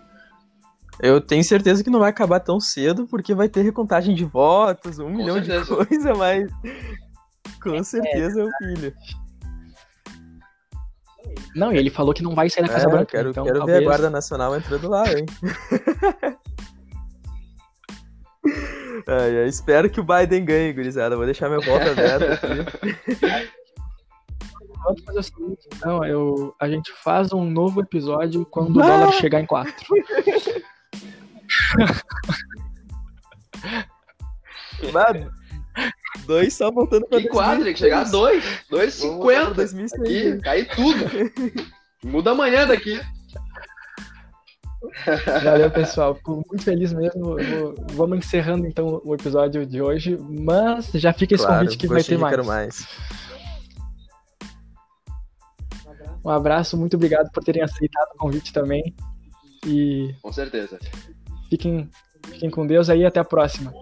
Eu 1.01 1.21
tenho 1.21 1.43
certeza 1.43 1.83
que 1.83 1.89
não 1.89 1.99
vai 1.99 2.09
acabar 2.09 2.41
tão 2.41 2.59
cedo, 2.59 3.07
porque 3.07 3.33
vai 3.33 3.47
ter 3.47 3.61
recontagem 3.61 4.13
de 4.13 4.25
votos, 4.25 4.99
um 4.99 5.05
com 5.05 5.17
milhão 5.17 5.35
certeza. 5.35 5.63
de 5.63 5.67
coisas, 5.87 6.17
mas 6.17 6.51
com 7.63 7.75
é, 7.75 7.83
certeza 7.83 8.41
é 8.41 8.43
o 8.43 8.49
filho. 8.57 8.93
Não, 11.55 11.71
e 11.71 11.77
ele 11.77 11.89
falou 11.89 12.13
que 12.13 12.21
não 12.21 12.35
vai 12.35 12.49
sair 12.49 12.63
da 12.63 12.73
Casa 12.73 12.87
é, 12.87 12.89
Branca. 12.89 13.05
Quero, 13.05 13.29
então, 13.29 13.45
quero 13.45 13.59
talvez... 13.59 13.77
ver 13.77 13.83
a 13.83 13.87
Guarda 13.87 14.09
Nacional 14.09 14.55
entrando 14.57 14.89
lá, 14.89 15.05
hein? 15.11 15.25
ai, 19.07 19.37
ai, 19.39 19.47
espero 19.47 19.89
que 19.89 20.01
o 20.01 20.03
Biden 20.03 20.43
ganhe, 20.43 20.73
gurizada. 20.73 21.15
Vou 21.15 21.25
deixar 21.25 21.49
meu 21.49 21.61
voto 21.61 21.89
aberto 21.89 22.23
aqui. 22.23 22.65
Vamos 24.83 25.03
fazer 25.03 25.19
o 25.19 25.23
seguinte, 25.23 25.67
então, 25.75 26.03
eu, 26.05 26.55
a 26.59 26.67
gente 26.69 26.91
faz 27.03 27.33
um 27.33 27.43
novo 27.43 27.81
episódio 27.81 28.45
quando 28.45 28.77
o 28.77 28.81
dólar 28.81 29.11
chegar 29.13 29.41
em 29.41 29.45
4. 29.45 29.73
Mano, 34.93 35.32
dois 36.26 36.53
só 36.53 36.72
voltando 36.72 37.05
pra 37.07 37.20
Que 37.20 37.28
quadro, 37.28 37.65
tem 37.65 37.74
que 37.74 37.80
chegar 37.80 38.01
a 38.01 38.09
dois. 38.09 38.43
Dois 38.70 38.93
cinquenta. 38.93 39.63
Aqui, 39.63 40.39
cai 40.41 40.65
tudo. 40.65 41.05
Muda 42.03 42.32
amanhã 42.32 42.65
daqui. 42.65 42.99
Valeu, 45.43 45.70
pessoal. 45.72 46.15
Fico 46.15 46.41
muito 46.47 46.63
feliz 46.63 46.93
mesmo. 46.93 47.36
Vamos 47.91 48.20
encerrando 48.20 48.65
então 48.65 49.01
o 49.03 49.13
episódio 49.13 49.65
de 49.65 49.82
hoje, 49.82 50.17
mas 50.17 50.89
já 50.93 51.11
fica 51.11 51.36
esse 51.36 51.45
claro, 51.45 51.65
convite 51.65 51.78
que 51.78 51.88
vai 51.88 52.03
ter 52.03 52.17
mais. 52.17 52.36
Quero 52.36 52.47
mais. 52.47 52.88
Um 56.24 56.30
abraço, 56.30 56.78
muito 56.78 56.95
obrigado 56.95 57.30
por 57.32 57.43
terem 57.43 57.63
aceitado 57.63 58.09
o 58.13 58.17
convite 58.17 58.53
também. 58.53 58.95
E. 59.65 60.15
Com 60.22 60.32
certeza. 60.32 60.80
Fiquem, 61.49 61.89
fiquem 62.27 62.49
com 62.49 62.65
Deus 62.65 62.89
aí 62.89 63.05
até 63.05 63.19
a 63.19 63.25
próxima. 63.25 63.73